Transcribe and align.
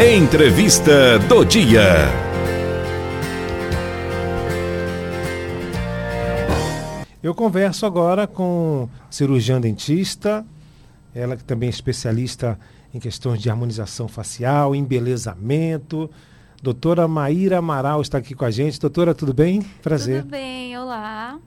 Entrevista 0.00 1.18
do 1.18 1.44
dia. 1.44 1.82
Eu 7.20 7.34
converso 7.34 7.84
agora 7.84 8.24
com 8.28 8.88
cirurgiã 9.10 9.60
dentista, 9.60 10.46
ela 11.12 11.36
que 11.36 11.42
também 11.42 11.66
é 11.66 11.70
especialista 11.70 12.56
em 12.94 13.00
questões 13.00 13.42
de 13.42 13.50
harmonização 13.50 14.06
facial, 14.06 14.72
embelezamento. 14.72 16.08
Doutora 16.62 17.08
Maíra 17.08 17.58
Amaral 17.58 18.00
está 18.00 18.18
aqui 18.18 18.36
com 18.36 18.44
a 18.44 18.52
gente. 18.52 18.78
Doutora, 18.78 19.12
tudo 19.12 19.34
bem? 19.34 19.62
Prazer. 19.82 20.22
Tudo 20.22 20.30
bem, 20.30 20.78
olá. 20.78 21.40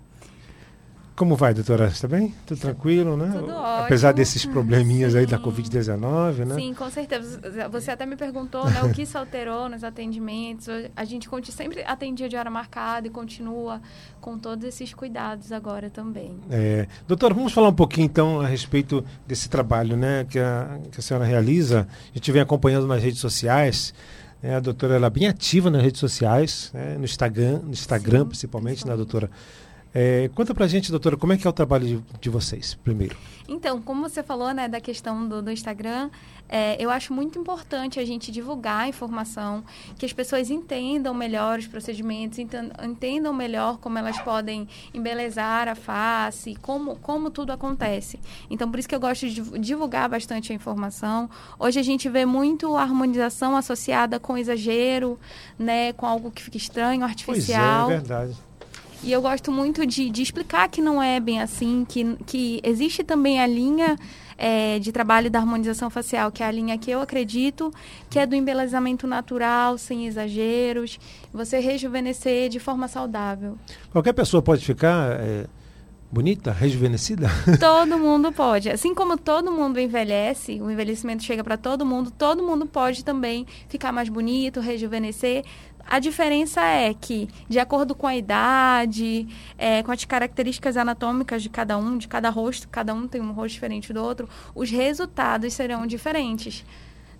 Como 1.21 1.35
vai, 1.35 1.53
doutora? 1.53 1.85
Está 1.85 2.07
bem? 2.07 2.33
Tudo 2.47 2.59
tranquilo, 2.59 3.15
né? 3.15 3.29
Tudo 3.31 3.53
ótimo. 3.53 3.85
Apesar 3.85 4.11
desses 4.11 4.43
probleminhas 4.43 5.11
Sim. 5.11 5.19
aí 5.19 5.25
da 5.27 5.37
Covid-19, 5.37 6.45
né? 6.45 6.55
Sim, 6.55 6.73
com 6.73 6.89
certeza. 6.89 7.39
Você 7.69 7.91
até 7.91 8.07
me 8.07 8.15
perguntou 8.15 8.67
né, 8.67 8.81
o 8.81 8.91
que 8.91 9.05
se 9.05 9.15
alterou 9.15 9.69
nos 9.69 9.83
atendimentos. 9.83 10.67
A 10.95 11.05
gente 11.05 11.29
sempre 11.51 11.83
atendia 11.83 12.27
de 12.27 12.35
hora 12.35 12.49
marcada 12.49 13.05
e 13.05 13.11
continua 13.11 13.79
com 14.19 14.35
todos 14.35 14.65
esses 14.65 14.95
cuidados 14.95 15.51
agora 15.51 15.91
também. 15.91 16.39
É, 16.49 16.87
doutora, 17.07 17.35
vamos 17.35 17.53
falar 17.53 17.69
um 17.69 17.75
pouquinho 17.75 18.05
então 18.05 18.41
a 18.41 18.47
respeito 18.47 19.05
desse 19.27 19.47
trabalho 19.47 19.95
né, 19.95 20.25
que, 20.27 20.39
a, 20.39 20.79
que 20.91 20.99
a 20.99 21.03
senhora 21.03 21.23
realiza. 21.23 21.87
A 22.09 22.17
gente 22.17 22.31
vem 22.31 22.41
acompanhando 22.41 22.87
nas 22.87 22.99
redes 22.99 23.19
sociais. 23.19 23.93
né, 24.41 24.55
a 24.55 24.59
doutora 24.59 24.95
ela 24.95 25.05
é 25.05 25.11
bem 25.11 25.27
ativa 25.27 25.69
nas 25.69 25.83
redes 25.83 25.99
sociais, 25.99 26.71
né, 26.73 26.95
no 26.97 27.05
Instagram, 27.05 27.59
no 27.59 27.73
Instagram 27.73 28.21
Sim, 28.21 28.29
principalmente, 28.29 28.87
né, 28.87 28.95
doutora? 28.95 29.29
É, 29.93 30.29
conta 30.33 30.53
pra 30.53 30.67
gente, 30.67 30.89
doutora, 30.89 31.17
como 31.17 31.33
é 31.33 31.37
que 31.37 31.45
é 31.45 31.49
o 31.49 31.53
trabalho 31.53 31.85
de, 31.85 32.03
de 32.21 32.29
vocês, 32.29 32.75
primeiro? 32.75 33.17
Então, 33.47 33.81
como 33.81 34.07
você 34.07 34.23
falou 34.23 34.53
né, 34.53 34.69
da 34.69 34.79
questão 34.79 35.27
do, 35.27 35.41
do 35.41 35.51
Instagram, 35.51 36.09
é, 36.47 36.77
eu 36.81 36.89
acho 36.89 37.13
muito 37.13 37.37
importante 37.37 37.99
a 37.99 38.05
gente 38.05 38.31
divulgar 38.31 38.83
a 38.83 38.87
informação, 38.87 39.61
que 39.97 40.05
as 40.05 40.13
pessoas 40.13 40.49
entendam 40.49 41.13
melhor 41.13 41.59
os 41.59 41.67
procedimentos, 41.67 42.39
entendam 42.39 43.33
melhor 43.33 43.77
como 43.79 43.97
elas 43.97 44.17
podem 44.21 44.65
embelezar 44.93 45.67
a 45.67 45.75
face, 45.75 46.55
como, 46.61 46.95
como 46.97 47.29
tudo 47.29 47.51
acontece. 47.51 48.17
Então, 48.49 48.71
por 48.71 48.79
isso 48.79 48.87
que 48.87 48.95
eu 48.95 48.99
gosto 49.01 49.27
de 49.27 49.33
divu- 49.35 49.59
divulgar 49.59 50.07
bastante 50.07 50.53
a 50.53 50.55
informação. 50.55 51.29
Hoje 51.59 51.77
a 51.79 51.83
gente 51.83 52.07
vê 52.07 52.25
muito 52.25 52.77
a 52.77 52.83
harmonização 52.83 53.57
associada 53.57 54.17
com 54.21 54.37
exagero, 54.37 55.19
né, 55.59 55.91
com 55.91 56.05
algo 56.05 56.31
que 56.31 56.41
fica 56.41 56.55
estranho, 56.55 57.03
artificial. 57.03 57.87
Pois 57.87 57.93
é, 57.93 57.97
é 57.97 57.99
verdade. 57.99 58.37
E 59.03 59.11
eu 59.11 59.21
gosto 59.21 59.51
muito 59.51 59.85
de, 59.85 60.09
de 60.09 60.21
explicar 60.21 60.69
que 60.69 60.79
não 60.79 61.01
é 61.01 61.19
bem 61.19 61.41
assim, 61.41 61.85
que, 61.87 62.15
que 62.25 62.61
existe 62.63 63.03
também 63.03 63.39
a 63.41 63.47
linha 63.47 63.97
eh, 64.37 64.77
de 64.77 64.91
trabalho 64.91 65.29
da 65.29 65.39
harmonização 65.39 65.89
facial, 65.89 66.31
que 66.31 66.43
é 66.43 66.45
a 66.45 66.51
linha 66.51 66.77
que 66.77 66.91
eu 66.91 67.01
acredito, 67.01 67.73
que 68.09 68.19
é 68.19 68.27
do 68.27 68.35
embelezamento 68.35 69.07
natural, 69.07 69.77
sem 69.77 70.05
exageros, 70.05 70.99
você 71.33 71.59
rejuvenescer 71.59 72.49
de 72.49 72.59
forma 72.59 72.87
saudável. 72.87 73.57
Qualquer 73.91 74.13
pessoa 74.13 74.41
pode 74.41 74.63
ficar 74.63 75.19
é, 75.19 75.47
bonita, 76.11 76.51
rejuvenescida? 76.51 77.29
Todo 77.59 77.97
mundo 77.97 78.31
pode. 78.31 78.69
Assim 78.69 78.93
como 78.93 79.17
todo 79.17 79.51
mundo 79.51 79.79
envelhece, 79.79 80.59
o 80.61 80.69
envelhecimento 80.69 81.23
chega 81.23 81.43
para 81.43 81.55
todo 81.55 81.85
mundo, 81.85 82.11
todo 82.11 82.43
mundo 82.43 82.65
pode 82.65 83.05
também 83.05 83.47
ficar 83.69 83.91
mais 83.91 84.09
bonito, 84.09 84.59
rejuvenescer. 84.59 85.45
A 85.85 85.99
diferença 85.99 86.61
é 86.61 86.93
que, 86.93 87.27
de 87.49 87.59
acordo 87.59 87.95
com 87.95 88.07
a 88.07 88.15
idade, 88.15 89.27
é, 89.57 89.81
com 89.83 89.91
as 89.91 90.03
características 90.05 90.77
anatômicas 90.77 91.41
de 91.41 91.49
cada 91.49 91.77
um, 91.77 91.97
de 91.97 92.07
cada 92.07 92.29
rosto, 92.29 92.67
cada 92.67 92.93
um 92.93 93.07
tem 93.07 93.21
um 93.21 93.31
rosto 93.31 93.53
diferente 93.53 93.91
do 93.93 94.03
outro, 94.03 94.29
os 94.53 94.69
resultados 94.69 95.53
serão 95.53 95.87
diferentes. 95.87 96.65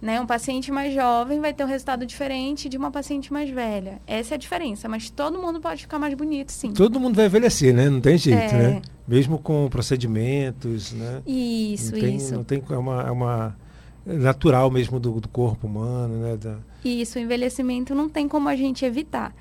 Né? 0.01 0.19
Um 0.19 0.25
paciente 0.25 0.71
mais 0.71 0.93
jovem 0.95 1.39
vai 1.39 1.53
ter 1.53 1.63
um 1.63 1.67
resultado 1.67 2.07
diferente 2.07 2.67
de 2.67 2.75
uma 2.75 2.89
paciente 2.89 3.31
mais 3.31 3.49
velha. 3.51 4.01
Essa 4.07 4.33
é 4.33 4.35
a 4.35 4.37
diferença, 4.37 4.89
mas 4.89 5.11
todo 5.11 5.37
mundo 5.39 5.61
pode 5.61 5.81
ficar 5.83 5.99
mais 5.99 6.15
bonito, 6.15 6.51
sim. 6.51 6.71
Todo 6.73 6.99
mundo 6.99 7.15
vai 7.15 7.27
envelhecer, 7.27 7.71
né? 7.71 7.87
Não 7.87 8.01
tem 8.01 8.17
jeito, 8.17 8.55
É. 8.55 8.57
né? 8.57 8.81
Mesmo 9.07 9.37
com 9.37 9.69
procedimentos, 9.69 10.91
né? 10.91 11.21
Isso, 11.27 11.91
não 11.93 11.99
tem, 12.01 12.15
isso. 12.15 12.33
Não 12.33 12.43
tem, 12.43 12.63
é 12.67 12.77
uma, 12.77 13.01
é 13.03 13.11
uma 13.11 13.55
natural 14.03 14.71
mesmo 14.71 14.99
do, 14.99 15.19
do 15.19 15.27
corpo 15.29 15.67
humano, 15.67 16.15
né? 16.17 16.35
Da, 16.35 16.57
Isso, 16.83 17.19
o 17.19 17.21
envelhecimento 17.21 17.93
não 17.93 18.09
tem 18.09 18.27
como 18.27 18.49
a 18.49 18.55
gente 18.55 18.83
evitar. 18.83 19.35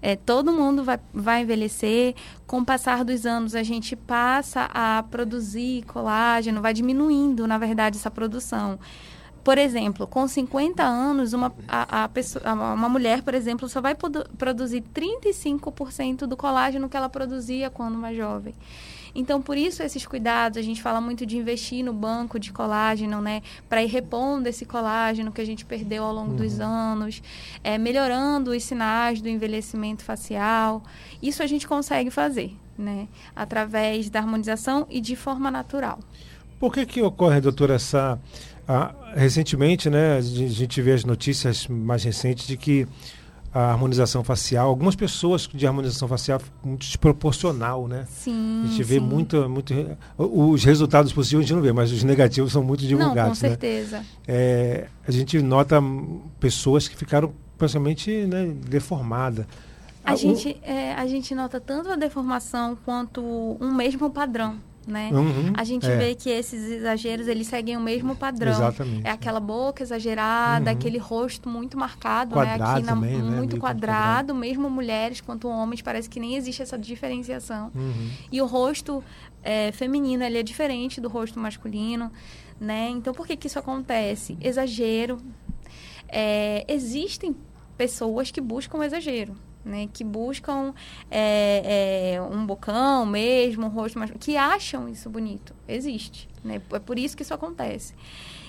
É, 0.00 0.14
todo 0.16 0.52
mundo 0.52 0.84
vai, 0.84 1.00
vai 1.12 1.42
envelhecer. 1.42 2.14
Com 2.46 2.58
o 2.58 2.64
passar 2.64 3.04
dos 3.04 3.24
anos, 3.24 3.54
a 3.54 3.62
gente 3.62 3.96
passa 3.96 4.68
a 4.72 5.02
produzir 5.10 5.82
colágeno, 5.86 6.60
vai 6.60 6.74
diminuindo, 6.74 7.46
na 7.48 7.56
verdade, 7.58 7.96
essa 7.96 8.10
produção. 8.10 8.78
Por 9.44 9.58
exemplo, 9.58 10.06
com 10.06 10.26
50 10.26 10.82
anos, 10.82 11.34
uma, 11.34 11.52
a, 11.68 12.04
a 12.04 12.08
pessoa, 12.08 12.42
uma 12.54 12.88
mulher, 12.88 13.22
por 13.22 13.34
exemplo, 13.34 13.68
só 13.68 13.78
vai 13.78 13.94
produ- 13.94 14.26
produzir 14.38 14.82
35% 14.94 16.20
do 16.26 16.34
colágeno 16.34 16.88
que 16.88 16.96
ela 16.96 17.10
produzia 17.10 17.68
quando 17.68 17.98
mais 17.98 18.16
jovem. 18.16 18.54
Então, 19.14 19.40
por 19.40 19.56
isso, 19.56 19.82
esses 19.82 20.04
cuidados, 20.04 20.58
a 20.58 20.62
gente 20.62 20.82
fala 20.82 21.00
muito 21.00 21.24
de 21.24 21.36
investir 21.36 21.84
no 21.84 21.92
banco 21.92 22.38
de 22.38 22.52
colágeno, 22.52 23.20
né? 23.20 23.42
Para 23.68 23.82
ir 23.82 23.86
repondo 23.86 24.48
esse 24.48 24.64
colágeno 24.64 25.30
que 25.30 25.40
a 25.40 25.44
gente 25.44 25.64
perdeu 25.64 26.02
ao 26.02 26.12
longo 26.12 26.34
dos 26.34 26.58
anos, 26.58 27.22
é, 27.62 27.78
melhorando 27.78 28.50
os 28.50 28.64
sinais 28.64 29.20
do 29.20 29.28
envelhecimento 29.28 30.02
facial. 30.02 30.82
Isso 31.22 31.42
a 31.42 31.46
gente 31.46 31.68
consegue 31.68 32.10
fazer, 32.10 32.56
né? 32.76 33.06
Através 33.36 34.10
da 34.10 34.18
harmonização 34.18 34.86
e 34.90 35.00
de 35.00 35.14
forma 35.14 35.48
natural. 35.50 36.00
Por 36.58 36.72
que 36.72 36.86
que 36.86 37.02
ocorre, 37.02 37.40
doutora, 37.40 37.74
essa... 37.74 38.18
ah, 38.68 38.94
recentemente, 39.14 39.88
né, 39.90 40.16
a 40.16 40.20
gen- 40.20 40.46
a 40.46 40.50
gente 40.50 40.80
vê 40.82 40.92
as 40.92 41.04
notícias 41.04 41.66
mais 41.68 42.02
recentes 42.04 42.46
de 42.46 42.56
que 42.56 42.86
a 43.52 43.70
harmonização 43.70 44.24
facial, 44.24 44.68
algumas 44.68 44.96
pessoas 44.96 45.48
de 45.52 45.64
harmonização 45.64 46.08
facial 46.08 46.40
muito 46.64 46.80
desproporcional, 46.86 47.86
né? 47.86 48.04
Sim. 48.10 48.62
A 48.64 48.66
gente 48.66 48.82
vê 48.82 48.94
sim. 48.94 49.00
muito, 49.00 49.48
muito... 49.48 49.72
Os 50.18 50.64
resultados 50.64 51.12
positivos 51.12 51.44
a 51.44 51.46
gente 51.46 51.54
não 51.54 51.62
vê, 51.62 51.72
mas 51.72 51.92
os 51.92 52.02
negativos 52.02 52.50
são 52.50 52.64
muito 52.64 52.80
Não, 52.82 52.90
com 52.90 52.96
divulgados, 52.96 53.40
né? 53.42 53.48
certeza. 53.50 54.04
É, 54.26 54.86
a 55.06 55.10
gente 55.12 55.40
nota 55.40 55.80
pessoas 56.40 56.88
que 56.88 56.96
ficaram 56.96 57.32
praticamente 57.56 58.10
né, 58.26 58.52
deformadas. 58.66 59.46
Ah, 60.04 60.10
A 60.10 60.14
o- 60.14 60.16
gente, 60.16 60.56
é, 60.62 60.92
a 60.94 61.06
gente 61.06 61.32
nota 61.32 61.60
tanto 61.60 61.90
a 61.90 61.94
deformação 61.96 62.76
quanto 62.84 63.22
um 63.60 63.72
mesmo 63.72 64.10
padrão, 64.10 64.56
né? 64.86 65.10
Uhum, 65.12 65.52
A 65.56 65.64
gente 65.64 65.86
é. 65.86 65.96
vê 65.96 66.14
que 66.14 66.28
esses 66.30 66.62
exageros, 66.70 67.26
eles 67.28 67.46
seguem 67.46 67.76
o 67.76 67.80
mesmo 67.80 68.14
padrão. 68.16 68.52
Exatamente. 68.52 69.06
É 69.06 69.10
aquela 69.10 69.40
boca 69.40 69.82
exagerada, 69.82 70.70
Uhum. 70.70 70.76
aquele 70.76 70.98
rosto 70.98 71.48
muito 71.48 71.78
marcado, 71.78 72.34
Quadrado 72.34 72.80
né? 72.80 72.80
Na, 72.80 72.94
também, 72.94 73.16
né? 73.16 73.36
muito 73.36 73.52
Meio 73.52 73.60
quadrado, 73.60 74.34
mesmo 74.34 74.68
mulheres 74.70 75.20
quanto 75.20 75.48
homens, 75.48 75.82
parece 75.82 76.08
que 76.08 76.18
nem 76.20 76.36
existe 76.36 76.62
essa 76.62 76.78
diferenciação. 76.78 77.70
Uhum. 77.74 78.10
E 78.30 78.40
o 78.42 78.46
rosto 78.46 79.02
é, 79.42 79.72
feminino, 79.72 80.22
ele 80.24 80.38
é 80.38 80.42
diferente 80.42 81.00
do 81.00 81.08
rosto 81.08 81.38
masculino, 81.38 82.10
né? 82.60 82.88
Então, 82.90 83.12
por 83.12 83.26
que 83.26 83.36
que 83.36 83.46
isso 83.46 83.58
acontece? 83.58 84.36
Exagero. 84.40 85.18
É, 86.08 86.64
existem 86.68 87.34
pessoas 87.76 88.30
que 88.30 88.40
buscam 88.40 88.84
exagero, 88.84 89.34
né? 89.64 89.88
Que 89.92 90.04
buscam 90.04 90.74
é, 91.10 92.14
é, 92.16 92.22
um 92.22 92.44
bocão 92.44 93.06
mesmo, 93.06 93.66
um 93.66 93.68
rosto 93.68 93.98
mais... 93.98 94.10
Que 94.20 94.36
acham 94.36 94.88
isso 94.88 95.08
bonito. 95.08 95.54
Existe, 95.66 96.28
né? 96.44 96.60
É 96.72 96.78
por 96.78 96.98
isso 96.98 97.16
que 97.16 97.22
isso 97.22 97.34
acontece. 97.34 97.94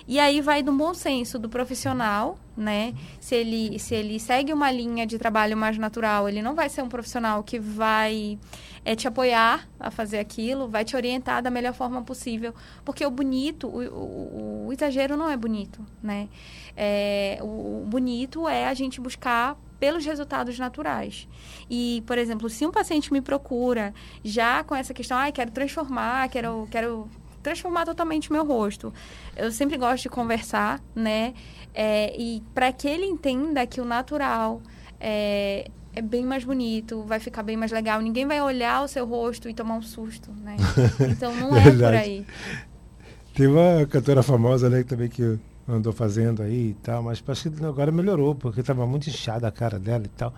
E 0.07 0.19
aí 0.19 0.39
vai 0.39 0.61
do 0.61 0.71
bom 0.71 0.93
senso 0.93 1.39
do 1.39 1.49
profissional, 1.49 2.37
né? 2.55 2.93
Se 3.19 3.33
ele, 3.33 3.79
se 3.79 3.95
ele 3.95 4.19
segue 4.19 4.53
uma 4.53 4.69
linha 4.69 5.03
de 5.05 5.17
trabalho 5.17 5.57
mais 5.57 5.79
natural, 5.79 6.29
ele 6.29 6.43
não 6.43 6.53
vai 6.53 6.69
ser 6.69 6.83
um 6.83 6.87
profissional 6.89 7.41
que 7.43 7.57
vai 7.57 8.37
é, 8.83 8.95
te 8.95 9.07
apoiar 9.07 9.67
a 9.79 9.89
fazer 9.89 10.19
aquilo, 10.19 10.67
vai 10.67 10.85
te 10.85 10.95
orientar 10.95 11.41
da 11.41 11.49
melhor 11.49 11.73
forma 11.73 12.03
possível. 12.03 12.53
Porque 12.83 13.03
o 13.03 13.09
bonito, 13.09 13.67
o, 13.67 13.79
o- 13.81 14.67
o 14.67 14.73
exagero 14.73 15.17
não 15.17 15.27
é 15.27 15.35
bonito, 15.35 15.83
né? 16.03 16.29
É, 16.77 17.39
o, 17.41 17.81
o 17.81 17.85
bonito 17.87 18.47
é 18.47 18.67
a 18.67 18.75
gente 18.75 19.01
buscar 19.01 19.57
pelos 19.79 20.05
resultados 20.05 20.57
naturais. 20.57 21.27
E, 21.69 22.03
por 22.05 22.17
exemplo, 22.17 22.49
se 22.49 22.65
um 22.65 22.71
paciente 22.71 23.11
me 23.11 23.21
procura 23.21 23.93
já 24.23 24.63
com 24.63 24.75
essa 24.75 24.93
questão, 24.93 25.17
ah, 25.17 25.31
quero 25.31 25.51
transformar, 25.51 26.29
quero, 26.29 26.67
quero 26.71 27.09
transformar 27.43 27.85
totalmente 27.85 28.29
o 28.29 28.33
meu 28.33 28.45
rosto. 28.45 28.93
Eu 29.35 29.51
sempre 29.51 29.77
gosto 29.77 30.03
de 30.03 30.09
conversar, 30.09 30.81
né? 30.95 31.33
É, 31.73 32.15
e 32.19 32.41
para 32.53 32.71
que 32.71 32.87
ele 32.87 33.05
entenda 33.05 33.65
que 33.67 33.81
o 33.81 33.85
natural 33.85 34.61
é, 34.99 35.69
é 35.93 36.01
bem 36.01 36.25
mais 36.25 36.43
bonito, 36.43 37.03
vai 37.03 37.19
ficar 37.19 37.43
bem 37.43 37.55
mais 37.55 37.71
legal. 37.71 38.01
Ninguém 38.01 38.25
vai 38.25 38.41
olhar 38.41 38.83
o 38.83 38.87
seu 38.87 39.05
rosto 39.05 39.49
e 39.49 39.53
tomar 39.53 39.75
um 39.75 39.81
susto, 39.81 40.31
né? 40.41 40.55
Então 41.11 41.35
não 41.35 41.55
é 41.55 41.71
por 41.71 41.93
aí. 41.93 42.25
Tem 43.33 43.47
uma 43.47 43.85
cantora 43.85 44.23
famosa 44.23 44.69
né, 44.69 44.83
que 44.83 44.89
também 44.89 45.09
que 45.09 45.37
andou 45.67 45.91
fazendo 45.91 46.41
aí 46.41 46.69
e 46.69 46.73
tal, 46.75 47.03
mas 47.03 47.19
parece 47.21 47.49
que 47.49 47.65
agora 47.65 47.91
melhorou, 47.91 48.35
porque 48.35 48.61
estava 48.61 48.85
muito 48.85 49.09
inchada 49.09 49.47
a 49.47 49.51
cara 49.51 49.79
dela 49.79 50.05
e 50.05 50.09
tal. 50.09 50.33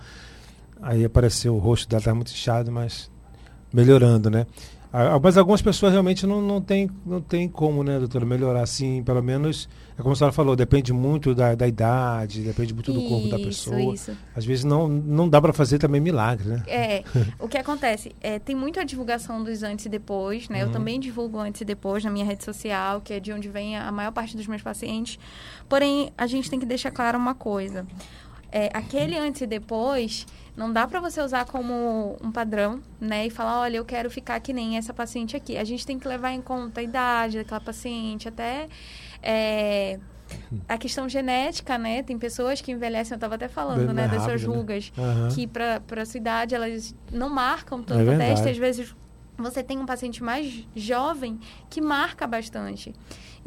Aí 0.81 1.03
apareceu 1.03 1.55
o 1.55 1.57
rosto 1.57 1.89
dela, 1.89 1.99
estava 1.99 2.15
muito 2.15 2.31
inchado, 2.31 2.71
mas 2.71 3.11
melhorando, 3.73 4.29
né? 4.29 4.45
Ah, 4.91 5.19
mas 5.21 5.37
algumas 5.37 5.61
pessoas 5.61 5.91
realmente 5.91 6.25
não, 6.25 6.41
não, 6.41 6.61
tem, 6.61 6.89
não 7.05 7.19
tem 7.19 7.47
como, 7.47 7.83
né, 7.83 7.99
doutora, 7.99 8.25
melhorar 8.25 8.61
assim, 8.61 9.03
pelo 9.03 9.21
menos, 9.21 9.67
é 9.97 10.01
como 10.01 10.13
a 10.13 10.15
senhora 10.15 10.31
falou, 10.31 10.55
depende 10.55 10.93
muito 10.93 11.35
da, 11.35 11.55
da 11.55 11.67
idade, 11.67 12.41
depende 12.41 12.73
muito 12.73 12.93
do 12.93 13.03
corpo 13.03 13.27
da 13.27 13.37
pessoa. 13.37 13.93
Isso. 13.93 14.15
Às 14.35 14.45
vezes 14.45 14.63
não, 14.63 14.87
não 14.87 15.27
dá 15.27 15.41
para 15.41 15.51
fazer 15.51 15.77
também 15.77 15.99
milagre, 15.99 16.47
né? 16.47 16.63
É, 16.67 17.03
o 17.39 17.47
que 17.47 17.57
acontece, 17.57 18.15
é, 18.21 18.39
tem 18.39 18.55
muito 18.55 18.79
a 18.79 18.83
divulgação 18.83 19.43
dos 19.43 19.61
antes 19.61 19.85
e 19.85 19.89
depois, 19.89 20.47
né? 20.47 20.61
Uhum. 20.61 20.69
Eu 20.69 20.71
também 20.71 20.99
divulgo 20.99 21.37
antes 21.37 21.61
e 21.61 21.65
depois 21.65 22.03
na 22.03 22.09
minha 22.09 22.25
rede 22.25 22.43
social, 22.43 23.01
que 23.01 23.13
é 23.13 23.19
de 23.19 23.33
onde 23.33 23.49
vem 23.49 23.77
a 23.77 23.91
maior 23.91 24.11
parte 24.11 24.37
dos 24.37 24.47
meus 24.47 24.61
pacientes. 24.61 25.19
Porém, 25.67 26.11
a 26.17 26.27
gente 26.27 26.49
tem 26.49 26.59
que 26.59 26.65
deixar 26.65 26.91
claro 26.91 27.17
uma 27.17 27.35
coisa. 27.35 27.85
É, 28.49 28.69
aquele 28.73 29.17
antes 29.17 29.41
e 29.41 29.45
depois 29.45 30.25
não 30.57 30.73
dá 30.73 30.87
para 30.87 30.99
você 30.99 31.21
usar 31.21 31.45
como 31.45 32.17
um 32.19 32.31
padrão, 32.31 32.81
né? 32.99 33.27
E 33.27 33.29
falar, 33.29 33.61
olha, 33.61 33.77
eu 33.77 33.85
quero 33.85 34.09
ficar 34.09 34.39
que 34.39 34.51
nem 34.51 34.75
essa 34.75 34.91
paciente 34.91 35.37
aqui. 35.37 35.55
A 35.55 35.63
gente 35.63 35.85
tem 35.85 35.99
que 35.99 36.07
levar 36.07 36.31
em 36.31 36.41
conta 36.41 36.81
a 36.81 36.83
idade 36.83 37.37
daquela 37.37 37.61
paciente, 37.61 38.27
até 38.27 38.67
é, 39.21 39.99
a 40.67 40.75
questão 40.75 41.07
genética, 41.07 41.77
né? 41.77 42.01
Tem 42.01 42.17
pessoas 42.17 42.59
que 42.59 42.71
envelhecem, 42.71 43.13
eu 43.13 43.17
estava 43.17 43.35
até 43.35 43.47
falando, 43.47 43.85
Bem 43.85 43.93
né? 43.93 44.07
Das 44.07 44.23
suas 44.23 44.41
né? 44.43 44.47
rugas, 44.47 44.91
né? 44.97 45.03
uhum. 45.03 45.27
que 45.29 45.45
para 45.45 45.79
a 46.01 46.05
sua 46.05 46.17
idade 46.17 46.55
elas 46.55 46.95
não 47.11 47.29
marcam 47.29 47.83
tanto 47.83 48.09
é 48.09 48.15
a 48.15 48.17
testa. 48.17 48.49
Às 48.49 48.57
vezes 48.57 48.95
você 49.37 49.61
tem 49.61 49.77
um 49.77 49.85
paciente 49.85 50.23
mais 50.23 50.67
jovem 50.75 51.39
que 51.69 51.79
marca 51.79 52.25
bastante. 52.25 52.95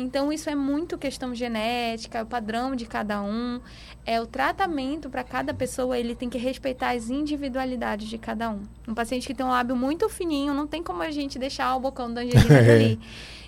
Então, 0.00 0.32
isso 0.32 0.48
é 0.48 0.54
muito 0.54 0.96
questão 0.96 1.34
genética, 1.34 2.18
é 2.18 2.22
o 2.22 2.26
padrão 2.26 2.74
de 2.74 2.86
cada 2.86 3.22
um, 3.22 3.60
é 4.06 4.18
o 4.18 4.26
tratamento 4.26 5.10
para 5.10 5.22
cada 5.22 5.52
pessoa, 5.52 5.98
ele 5.98 6.14
tem 6.14 6.30
que 6.30 6.38
respeitar 6.38 6.92
as 6.96 7.10
individualidades 7.10 8.08
de 8.08 8.16
cada 8.16 8.50
um. 8.50 8.62
Um 8.88 8.94
paciente 8.94 9.26
que 9.26 9.34
tem 9.34 9.44
um 9.44 9.50
lábio 9.50 9.76
muito 9.76 10.08
fininho, 10.08 10.54
não 10.54 10.66
tem 10.66 10.82
como 10.82 11.02
a 11.02 11.10
gente 11.10 11.38
deixar 11.38 11.76
o 11.76 11.80
bocão 11.80 12.12
da 12.12 12.22
Angelina 12.22 12.58
ali. 12.72 12.98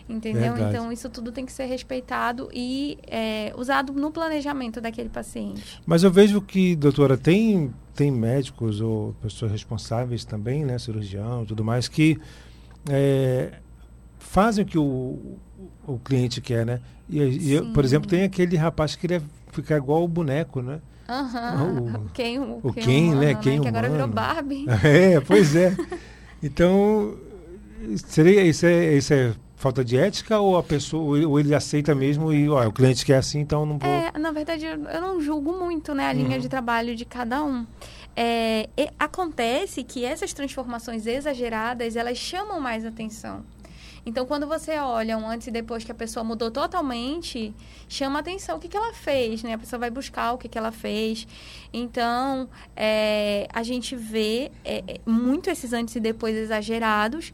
Entendeu? 0.06 0.52
Verdade. 0.52 0.76
Então, 0.76 0.93
isso 0.93 1.08
tudo 1.08 1.32
tem 1.32 1.46
que 1.46 1.52
ser 1.52 1.64
respeitado 1.64 2.50
e 2.52 2.99
é, 3.06 3.54
usado 3.56 3.94
no 3.94 4.10
planejamento 4.10 4.78
daquele 4.78 5.08
paciente. 5.08 5.81
Mas 5.87 6.02
eu 6.02 6.10
vejo 6.10 6.43
que, 6.43 6.76
doutora, 6.76 7.16
tem, 7.16 7.72
tem 7.94 8.10
médicos 8.10 8.81
ou 8.82 9.14
pessoas 9.22 9.50
responsáveis 9.50 10.22
também, 10.22 10.66
né, 10.66 10.78
cirurgião 10.78 11.44
e 11.44 11.46
tudo 11.46 11.64
mais, 11.64 11.88
que 11.88 12.20
é, 12.90 13.54
fazem 14.19 14.64
que 14.64 14.76
o, 14.76 15.38
o 15.87 15.99
cliente 15.99 16.40
quer, 16.40 16.64
né? 16.64 16.81
E, 17.08 17.20
e 17.55 17.73
por 17.73 17.84
exemplo, 17.84 18.08
tem 18.08 18.23
aquele 18.23 18.56
rapaz 18.56 18.94
que 18.94 19.02
queria 19.02 19.23
ficar 19.50 19.76
igual 19.76 20.02
o 20.02 20.08
boneco, 20.08 20.62
né? 20.62 20.81
Uhum. 21.08 21.96
O, 21.96 22.08
quem, 22.14 22.38
o, 22.38 22.61
o 22.62 22.73
quem, 22.73 22.82
quem 22.84 23.05
humano, 23.08 23.20
né? 23.20 23.34
Quem 23.34 23.56
né? 23.58 23.62
Que 23.62 23.69
agora 23.69 23.88
virou 23.88 24.08
Barbie. 24.08 24.67
É, 24.84 25.20
pois 25.20 25.55
é. 25.55 25.76
Então, 26.44 27.17
seria 28.05 28.43
isso 28.43 28.67
é, 28.67 28.94
isso 28.94 29.14
é 29.14 29.32
falta 29.55 29.84
de 29.84 29.96
ética 29.96 30.40
ou 30.40 30.58
a 30.58 30.62
pessoa 30.62 31.25
ou 31.25 31.38
ele 31.38 31.55
aceita 31.55 31.94
mesmo 31.94 32.32
e 32.32 32.49
ó, 32.49 32.67
o 32.67 32.73
cliente 32.73 33.06
quer 33.06 33.19
assim, 33.19 33.38
então 33.38 33.64
não 33.64 33.78
vou... 33.78 33.88
É, 33.88 34.11
na 34.19 34.32
verdade, 34.32 34.64
eu, 34.67 34.73
eu 34.73 35.00
não 35.00 35.20
julgo 35.20 35.52
muito, 35.52 35.94
né, 35.94 36.08
a 36.08 36.12
uhum. 36.12 36.25
linha 36.25 36.40
de 36.40 36.49
trabalho 36.49 36.96
de 36.96 37.05
cada 37.05 37.44
um. 37.44 37.64
É, 38.17 38.69
acontece 38.99 39.85
que 39.85 40.05
essas 40.05 40.32
transformações 40.32 41.06
exageradas, 41.06 41.94
elas 41.94 42.19
chamam 42.19 42.61
mais 42.61 42.85
atenção. 42.85 43.44
Então, 44.04 44.26
quando 44.26 44.46
você 44.46 44.76
olha 44.78 45.16
um 45.16 45.28
antes 45.28 45.46
e 45.46 45.50
depois 45.50 45.84
que 45.84 45.93
a 45.93 45.94
pessoa 45.94 46.25
mudou 46.25 46.50
totalmente, 46.50 47.54
chama 47.88 48.19
atenção 48.19 48.56
o 48.56 48.60
que, 48.60 48.69
que 48.69 48.76
ela 48.76 48.93
fez, 48.93 49.43
né? 49.43 49.54
A 49.54 49.58
pessoa 49.58 49.78
vai 49.78 49.90
buscar 49.90 50.32
o 50.32 50.38
que, 50.38 50.49
que 50.49 50.58
ela 50.58 50.72
fez. 50.72 51.26
Então, 51.72 52.49
é, 52.75 53.46
a 53.52 53.62
gente 53.62 53.94
vê 53.94 54.50
é, 54.64 54.82
é 54.87 55.00
muito 55.06 55.49
esses 55.50 55.72
antes 55.72 55.94
e 55.94 56.00
depois 56.00 56.37
exagerados 56.37 57.32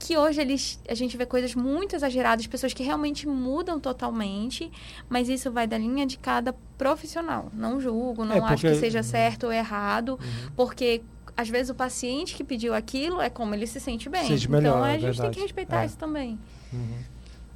que 0.00 0.16
hoje 0.16 0.40
eles, 0.40 0.80
a 0.88 0.94
gente 0.94 1.14
vê 1.14 1.26
coisas 1.26 1.54
muito 1.54 1.94
exageradas, 1.94 2.46
pessoas 2.46 2.72
que 2.72 2.82
realmente 2.82 3.28
mudam 3.28 3.78
totalmente, 3.78 4.72
mas 5.10 5.28
isso 5.28 5.50
vai 5.52 5.66
da 5.66 5.76
linha 5.76 6.06
de 6.06 6.18
cada 6.18 6.54
profissional. 6.78 7.50
Não 7.52 7.78
julgo, 7.78 8.24
não 8.24 8.34
é 8.34 8.40
porque... 8.40 8.54
acho 8.54 8.66
que 8.66 8.74
seja 8.76 9.02
certo 9.02 9.44
ou 9.44 9.52
errado, 9.52 10.12
uhum. 10.12 10.50
porque 10.56 11.02
às 11.36 11.48
vezes 11.48 11.70
o 11.70 11.74
paciente 11.74 12.34
que 12.34 12.44
pediu 12.44 12.74
aquilo 12.74 13.20
é 13.20 13.30
como 13.30 13.54
ele 13.54 13.66
se 13.66 13.80
sente 13.80 14.08
bem. 14.08 14.26
Sente 14.26 14.46
então, 14.46 14.60
melhor, 14.60 14.76
então 14.76 14.84
a 14.84 14.92
gente 14.92 15.02
verdade. 15.02 15.22
tem 15.22 15.30
que 15.30 15.40
respeitar 15.40 15.82
é. 15.82 15.86
isso 15.86 15.96
também. 15.96 16.38
Uhum. 16.72 16.98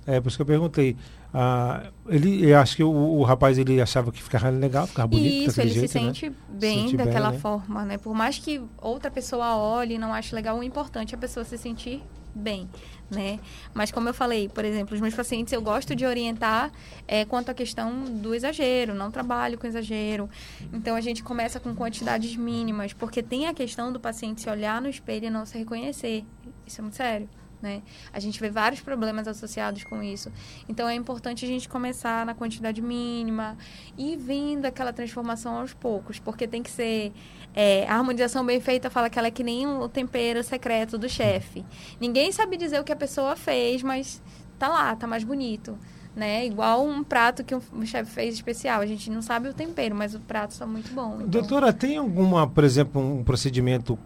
É, 0.06 0.20
por 0.20 0.28
isso 0.28 0.36
que 0.36 0.42
eu 0.42 0.46
perguntei. 0.46 0.96
Ah, 1.32 1.90
ele, 2.06 2.48
eu 2.48 2.58
acho 2.58 2.76
que 2.76 2.84
o, 2.84 2.90
o, 2.90 3.22
rapaz 3.24 3.58
ele 3.58 3.80
achava 3.80 4.12
que 4.12 4.22
ficava 4.22 4.50
legal, 4.50 4.86
ficava 4.86 5.08
bonito. 5.08 5.50
Isso, 5.50 5.60
ele 5.60 5.70
jeito, 5.70 5.88
se 5.88 5.92
sente 5.92 6.30
né? 6.30 6.36
bem 6.48 6.82
sente 6.82 6.96
daquela 6.96 7.30
bem, 7.30 7.36
né? 7.36 7.42
forma, 7.42 7.84
né? 7.84 7.98
Por 7.98 8.14
mais 8.14 8.38
que 8.38 8.62
outra 8.80 9.10
pessoa 9.10 9.56
olhe 9.56 9.94
e 9.94 9.98
não 9.98 10.14
ache 10.14 10.34
legal, 10.34 10.58
o 10.58 10.62
importante 10.62 11.14
é 11.14 11.16
a 11.16 11.20
pessoa 11.20 11.42
se 11.44 11.58
sentir 11.58 12.02
bem, 12.34 12.68
né? 13.10 13.38
Mas 13.72 13.90
como 13.90 14.08
eu 14.08 14.14
falei, 14.14 14.48
por 14.48 14.64
exemplo, 14.64 14.94
os 14.94 15.00
meus 15.00 15.14
pacientes 15.14 15.52
eu 15.52 15.62
gosto 15.62 15.94
de 15.94 16.06
orientar 16.06 16.72
é, 17.06 17.24
quanto 17.24 17.50
à 17.50 17.54
questão 17.54 18.04
do 18.04 18.34
exagero, 18.34 18.94
não 18.94 19.10
trabalho 19.10 19.58
com 19.58 19.66
exagero. 19.66 20.28
Então 20.72 20.96
a 20.96 21.00
gente 21.00 21.22
começa 21.22 21.60
com 21.60 21.74
quantidades 21.74 22.36
mínimas, 22.36 22.92
porque 22.92 23.22
tem 23.22 23.46
a 23.46 23.54
questão 23.54 23.92
do 23.92 24.00
paciente 24.00 24.40
se 24.40 24.50
olhar 24.50 24.80
no 24.80 24.88
espelho 24.88 25.26
e 25.26 25.30
não 25.30 25.44
se 25.46 25.58
reconhecer. 25.58 26.24
Isso 26.66 26.80
é 26.80 26.82
muito 26.82 26.96
sério. 26.96 27.28
Né? 27.64 27.80
A 28.12 28.20
gente 28.20 28.38
vê 28.38 28.50
vários 28.50 28.82
problemas 28.82 29.26
associados 29.26 29.84
com 29.84 30.02
isso. 30.02 30.30
Então 30.68 30.86
é 30.86 30.94
importante 30.94 31.46
a 31.46 31.48
gente 31.48 31.66
começar 31.66 32.26
na 32.26 32.34
quantidade 32.34 32.82
mínima 32.82 33.56
e 33.96 34.16
vindo 34.16 34.66
aquela 34.66 34.92
transformação 34.92 35.56
aos 35.56 35.72
poucos, 35.72 36.18
porque 36.18 36.46
tem 36.46 36.62
que 36.62 36.70
ser 36.70 37.10
é, 37.54 37.88
a 37.88 37.94
harmonização 37.94 38.44
bem 38.44 38.60
feita 38.60 38.90
fala 38.90 39.08
que 39.08 39.18
ela 39.18 39.28
é 39.28 39.30
que 39.30 39.42
nem 39.42 39.66
o 39.66 39.88
tempero 39.88 40.44
secreto 40.44 40.98
do 40.98 41.08
chefe. 41.08 41.64
Ninguém 41.98 42.30
sabe 42.32 42.58
dizer 42.58 42.78
o 42.78 42.84
que 42.84 42.92
a 42.92 42.96
pessoa 42.96 43.34
fez, 43.34 43.82
mas 43.82 44.22
tá 44.58 44.68
lá, 44.68 44.94
tá 44.94 45.06
mais 45.06 45.24
bonito. 45.24 45.78
Né? 46.14 46.44
Igual 46.44 46.86
um 46.86 47.02
prato 47.02 47.42
que 47.42 47.54
um 47.54 47.86
chefe 47.86 48.10
fez 48.10 48.34
especial. 48.34 48.82
A 48.82 48.86
gente 48.86 49.10
não 49.10 49.22
sabe 49.22 49.48
o 49.48 49.54
tempero, 49.54 49.94
mas 49.94 50.14
o 50.14 50.20
prato 50.20 50.50
está 50.50 50.66
muito 50.66 50.92
bom. 50.92 51.14
Então... 51.14 51.28
Doutora, 51.28 51.72
tem 51.72 51.96
alguma, 51.96 52.46
por 52.46 52.62
exemplo, 52.62 53.00
um 53.00 53.24
procedimento 53.24 53.98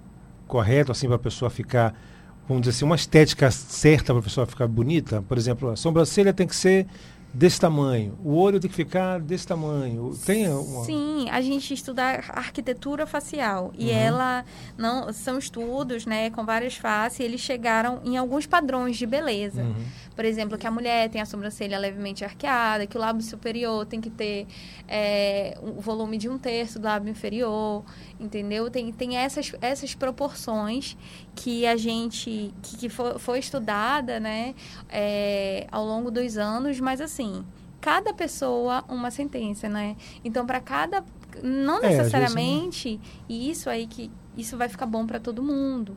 correto 0.47 0.93
assim 0.93 1.09
para 1.09 1.17
a 1.17 1.19
pessoa 1.19 1.51
ficar 1.51 1.93
vamos 2.49 2.63
dizer 2.63 2.77
assim, 2.77 2.85
uma 2.85 2.97
estética 2.97 3.51
certa 3.51 4.13
para 4.13 4.21
a 4.21 4.23
pessoa 4.23 4.47
ficar 4.47 4.67
bonita? 4.67 5.23
Por 5.23 5.37
exemplo, 5.37 5.71
a 5.71 5.77
sobrancelha 5.77 6.33
tem 6.33 6.47
que 6.47 6.57
ser 6.57 6.87
desse 7.33 7.61
tamanho, 7.61 8.19
o 8.25 8.35
olho 8.37 8.59
tem 8.59 8.71
que 8.71 8.77
ficar 8.77 9.21
desse 9.21 9.47
tamanho. 9.47 10.17
Tem 10.25 10.49
uma... 10.49 10.85
Sim, 10.85 11.29
a 11.31 11.41
gente 11.43 11.75
estuda 11.75 12.03
arquitetura 12.03 13.07
facial 13.07 13.71
e 13.79 13.91
uhum. 13.91 13.97
ela 13.97 14.45
não 14.79 15.13
são 15.13 15.39
estudos, 15.39 16.07
né, 16.07 16.31
com 16.31 16.45
várias 16.45 16.77
faces, 16.77 17.21
e 17.21 17.23
eles 17.23 17.41
chegaram 17.41 18.01
em 18.05 18.17
alguns 18.17 18.47
padrões 18.47 18.97
de 18.97 19.07
beleza. 19.07 19.63
Uhum. 19.63 19.75
Por 20.19 20.25
exemplo, 20.25 20.59
que 20.59 20.67
a 20.67 20.71
mulher 20.73 21.09
tem 21.09 21.21
a 21.21 21.25
sobrancelha 21.25 21.79
levemente 21.79 22.25
arqueada, 22.25 22.89
que 22.89 22.97
o 22.97 23.01
lábio 23.01 23.23
superior 23.23 23.87
tem 23.87 24.01
que 24.01 24.11
ter 24.11 24.49
é, 24.89 25.57
o 25.63 25.81
volume 25.81 26.19
de 26.19 26.29
um 26.29 26.37
terço 26.37 26.81
do 26.81 26.87
lábio 26.87 27.09
inferior, 27.09 27.85
entendeu? 28.19 28.69
Tem, 28.69 28.91
tem 28.91 29.17
essas, 29.17 29.53
essas 29.61 29.95
proporções 29.95 30.97
que 31.37 31.65
a 31.65 31.77
gente, 31.77 32.53
que, 32.61 32.77
que 32.79 32.89
foi, 32.89 33.17
foi 33.21 33.39
estudada, 33.39 34.19
né, 34.19 34.57
é, 34.89 35.69
ao 35.71 35.85
longo 35.87 36.11
dos 36.11 36.37
anos, 36.37 36.81
mas 36.81 37.01
assim, 37.01 37.47
cada 37.81 38.13
pessoa 38.13 38.85
uma 38.89 39.13
sentença, 39.13 39.69
né? 39.69 39.97
Então, 40.25 40.45
para 40.45 40.61
cada 40.61 41.05
não 41.45 41.79
é, 41.79 41.91
necessariamente 41.91 42.99
é, 43.31 43.33
isso 43.33 43.71
aí 43.71 43.87
que 43.87 44.11
isso 44.37 44.57
vai 44.57 44.69
ficar 44.69 44.87
bom 44.87 45.07
para 45.07 45.21
todo 45.21 45.45
mundo. 45.45 45.97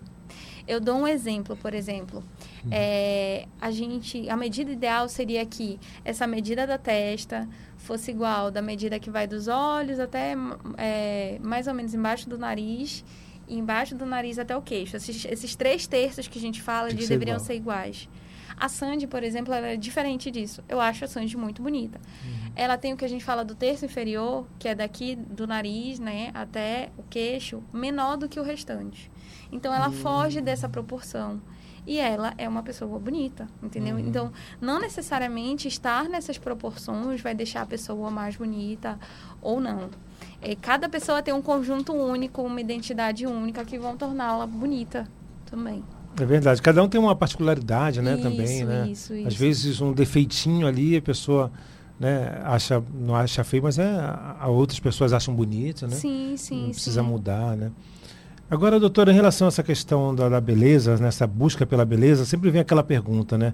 Eu 0.67 0.79
dou 0.79 0.95
um 0.95 1.07
exemplo, 1.07 1.57
por 1.57 1.73
exemplo. 1.73 2.23
Uhum. 2.63 2.69
É, 2.71 3.47
a 3.59 3.71
gente, 3.71 4.29
a 4.29 4.37
medida 4.37 4.71
ideal 4.71 5.09
seria 5.09 5.45
que 5.45 5.79
essa 6.05 6.27
medida 6.27 6.67
da 6.67 6.77
testa 6.77 7.47
fosse 7.77 8.11
igual 8.11 8.51
da 8.51 8.61
medida 8.61 8.99
que 8.99 9.09
vai 9.09 9.25
dos 9.25 9.47
olhos 9.47 9.99
até 9.99 10.35
é, 10.77 11.39
mais 11.41 11.67
ou 11.67 11.73
menos 11.73 11.93
embaixo 11.93 12.29
do 12.29 12.37
nariz 12.37 13.03
e 13.47 13.57
embaixo 13.57 13.95
do 13.95 14.05
nariz 14.05 14.37
até 14.37 14.55
o 14.55 14.61
queixo. 14.61 14.95
Esses, 14.95 15.25
esses 15.25 15.55
três 15.55 15.87
terços 15.87 16.27
que 16.27 16.37
a 16.37 16.41
gente 16.41 16.61
fala 16.61 16.89
de 16.89 17.07
deveriam 17.07 17.35
igual. 17.35 17.39
ser 17.39 17.55
iguais. 17.55 18.09
A 18.55 18.69
Sandy, 18.69 19.07
por 19.07 19.23
exemplo, 19.23 19.51
ela 19.51 19.69
é 19.69 19.75
diferente 19.75 20.29
disso. 20.29 20.63
Eu 20.69 20.79
acho 20.79 21.03
a 21.03 21.07
Sandy 21.07 21.35
muito 21.35 21.63
bonita. 21.63 21.99
Uhum. 22.23 22.51
Ela 22.55 22.77
tem 22.77 22.93
o 22.93 22.97
que 22.97 23.03
a 23.03 23.07
gente 23.07 23.25
fala 23.25 23.43
do 23.43 23.55
terço 23.55 23.85
inferior, 23.85 24.45
que 24.59 24.67
é 24.67 24.75
daqui 24.75 25.15
do 25.15 25.47
nariz, 25.47 25.99
né, 25.99 26.29
até 26.31 26.91
o 26.95 27.01
queixo, 27.01 27.63
menor 27.73 28.17
do 28.17 28.29
que 28.29 28.39
o 28.39 28.43
restante. 28.43 29.11
Então 29.51 29.73
ela 29.73 29.87
uhum. 29.87 29.93
foge 29.93 30.41
dessa 30.41 30.69
proporção 30.69 31.41
e 31.85 31.97
ela 31.97 32.33
é 32.37 32.47
uma 32.47 32.61
pessoa 32.61 32.99
bonita, 32.99 33.47
entendeu? 33.61 33.95
Uhum. 33.95 34.07
Então, 34.07 34.31
não 34.59 34.79
necessariamente 34.79 35.67
estar 35.67 36.07
nessas 36.07 36.37
proporções 36.37 37.21
vai 37.21 37.33
deixar 37.33 37.61
a 37.63 37.65
pessoa 37.65 38.11
mais 38.11 38.35
bonita 38.35 38.99
ou 39.41 39.59
não. 39.59 39.89
É, 40.41 40.55
cada 40.55 40.87
pessoa 40.87 41.21
tem 41.21 41.33
um 41.33 41.41
conjunto 41.41 41.93
único, 41.93 42.41
uma 42.41 42.61
identidade 42.61 43.25
única 43.25 43.65
que 43.65 43.77
vão 43.77 43.97
torná-la 43.97 44.45
bonita 44.45 45.07
também. 45.45 45.83
É 46.19 46.25
verdade. 46.25 46.61
Cada 46.61 46.83
um 46.83 46.89
tem 46.89 46.99
uma 46.99 47.15
particularidade, 47.15 48.01
né, 48.01 48.13
isso, 48.13 48.23
também, 48.23 48.63
né? 48.65 48.87
Isso, 48.89 49.13
isso. 49.13 49.27
Às 49.27 49.35
vezes 49.35 49.81
um 49.81 49.93
defeitinho 49.93 50.67
ali, 50.67 50.97
a 50.97 51.01
pessoa 51.01 51.51
né, 51.99 52.41
acha, 52.43 52.83
não 52.93 53.15
acha 53.15 53.43
feio, 53.43 53.63
mas 53.63 53.77
é, 53.77 53.85
a 54.39 54.47
outras 54.47 54.79
pessoas 54.79 55.13
acham 55.13 55.33
bonito, 55.33 55.87
né? 55.87 55.95
Sim, 55.95 56.35
sim. 56.37 56.63
Não 56.63 56.69
precisa 56.71 57.01
sim. 57.01 57.07
mudar, 57.07 57.55
né? 57.55 57.71
Agora, 58.51 58.77
doutora, 58.81 59.13
em 59.13 59.15
relação 59.15 59.47
a 59.47 59.49
essa 59.49 59.63
questão 59.63 60.13
da, 60.13 60.27
da 60.27 60.41
beleza, 60.41 60.97
nessa 60.97 61.25
busca 61.25 61.65
pela 61.65 61.85
beleza, 61.85 62.25
sempre 62.25 62.51
vem 62.51 62.59
aquela 62.59 62.83
pergunta, 62.83 63.37
né? 63.37 63.53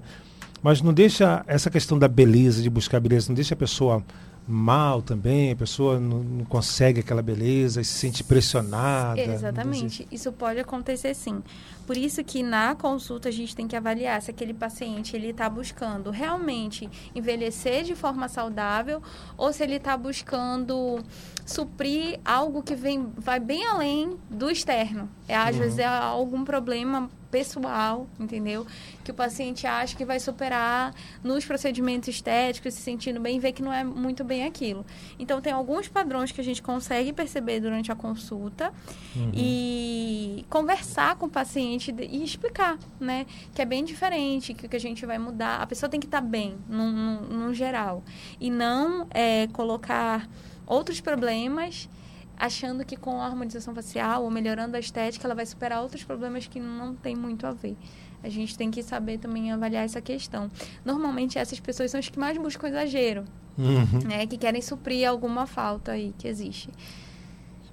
Mas 0.60 0.82
não 0.82 0.92
deixa 0.92 1.44
essa 1.46 1.70
questão 1.70 1.96
da 1.96 2.08
beleza, 2.08 2.60
de 2.60 2.68
buscar 2.68 2.98
beleza, 2.98 3.28
não 3.28 3.34
deixa 3.36 3.54
a 3.54 3.56
pessoa 3.56 4.02
mal 4.48 5.02
também, 5.02 5.52
a 5.52 5.56
pessoa 5.56 6.00
não, 6.00 6.22
não 6.22 6.44
consegue 6.44 7.00
aquela 7.00 7.20
beleza 7.20 7.80
e 7.80 7.84
se 7.84 7.92
sente 7.92 8.24
pressionada. 8.24 9.20
Exatamente. 9.20 10.08
Isso 10.10 10.32
pode 10.32 10.58
acontecer 10.58 11.14
sim. 11.14 11.42
Por 11.86 11.96
isso 11.96 12.22
que 12.24 12.42
na 12.42 12.74
consulta 12.74 13.28
a 13.28 13.32
gente 13.32 13.54
tem 13.54 13.66
que 13.66 13.76
avaliar 13.76 14.20
se 14.22 14.30
aquele 14.30 14.54
paciente 14.54 15.16
ele 15.16 15.28
está 15.28 15.48
buscando 15.48 16.10
realmente 16.10 16.88
envelhecer 17.14 17.84
de 17.84 17.94
forma 17.94 18.28
saudável 18.28 19.02
ou 19.36 19.52
se 19.52 19.62
ele 19.62 19.76
está 19.76 19.96
buscando 19.96 20.98
suprir 21.46 22.20
algo 22.24 22.62
que 22.62 22.74
vem, 22.74 23.10
vai 23.16 23.40
bem 23.40 23.66
além 23.66 24.18
do 24.28 24.50
externo. 24.50 25.08
É, 25.26 25.36
às 25.36 25.54
uhum. 25.56 25.62
vezes 25.62 25.78
é 25.78 25.86
algum 25.86 26.44
problema 26.44 27.10
pessoal, 27.30 28.06
entendeu? 28.18 28.66
Que 29.04 29.10
o 29.10 29.14
paciente 29.14 29.66
acha 29.66 29.96
que 29.96 30.04
vai 30.04 30.18
superar 30.18 30.94
nos 31.22 31.44
procedimentos 31.44 32.08
estéticos, 32.08 32.74
se 32.74 32.80
sentindo 32.80 33.20
bem, 33.20 33.38
vê 33.38 33.52
que 33.52 33.62
não 33.62 33.72
é 33.72 33.84
muito 33.84 34.24
bem 34.24 34.44
aquilo. 34.44 34.84
Então, 35.18 35.40
tem 35.40 35.52
alguns 35.52 35.88
padrões 35.88 36.32
que 36.32 36.40
a 36.40 36.44
gente 36.44 36.62
consegue 36.62 37.12
perceber 37.12 37.60
durante 37.60 37.92
a 37.92 37.94
consulta 37.94 38.72
uhum. 39.14 39.30
e 39.34 40.44
conversar 40.48 41.16
com 41.16 41.26
o 41.26 41.30
paciente 41.30 41.94
e 41.98 42.22
explicar, 42.22 42.78
né? 42.98 43.26
Que 43.54 43.62
é 43.62 43.64
bem 43.64 43.84
diferente, 43.84 44.54
que 44.54 44.66
o 44.66 44.68
que 44.68 44.76
a 44.76 44.80
gente 44.80 45.04
vai 45.04 45.18
mudar. 45.18 45.60
A 45.60 45.66
pessoa 45.66 45.88
tem 45.88 46.00
que 46.00 46.06
estar 46.06 46.22
tá 46.22 46.26
bem, 46.26 46.56
no 46.68 47.54
geral. 47.54 48.02
E 48.40 48.50
não 48.50 49.06
é, 49.10 49.46
colocar 49.48 50.28
outros 50.66 51.00
problemas 51.00 51.88
achando 52.38 52.84
que 52.84 52.96
com 52.96 53.20
a 53.20 53.26
harmonização 53.26 53.74
facial 53.74 54.22
ou 54.22 54.30
melhorando 54.30 54.76
a 54.76 54.80
estética 54.80 55.26
ela 55.26 55.34
vai 55.34 55.44
superar 55.44 55.82
outros 55.82 56.04
problemas 56.04 56.46
que 56.46 56.60
não 56.60 56.94
tem 56.94 57.16
muito 57.16 57.46
a 57.46 57.52
ver. 57.52 57.76
A 58.22 58.28
gente 58.28 58.56
tem 58.56 58.70
que 58.70 58.82
saber 58.82 59.18
também 59.18 59.52
avaliar 59.52 59.84
essa 59.84 60.00
questão. 60.00 60.50
Normalmente 60.84 61.38
essas 61.38 61.60
pessoas 61.60 61.90
são 61.90 62.00
as 62.00 62.08
que 62.08 62.18
mais 62.18 62.36
buscam 62.36 62.68
exagero, 62.68 63.24
uhum. 63.56 64.08
né? 64.08 64.26
Que 64.26 64.36
querem 64.36 64.60
suprir 64.60 65.08
alguma 65.08 65.46
falta 65.46 65.92
aí 65.92 66.14
que 66.18 66.26
existe. 66.26 66.68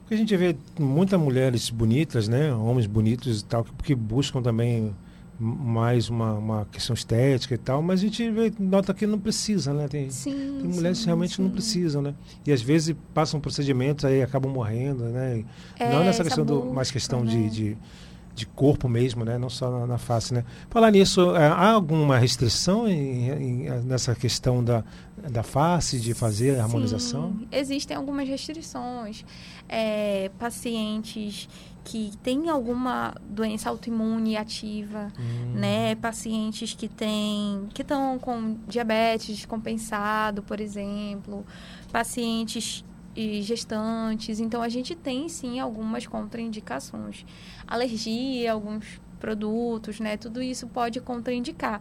Porque 0.01 0.13
a 0.13 0.17
gente 0.17 0.38
vê 0.38 0.55
muitas 0.79 1.19
mulheres 1.19 1.72
bonitas, 1.72 2.27
né? 2.27 2.53
Homens 2.53 2.86
bonitos 2.86 3.41
e 3.41 3.45
tal, 3.45 3.63
que 3.63 3.95
buscam 3.95 4.39
também 4.39 4.95
mais 5.39 6.10
uma, 6.10 6.34
uma 6.34 6.65
questão 6.72 6.94
estética 6.94 7.54
e 7.56 7.58
tal, 7.58 7.82
mas 7.82 8.00
a 8.00 8.04
gente 8.04 8.32
nota 8.58 8.94
que 8.94 9.06
não 9.06 9.20
precisa, 9.20 9.74
né? 9.74 9.88
Tem, 9.88 10.10
sim, 10.10 10.32
tem 10.62 10.70
mulheres 10.70 10.98
sim, 10.98 11.04
que 11.04 11.08
realmente 11.08 11.36
sim. 11.36 11.44
não 11.44 11.50
precisam, 11.50 12.01
né? 12.01 12.15
E 12.46 12.51
às 12.51 12.62
vezes 12.62 12.96
passam 13.13 13.39
procedimentos 13.39 14.06
aí 14.06 14.22
acabam 14.22 14.51
morrendo, 14.51 15.04
né? 15.06 15.44
É, 15.77 15.92
não 15.92 16.04
nessa 16.04 16.24
questão 16.24 16.46
do 16.46 16.65
mais 16.65 16.89
questão 16.89 17.24
né? 17.24 17.32
de, 17.32 17.50
de, 17.50 17.77
de, 18.34 18.46
corpo 18.46 18.88
mesmo, 18.88 19.25
né? 19.25 19.38
Não 19.38 19.50
só 19.50 19.70
na, 19.70 19.86
na 19.86 19.98
face, 19.98 20.34
né? 20.34 20.46
Falar 20.70 20.89
nisso, 20.92 21.36
é, 21.36 21.48
há 21.48 21.72
alguma 21.72 22.18
restrição 22.18 22.88
em, 22.88 23.30
em, 23.30 23.70
nessa 23.82 24.15
questão 24.15 24.63
da, 24.63 24.86
da 25.30 25.44
face 25.44 26.00
de 26.00 26.13
fazer 26.13 26.60
a 26.60 26.63
harmonização? 26.63 27.38
Existem 27.51 27.98
algumas 27.98 28.27
restrições. 28.27 29.25
É, 29.68 30.32
pacientes 30.39 31.50
que 31.86 32.12
têm 32.24 32.50
alguma 32.50 33.13
doença 33.30 33.70
autoimune 33.70 34.36
ativa, 34.36 35.13
hum. 35.18 35.54
né? 35.54 35.94
Pacientes 35.96 36.74
que 36.74 36.89
têm 36.89 37.70
que 37.74 37.84
estão 37.84 38.18
com 38.18 38.58
diabetes 38.68 39.36
descompensado, 39.38 40.42
por 40.42 40.60
exemplo, 40.60 41.46
pacientes 41.92 42.84
e 43.15 43.44
gestantes. 43.44 44.39
Então 44.39 44.63
a 44.63 44.68
gente 44.68 44.96
tem 44.96 45.30
sim 45.30 45.60
algumas 45.60 46.08
contraindicações. 46.08 47.24
Alergia, 47.68 48.51
alguns 48.51 49.00
produtos, 49.20 50.00
né? 50.00 50.18
Tudo 50.18 50.42
isso 50.42 50.68
pode 50.68 51.00
contraindicar. 51.00 51.80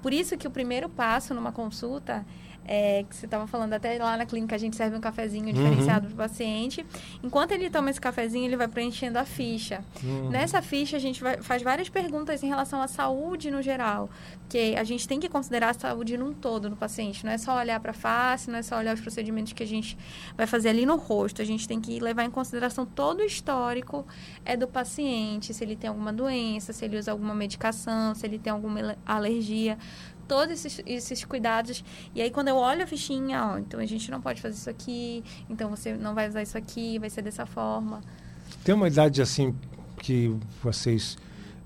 Por 0.00 0.14
isso 0.14 0.36
que 0.36 0.48
o 0.48 0.50
primeiro 0.50 0.88
passo 0.88 1.34
numa 1.34 1.52
consulta 1.52 2.24
é, 2.66 3.04
que 3.08 3.16
você 3.16 3.26
estava 3.26 3.46
falando 3.46 3.72
até 3.72 3.98
lá 3.98 4.16
na 4.16 4.24
clínica, 4.24 4.54
a 4.54 4.58
gente 4.58 4.76
serve 4.76 4.96
um 4.96 5.00
cafezinho 5.00 5.46
uhum. 5.46 5.52
diferenciado 5.52 6.06
para 6.06 6.14
o 6.14 6.16
paciente. 6.16 6.86
Enquanto 7.22 7.52
ele 7.52 7.68
toma 7.68 7.90
esse 7.90 8.00
cafezinho, 8.00 8.44
ele 8.44 8.56
vai 8.56 8.68
preenchendo 8.68 9.18
a 9.18 9.24
ficha. 9.24 9.84
Uhum. 10.02 10.30
Nessa 10.30 10.62
ficha, 10.62 10.96
a 10.96 11.00
gente 11.00 11.22
vai, 11.22 11.42
faz 11.42 11.62
várias 11.62 11.88
perguntas 11.88 12.42
em 12.42 12.48
relação 12.48 12.80
à 12.80 12.88
saúde 12.88 13.50
no 13.50 13.60
geral. 13.62 14.08
Porque 14.40 14.74
a 14.78 14.84
gente 14.84 15.08
tem 15.08 15.18
que 15.18 15.28
considerar 15.28 15.70
a 15.70 15.74
saúde 15.74 16.16
num 16.16 16.32
todo 16.32 16.70
no 16.70 16.76
paciente. 16.76 17.24
Não 17.24 17.32
é 17.32 17.38
só 17.38 17.56
olhar 17.56 17.80
para 17.80 17.90
a 17.90 17.94
face, 17.94 18.50
não 18.50 18.58
é 18.58 18.62
só 18.62 18.76
olhar 18.76 18.94
os 18.94 19.00
procedimentos 19.00 19.52
que 19.52 19.62
a 19.62 19.66
gente 19.66 19.96
vai 20.36 20.46
fazer 20.46 20.68
ali 20.68 20.86
no 20.86 20.96
rosto. 20.96 21.42
A 21.42 21.44
gente 21.44 21.66
tem 21.66 21.80
que 21.80 21.98
levar 21.98 22.24
em 22.24 22.30
consideração 22.30 22.86
todo 22.86 23.20
o 23.20 23.24
histórico 23.24 24.06
é 24.44 24.56
do 24.56 24.68
paciente. 24.68 25.52
Se 25.54 25.64
ele 25.64 25.74
tem 25.74 25.88
alguma 25.88 26.12
doença, 26.12 26.72
se 26.72 26.84
ele 26.84 26.98
usa 26.98 27.10
alguma 27.10 27.34
medicação, 27.34 28.14
se 28.14 28.26
ele 28.26 28.38
tem 28.38 28.52
alguma 28.52 28.96
alergia 29.06 29.78
todos 30.28 30.52
esses, 30.64 30.82
esses 30.86 31.24
cuidados. 31.24 31.84
E 32.14 32.22
aí, 32.22 32.30
quando 32.30 32.48
eu 32.48 32.56
olho 32.56 32.82
a 32.82 32.86
fichinha, 32.86 33.52
ó, 33.52 33.58
então 33.58 33.80
a 33.80 33.86
gente 33.86 34.10
não 34.10 34.20
pode 34.20 34.40
fazer 34.40 34.56
isso 34.56 34.70
aqui, 34.70 35.24
então 35.48 35.68
você 35.70 35.94
não 35.94 36.14
vai 36.14 36.28
usar 36.28 36.42
isso 36.42 36.56
aqui, 36.56 36.98
vai 36.98 37.10
ser 37.10 37.22
dessa 37.22 37.46
forma. 37.46 38.00
Tem 38.64 38.74
uma 38.74 38.88
idade 38.88 39.20
assim 39.20 39.54
que 39.98 40.34
vocês 40.62 41.16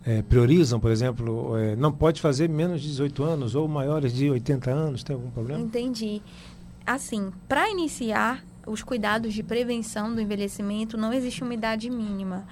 é, 0.05 0.23
priorizam, 0.23 0.79
por 0.79 0.91
exemplo, 0.91 1.57
é, 1.57 1.75
não 1.75 1.93
pode 1.93 2.21
fazer 2.21 2.49
menos 2.49 2.81
de 2.81 2.89
18 2.89 3.25
anos 3.25 3.55
ou 3.55 3.67
maiores 3.67 4.13
de 4.13 4.31
80 4.31 4.71
anos? 4.71 5.03
Tem 5.03 5.15
algum 5.15 5.31
problema? 5.31 5.61
Entendi. 5.61 6.23
Assim, 6.87 7.33
para 7.49 7.69
iniciar, 7.69 8.45
os 8.67 8.83
cuidados 8.83 9.33
de 9.33 9.43
prevenção 9.43 10.13
do 10.15 10.21
envelhecimento, 10.21 10.97
não 10.97 11.13
existe 11.13 11.43
uma 11.43 11.55
idade 11.55 11.89
mínima. 11.89 12.47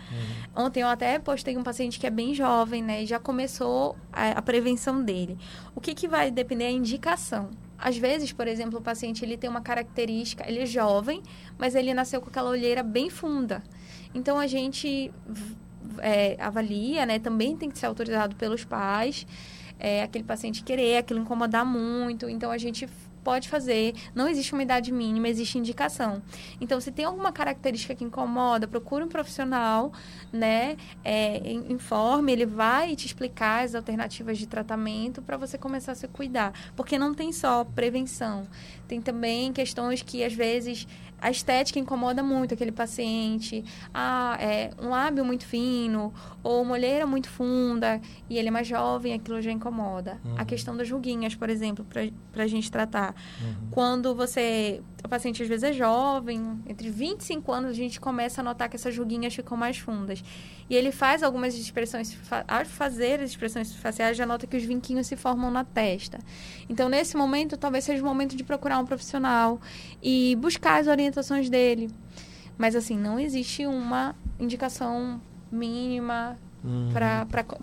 Uhum. 0.55 0.65
Ontem 0.65 0.81
eu 0.81 0.89
até 0.89 1.19
postei 1.19 1.57
um 1.57 1.63
paciente 1.63 1.99
que 1.99 2.07
é 2.07 2.11
bem 2.11 2.33
jovem, 2.33 2.83
né? 2.83 3.03
E 3.03 3.07
já 3.07 3.19
começou 3.19 3.97
a, 4.13 4.31
a 4.31 4.43
prevenção 4.43 5.03
dele. 5.03 5.37
O 5.75 5.81
que, 5.81 5.93
que 5.93 6.07
vai 6.07 6.31
depender 6.31 6.65
é 6.65 6.69
a 6.69 6.71
indicação. 6.73 7.51
Às 7.77 7.99
vezes, 7.99 8.33
por 8.33 8.47
exemplo, 8.47 8.79
o 8.79 8.83
paciente 8.83 9.25
ele 9.25 9.37
tem 9.37 9.51
uma 9.51 9.61
característica, 9.61 10.49
ele 10.49 10.61
é 10.61 10.67
jovem, 10.67 11.21
mas 11.59 11.75
ele 11.75 11.93
nasceu 11.93 12.21
com 12.21 12.29
aquela 12.29 12.49
olheira 12.49 12.83
bem 12.83 13.11
funda. 13.11 13.63
Então 14.15 14.39
a 14.39 14.47
gente 14.47 15.13
é, 15.99 16.37
avalia, 16.39 17.05
né? 17.05 17.19
Também 17.19 17.57
tem 17.57 17.69
que 17.69 17.79
ser 17.79 17.87
autorizado 17.87 18.37
pelos 18.37 18.65
pais. 18.65 19.27
É, 19.79 20.05
aquele 20.05 20.25
paciente 20.25 20.63
querer, 20.63 20.99
aquilo 20.99 21.19
incomodar 21.21 21.67
muito. 21.67 22.29
Então 22.29 22.53
a 22.53 22.59
gente 22.59 22.89
pode 23.25 23.49
fazer. 23.49 23.95
Não 24.15 24.29
existe 24.29 24.53
uma 24.53 24.63
idade 24.63 24.93
mínima, 24.93 25.29
existe 25.29 25.59
indicação. 25.59 26.23
Então, 26.61 26.81
se 26.81 26.93
tem 26.93 27.07
alguma 27.07 27.33
característica 27.33 27.95
que 27.95 28.05
incomoda, 28.05 28.69
procure 28.69 29.03
um 29.03 29.09
profissional, 29.09 29.93
né? 30.33 30.77
É, 31.03 31.53
informe, 31.69 32.31
ele 32.33 32.47
vai 32.47 32.95
te 32.95 33.07
explicar 33.07 33.65
as 33.65 33.75
alternativas 33.75 34.39
de 34.39 34.47
tratamento 34.47 35.23
para 35.23 35.37
você 35.37 35.57
começar 35.57 35.93
a 35.93 35.95
se 35.95 36.07
cuidar. 36.07 36.53
Porque 36.77 36.99
não 36.99 37.15
tem 37.15 37.33
só 37.33 37.65
prevenção. 37.65 38.47
Tem 38.87 39.01
também 39.01 39.53
questões 39.53 40.03
que, 40.03 40.23
às 40.23 40.35
vezes, 40.35 40.87
a 41.25 41.31
estética 41.31 41.79
incomoda 41.79 42.23
muito 42.23 42.53
aquele 42.53 42.71
paciente. 42.71 43.65
Ah, 43.95 44.37
é 44.39 44.73
um 44.79 44.91
lábio 44.91 45.25
muito 45.25 45.47
fino 45.47 46.13
ou 46.43 46.61
uma 46.61 46.75
olheira 46.75 47.07
muito 47.07 47.31
funda 47.31 47.99
e 48.29 48.37
ele 48.37 48.49
é 48.49 48.51
mais 48.51 48.69
jovem, 48.69 49.15
aquilo 49.15 49.41
já 49.41 49.51
incomoda. 49.51 50.21
Uhum. 50.23 50.35
A 50.37 50.45
questão 50.45 50.77
das 50.77 50.91
ruguinhas, 50.91 51.35
por 51.35 51.49
exemplo, 51.49 51.83
para 52.31 52.43
a 52.43 52.47
gente 52.47 52.71
tratar. 52.71 53.15
Uhum. 53.41 53.69
Quando 53.71 54.15
você... 54.15 54.83
O 55.05 55.09
paciente 55.09 55.43
às 55.43 55.49
vezes 55.49 55.65
é 55.65 55.73
jovem, 55.73 56.63
entre 56.67 56.89
25 56.89 57.53
anos 57.53 57.71
a 57.73 57.75
gente 57.75 58.01
começa 58.01 58.41
a 58.41 58.45
notar 58.45 58.71
que 58.71 58.77
essas 58.77 58.97
ruguinhas 58.97 59.35
ficam 59.35 59.55
mais 59.55 59.77
fundas. 59.77 60.25
E 60.69 60.75
ele 60.75 60.91
faz 60.91 61.23
algumas 61.23 61.55
expressões... 61.55 62.17
Ao 62.49 62.65
fazer 62.65 63.21
as 63.21 63.29
expressões 63.29 63.75
faciais, 63.75 64.17
já 64.17 64.25
nota 64.25 64.47
que 64.47 64.57
os 64.57 64.65
vinquinhos 64.65 65.07
se 65.07 65.15
formam 65.15 65.51
na 65.51 65.63
testa. 65.63 66.19
Então, 66.71 66.89
nesse 66.89 67.19
momento, 67.19 67.55
talvez 67.59 67.85
seja 67.85 68.03
o 68.03 68.07
momento 68.07 68.35
de 68.35 68.43
procurar 68.43 68.79
um 68.79 68.87
profissional 68.87 69.61
e 70.03 70.37
buscar 70.37 70.81
as 70.81 70.87
orientações 70.87 71.51
dele. 71.51 71.91
Mas, 72.57 72.75
assim, 72.75 72.97
não 72.97 73.21
existe 73.21 73.67
uma 73.67 74.17
indicação 74.41 75.21
mínima 75.53 76.39
uhum. 76.65 76.89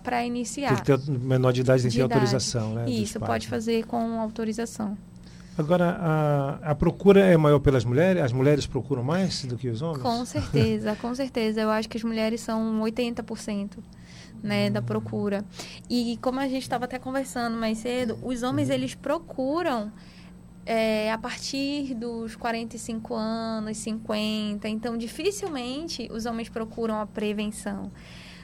para 0.00 0.24
iniciar. 0.24 0.76
Tem 0.76 0.96
que 0.96 1.04
ter 1.04 1.18
menor 1.18 1.50
de 1.50 1.62
idade, 1.62 1.82
tem 1.82 1.90
que 1.90 1.96
ter 1.96 2.02
autorização, 2.02 2.74
né? 2.74 2.88
Isso, 2.88 3.18
pode 3.18 3.48
fazer 3.48 3.84
com 3.84 4.20
autorização. 4.20 4.96
Agora, 5.56 5.96
a, 6.00 6.70
a 6.70 6.74
procura 6.74 7.20
é 7.20 7.36
maior 7.36 7.58
pelas 7.58 7.84
mulheres? 7.84 8.22
As 8.22 8.32
mulheres 8.32 8.66
procuram 8.66 9.02
mais 9.02 9.44
do 9.44 9.56
que 9.56 9.68
os 9.68 9.82
homens? 9.82 10.02
Com 10.02 10.24
certeza, 10.26 10.96
com 10.96 11.14
certeza. 11.14 11.60
Eu 11.60 11.70
acho 11.70 11.88
que 11.88 11.96
as 11.96 12.04
mulheres 12.04 12.40
são 12.40 12.80
80%. 12.80 13.78
Né, 14.42 14.68
da 14.68 14.82
procura. 14.82 15.44
E 15.88 16.18
como 16.20 16.40
a 16.40 16.48
gente 16.48 16.62
estava 16.62 16.86
até 16.86 16.98
conversando 16.98 17.56
mais 17.56 17.78
cedo, 17.78 18.18
os 18.24 18.42
homens 18.42 18.70
uhum. 18.70 18.74
eles 18.74 18.92
procuram 18.92 19.92
é, 20.64 21.12
a 21.12 21.18
partir 21.18 21.94
dos 21.94 22.36
45 22.36 23.14
anos, 23.14 23.76
50. 23.78 24.68
Então, 24.68 24.96
dificilmente 24.96 26.08
os 26.10 26.26
homens 26.26 26.48
procuram 26.48 27.00
a 27.00 27.06
prevenção. 27.06 27.90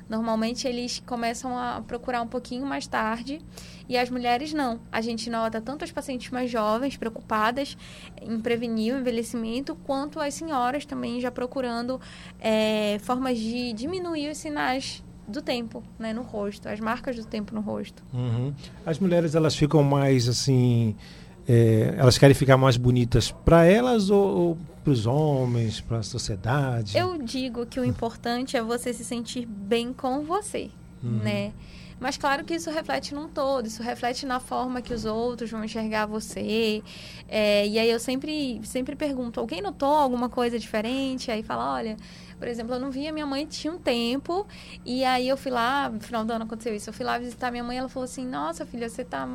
Normalmente 0.09 0.67
eles 0.67 1.03
começam 1.05 1.59
a 1.59 1.83
procurar 1.87 2.23
um 2.23 2.27
pouquinho 2.27 2.65
mais 2.65 2.87
tarde 2.87 3.41
e 3.89 3.97
as 3.97 4.09
mulheres 4.09 4.53
não. 4.53 4.81
A 4.91 5.01
gente 5.01 5.29
nota 5.29 5.61
tanto 5.61 5.85
as 5.85 5.93
pacientes 5.93 6.31
mais 6.31 6.51
jovens 6.51 6.97
preocupadas 6.97 7.77
em 8.23 8.41
prevenir 8.41 8.95
o 8.95 8.99
envelhecimento, 8.99 9.75
quanto 9.75 10.19
as 10.19 10.35
senhoras 10.35 10.87
também 10.87 11.21
já 11.21 11.31
procurando 11.31 12.01
é, 12.41 12.99
formas 13.01 13.39
de 13.39 13.73
diminuir 13.73 14.31
os 14.31 14.39
sinais 14.39 15.05
do 15.29 15.43
tempo, 15.43 15.83
né, 15.99 16.15
no 16.15 16.23
rosto, 16.23 16.69
as 16.69 16.81
marcas 16.81 17.15
do 17.17 17.25
tempo 17.25 17.55
no 17.55 17.61
rosto. 17.61 18.03
Uhum. 18.15 18.55
As 18.87 18.99
mulheres 18.99 19.35
elas 19.35 19.55
ficam 19.55 19.83
mais 19.83 20.27
assim, 20.27 20.97
é, 21.49 21.95
elas 21.97 22.19
querem 22.19 22.35
ficar 22.35 22.59
mais 22.59 22.77
bonitas 22.77 23.31
para 23.31 23.65
elas 23.65 24.11
ou, 24.11 24.37
ou 24.37 24.59
para 24.85 24.93
os 24.93 25.07
homens, 25.07 25.81
para 25.81 25.99
a 25.99 26.03
sociedade? 26.03 26.97
Eu 26.97 27.17
digo 27.19 27.65
que 27.65 27.81
o 27.81 27.85
importante 27.85 28.57
é 28.57 28.63
você 28.63 28.93
se 28.93 29.05
sentir 29.05 29.47
bem 29.47 29.93
com 29.93 30.25
você, 30.25 30.71
uhum. 31.03 31.19
né? 31.23 31.53
Mas 32.01 32.17
claro 32.17 32.45
que 32.45 32.55
isso 32.55 32.71
reflete 32.71 33.13
num 33.13 33.29
todo, 33.29 33.67
isso 33.67 33.83
reflete 33.83 34.25
na 34.25 34.39
forma 34.39 34.81
que 34.81 34.95
os 34.95 35.05
outros 35.05 35.51
vão 35.51 35.65
enxergar 35.65 36.07
você. 36.07 36.81
É, 37.29 37.67
e 37.67 37.77
aí 37.77 37.91
eu 37.91 37.99
sempre, 37.99 38.61
sempre 38.63 38.95
pergunto, 38.95 39.41
alguém 39.41 39.61
notou 39.61 39.89
alguma 39.89 40.29
coisa 40.29 40.59
diferente? 40.59 41.31
Aí 41.31 41.43
fala, 41.43 41.75
olha, 41.75 41.97
por 42.39 42.47
exemplo, 42.47 42.75
eu 42.75 42.79
não 42.79 42.91
via 42.91 43.11
minha 43.13 43.27
mãe 43.27 43.47
tinha 43.47 43.73
um 43.73 43.79
tempo, 43.79 44.47
e 44.85 45.05
aí 45.05 45.27
eu 45.29 45.37
fui 45.37 45.51
lá, 45.51 45.89
no 45.89 46.01
final 46.01 46.25
do 46.25 46.33
ano 46.33 46.45
aconteceu 46.45 46.75
isso, 46.75 46.89
eu 46.89 46.95
fui 46.95 47.05
lá 47.05 47.19
visitar 47.19 47.51
minha 47.51 47.65
mãe 47.65 47.77
e 47.77 47.79
ela 47.81 47.89
falou 47.89 48.05
assim, 48.05 48.25
nossa 48.25 48.65
filha, 48.65 48.89
você 48.89 49.03
tá 49.03 49.27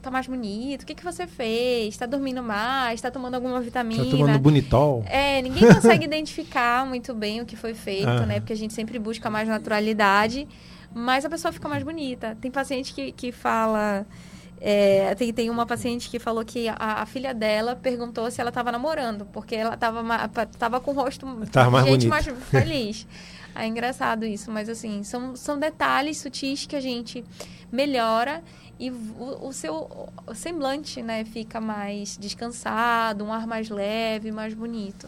tá 0.00 0.10
mais 0.10 0.26
bonito, 0.26 0.82
o 0.82 0.86
que, 0.86 0.94
que 0.94 1.04
você 1.04 1.26
fez? 1.26 1.96
Tá 1.96 2.06
dormindo 2.06 2.42
mais? 2.42 3.00
Tá 3.00 3.10
tomando 3.10 3.34
alguma 3.34 3.60
vitamina? 3.60 4.04
Tá 4.04 4.10
tomando 4.10 4.38
bonitol? 4.38 5.04
É, 5.06 5.42
ninguém 5.42 5.66
consegue 5.72 6.04
identificar 6.04 6.86
muito 6.86 7.14
bem 7.14 7.40
o 7.40 7.46
que 7.46 7.56
foi 7.56 7.74
feito, 7.74 8.08
ah. 8.08 8.26
né? 8.26 8.40
Porque 8.40 8.52
a 8.52 8.56
gente 8.56 8.72
sempre 8.72 8.98
busca 8.98 9.28
mais 9.30 9.48
naturalidade, 9.48 10.48
mas 10.94 11.24
a 11.24 11.30
pessoa 11.30 11.52
fica 11.52 11.68
mais 11.68 11.82
bonita. 11.82 12.36
Tem 12.40 12.50
paciente 12.50 12.94
que, 12.94 13.12
que 13.12 13.32
fala... 13.32 14.06
É, 14.62 15.14
tem, 15.14 15.32
tem 15.32 15.48
uma 15.48 15.64
paciente 15.64 16.10
que 16.10 16.18
falou 16.18 16.44
que 16.44 16.68
a, 16.68 16.74
a 16.78 17.06
filha 17.06 17.32
dela 17.32 17.74
perguntou 17.74 18.30
se 18.30 18.42
ela 18.42 18.50
estava 18.50 18.70
namorando, 18.70 19.24
porque 19.32 19.54
ela 19.54 19.72
estava 19.72 20.28
tava 20.58 20.80
com 20.80 20.90
o 20.90 20.94
rosto 20.94 21.26
tava 21.50 21.70
mais 21.70 21.86
gente 21.86 22.06
mais 22.06 22.26
feliz. 22.50 23.06
É 23.60 23.66
engraçado 23.66 24.24
isso, 24.24 24.50
mas 24.50 24.68
assim, 24.68 25.02
são, 25.02 25.36
são 25.36 25.58
detalhes 25.58 26.16
sutis 26.16 26.64
que 26.64 26.74
a 26.74 26.80
gente 26.80 27.22
melhora 27.70 28.42
e 28.78 28.90
o, 28.90 29.48
o 29.48 29.52
seu 29.52 30.08
o 30.26 30.34
semblante 30.34 31.02
né, 31.02 31.24
fica 31.24 31.60
mais 31.60 32.16
descansado, 32.18 33.22
um 33.22 33.32
ar 33.32 33.46
mais 33.46 33.68
leve, 33.68 34.32
mais 34.32 34.54
bonito. 34.54 35.06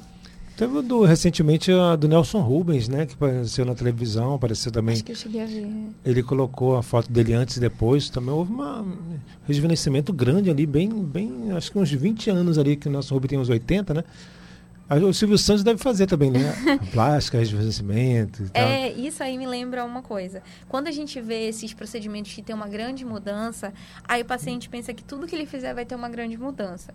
Teve 0.54 0.82
do, 0.82 1.02
recentemente 1.02 1.72
a 1.72 1.96
do 1.96 2.06
Nelson 2.06 2.40
Rubens, 2.40 2.86
né? 2.86 3.06
Que 3.06 3.14
apareceu 3.14 3.64
na 3.64 3.74
televisão, 3.74 4.34
apareceu 4.34 4.70
também. 4.70 4.92
Acho 4.92 5.04
que 5.04 5.12
eu 5.12 5.16
cheguei 5.16 5.42
a 5.42 5.46
ver. 5.46 5.66
Ele 6.04 6.22
colocou 6.22 6.76
a 6.76 6.82
foto 6.82 7.10
dele 7.10 7.32
antes 7.32 7.56
e 7.56 7.60
depois. 7.60 8.10
Também 8.10 8.34
houve 8.34 8.52
um 8.52 8.98
rejuvenescimento 9.46 10.12
grande 10.12 10.50
ali, 10.50 10.66
bem, 10.66 10.90
bem, 10.90 11.52
acho 11.52 11.72
que 11.72 11.78
uns 11.78 11.90
20 11.90 12.28
anos 12.28 12.58
ali, 12.58 12.76
que 12.76 12.86
o 12.86 12.90
Nelson 12.92 13.14
Rubens 13.14 13.30
tem 13.30 13.38
uns 13.38 13.48
80, 13.48 13.94
né? 13.94 14.04
O 15.00 15.14
Silvio 15.14 15.38
Santos 15.38 15.62
deve 15.62 15.78
fazer 15.78 16.06
também, 16.06 16.30
né? 16.30 16.54
Plástica, 16.92 17.38
rejuvenescimento 17.38 18.42
e 18.42 18.48
tal. 18.50 18.62
É, 18.62 18.90
isso 18.92 19.22
aí 19.22 19.38
me 19.38 19.46
lembra 19.46 19.84
uma 19.84 20.02
coisa. 20.02 20.42
Quando 20.68 20.88
a 20.88 20.90
gente 20.90 21.20
vê 21.20 21.48
esses 21.48 21.72
procedimentos 21.72 22.32
que 22.32 22.42
tem 22.42 22.54
uma 22.54 22.68
grande 22.68 23.04
mudança, 23.04 23.72
aí 24.06 24.22
o 24.22 24.24
paciente 24.24 24.68
pensa 24.68 24.92
que 24.92 25.02
tudo 25.02 25.26
que 25.26 25.34
ele 25.34 25.46
fizer 25.46 25.74
vai 25.74 25.84
ter 25.84 25.94
uma 25.94 26.08
grande 26.08 26.36
mudança. 26.36 26.92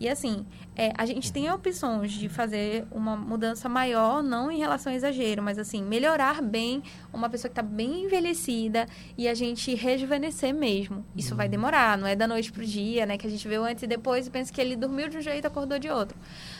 E 0.00 0.08
assim, 0.08 0.46
é, 0.76 0.92
a 0.96 1.04
gente 1.04 1.32
tem 1.32 1.50
opções 1.50 2.12
de 2.12 2.28
fazer 2.28 2.86
uma 2.90 3.16
mudança 3.16 3.68
maior, 3.68 4.22
não 4.22 4.50
em 4.50 4.58
relação 4.58 4.92
ao 4.92 4.96
exagero, 4.96 5.42
mas 5.42 5.58
assim, 5.58 5.82
melhorar 5.82 6.40
bem 6.40 6.82
uma 7.12 7.28
pessoa 7.28 7.48
que 7.48 7.60
está 7.60 7.62
bem 7.62 8.04
envelhecida 8.04 8.86
e 9.16 9.26
a 9.26 9.34
gente 9.34 9.74
rejuvenescer 9.74 10.54
mesmo. 10.54 11.04
Isso 11.16 11.34
vai 11.34 11.48
demorar, 11.48 11.98
não 11.98 12.06
é 12.06 12.14
da 12.14 12.28
noite 12.28 12.52
pro 12.52 12.64
dia, 12.64 13.06
né? 13.06 13.18
Que 13.18 13.26
a 13.26 13.30
gente 13.30 13.46
vê 13.48 13.58
o 13.58 13.64
antes 13.64 13.82
e 13.82 13.86
depois 13.86 14.26
e 14.26 14.30
pensa 14.30 14.52
que 14.52 14.60
ele 14.60 14.76
dormiu 14.76 15.08
de 15.08 15.18
um 15.18 15.20
jeito 15.20 15.44
e 15.44 15.48
acordou 15.48 15.78
de 15.78 15.88
outro. 15.88 16.16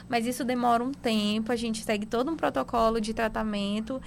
Mas 0.08 0.26
isso 0.26 0.44
demora 0.44 0.82
um 0.82 0.92
tempo, 0.92 1.52
a 1.52 1.56
gente 1.56 1.82
segue 1.84 2.06
todo 2.06 2.30
um 2.30 2.36
protocolo 2.36 3.00
de 3.00 3.14
tratamento. 3.14 4.00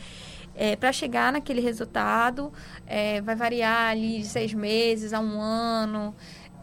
É, 0.53 0.75
para 0.75 0.91
chegar 0.91 1.31
naquele 1.31 1.61
resultado, 1.61 2.51
é, 2.85 3.21
vai 3.21 3.35
variar 3.35 3.91
ali 3.91 4.19
de 4.19 4.25
seis 4.25 4.53
meses 4.53 5.13
a 5.13 5.19
um 5.21 5.39
ano 5.39 6.13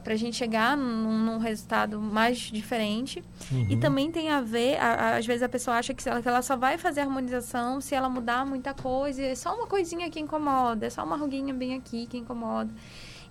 para 0.09 0.15
a 0.15 0.17
gente 0.17 0.39
chegar 0.39 0.75
num, 0.75 1.19
num, 1.19 1.37
resultado 1.37 2.01
mais 2.01 2.39
diferente. 2.39 3.23
Uhum. 3.53 3.67
E 3.69 3.77
também 3.77 4.11
tem 4.11 4.31
a 4.31 4.41
ver, 4.41 4.79
a, 4.79 4.95
a, 4.95 5.17
às 5.19 5.27
vezes 5.27 5.43
a 5.43 5.49
pessoa 5.51 5.77
acha 5.77 5.93
que 5.93 6.09
ela, 6.09 6.23
que 6.23 6.27
ela, 6.27 6.41
só 6.41 6.57
vai 6.57 6.79
fazer 6.79 7.03
harmonização 7.03 7.79
se 7.79 7.95
ela 7.95 8.09
mudar 8.09 8.47
muita 8.47 8.73
coisa, 8.73 9.23
é 9.23 9.35
só 9.35 9.55
uma 9.55 9.67
coisinha 9.67 10.09
que 10.09 10.19
incomoda, 10.19 10.87
é 10.87 10.89
só 10.89 11.05
uma 11.05 11.15
ruguinha 11.15 11.53
bem 11.53 11.75
aqui 11.75 12.07
que 12.07 12.17
incomoda. 12.17 12.73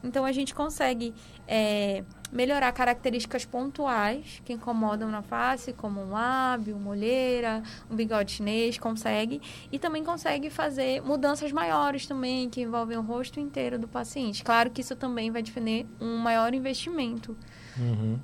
Então 0.03 0.25
a 0.25 0.31
gente 0.31 0.53
consegue 0.53 1.13
é, 1.47 2.03
melhorar 2.31 2.71
características 2.71 3.45
pontuais 3.45 4.41
que 4.43 4.53
incomodam 4.53 5.09
na 5.09 5.21
face, 5.21 5.73
como 5.73 6.01
um 6.01 6.09
lábio, 6.09 6.75
uma 6.75 6.91
olheira, 6.91 7.63
um 7.89 7.95
bigode 7.95 8.33
chinês, 8.33 8.77
consegue. 8.77 9.41
E 9.71 9.79
também 9.79 10.03
consegue 10.03 10.49
fazer 10.49 11.01
mudanças 11.01 11.51
maiores 11.51 12.05
também, 12.05 12.49
que 12.49 12.61
envolvem 12.61 12.97
o 12.97 13.01
rosto 13.01 13.39
inteiro 13.39 13.79
do 13.79 13.87
paciente. 13.87 14.43
Claro 14.43 14.69
que 14.69 14.81
isso 14.81 14.95
também 14.95 15.31
vai 15.31 15.41
defender 15.41 15.85
um 15.99 16.17
maior 16.17 16.53
investimento. 16.53 17.35
Uhum. 17.77 18.19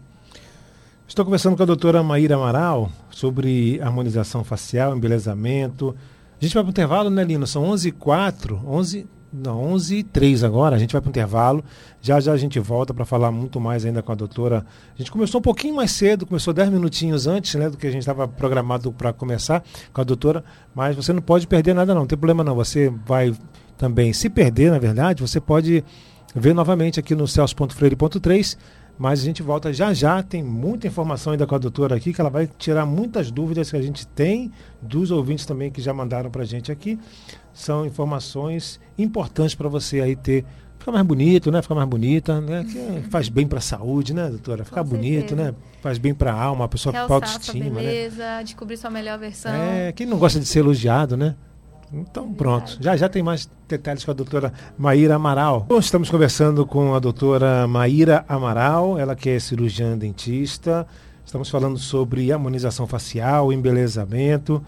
Estou 1.07 1.25
conversando 1.25 1.55
com 1.55 1.63
a 1.63 1.65
doutora 1.65 2.01
Maíra 2.01 2.35
Amaral 2.35 2.89
sobre 3.11 3.79
harmonização 3.81 4.43
facial, 4.43 4.95
embelezamento. 4.95 5.95
A 6.39 6.43
gente 6.43 6.53
vai 6.53 6.63
para 6.63 6.69
o 6.69 6.71
intervalo, 6.71 7.09
né, 7.09 7.23
Lino? 7.23 7.45
São 7.45 7.63
11 7.65 7.89
h 7.89 7.97
04 7.99 8.61
11 8.65 9.05
não, 9.05 9.22
11 9.33 9.95
e 9.97 10.03
3 10.03 10.43
agora, 10.43 10.75
a 10.75 10.79
gente 10.79 10.91
vai 10.91 11.01
para 11.01 11.07
o 11.07 11.11
intervalo. 11.11 11.63
Já 12.01 12.19
já 12.19 12.31
a 12.31 12.37
gente 12.37 12.59
volta 12.59 12.93
para 12.93 13.05
falar 13.05 13.31
muito 13.31 13.59
mais 13.59 13.85
ainda 13.85 14.01
com 14.01 14.11
a 14.11 14.15
doutora. 14.15 14.65
A 14.93 14.97
gente 14.97 15.11
começou 15.11 15.39
um 15.39 15.41
pouquinho 15.41 15.75
mais 15.75 15.91
cedo, 15.91 16.25
começou 16.25 16.53
10 16.53 16.69
minutinhos 16.69 17.25
antes 17.25 17.55
né, 17.55 17.69
do 17.69 17.77
que 17.77 17.87
a 17.87 17.91
gente 17.91 18.01
estava 18.01 18.27
programado 18.27 18.91
para 18.91 19.11
começar 19.11 19.63
com 19.91 20.01
a 20.01 20.03
doutora, 20.03 20.43
mas 20.75 20.95
você 20.95 21.11
não 21.11 21.21
pode 21.21 21.47
perder 21.47 21.73
nada 21.73 21.93
não, 21.93 22.01
não 22.01 22.07
tem 22.07 22.17
problema 22.17 22.43
não. 22.43 22.55
Você 22.55 22.93
vai 23.05 23.33
também, 23.77 24.13
se 24.13 24.29
perder 24.29 24.71
na 24.71 24.79
verdade, 24.79 25.21
você 25.21 25.41
pode 25.41 25.83
ver 26.35 26.53
novamente 26.53 26.99
aqui 26.99 27.15
no 27.15 27.27
celso.freire.3 27.27 28.57
mas 28.97 29.21
a 29.21 29.23
gente 29.23 29.41
volta 29.41 29.73
já 29.73 29.93
já, 29.93 30.21
tem 30.21 30.43
muita 30.43 30.87
informação 30.87 31.33
ainda 31.33 31.47
com 31.47 31.55
a 31.55 31.57
doutora 31.57 31.95
aqui, 31.95 32.13
que 32.13 32.21
ela 32.21 32.29
vai 32.29 32.47
tirar 32.47 32.85
muitas 32.85 33.31
dúvidas 33.31 33.71
que 33.71 33.77
a 33.77 33.81
gente 33.81 34.05
tem 34.07 34.51
dos 34.81 35.09
ouvintes 35.09 35.45
também 35.45 35.71
que 35.71 35.81
já 35.81 35.93
mandaram 35.93 36.29
para 36.29 36.43
a 36.43 36.45
gente 36.45 36.71
aqui. 36.71 36.99
São 37.53 37.85
informações 37.85 38.79
importantes 38.97 39.55
para 39.55 39.69
você 39.69 40.01
aí 40.01 40.15
ter 40.15 40.43
ficar 40.83 40.91
mais 40.91 41.05
bonito, 41.05 41.51
né? 41.51 41.61
Ficar 41.61 41.75
mais 41.75 41.87
bonita, 41.87 42.41
né? 42.41 42.65
Que 42.65 43.09
faz 43.09 43.29
bem 43.29 43.47
para 43.47 43.59
a 43.59 43.61
saúde, 43.61 44.13
né, 44.13 44.27
doutora? 44.29 44.65
Ficar 44.65 44.83
bonito, 44.83 45.35
né? 45.35 45.53
Faz 45.81 45.97
bem 45.97 46.13
para 46.13 46.33
a 46.33 46.41
alma, 46.41 46.65
a 46.65 46.67
pessoa 46.67 46.93
com 46.93 47.13
autoestima, 47.13 47.65
sua 47.65 47.73
beleza, 47.75 48.17
né? 48.17 48.43
descobrir 48.43 48.77
sua 48.77 48.89
melhor 48.89 49.17
versão. 49.17 49.53
É, 49.53 49.91
quem 49.93 50.05
não 50.05 50.17
gosta 50.17 50.39
de 50.39 50.45
ser 50.45 50.59
elogiado, 50.59 51.15
né? 51.15 51.35
Então, 51.93 52.33
pronto. 52.33 52.77
Já 52.81 52.97
já 52.97 53.07
tem 53.07 53.21
mais 53.21 53.49
detalhes 53.67 54.03
com 54.03 54.09
a 54.09 54.13
doutora 54.13 54.51
Maíra 54.77 55.15
Amaral. 55.15 55.61
Bom, 55.69 55.77
estamos 55.77 56.09
conversando 56.09 56.65
com 56.65 56.95
a 56.95 56.99
doutora 56.99 57.67
Maíra 57.67 58.25
Amaral, 58.27 58.97
ela 58.97 59.15
que 59.15 59.29
é 59.29 59.39
cirurgiã 59.39 59.95
dentista. 59.95 60.87
Estamos 61.23 61.49
falando 61.49 61.77
sobre 61.77 62.31
harmonização 62.31 62.87
facial, 62.87 63.53
embelezamento, 63.53 64.61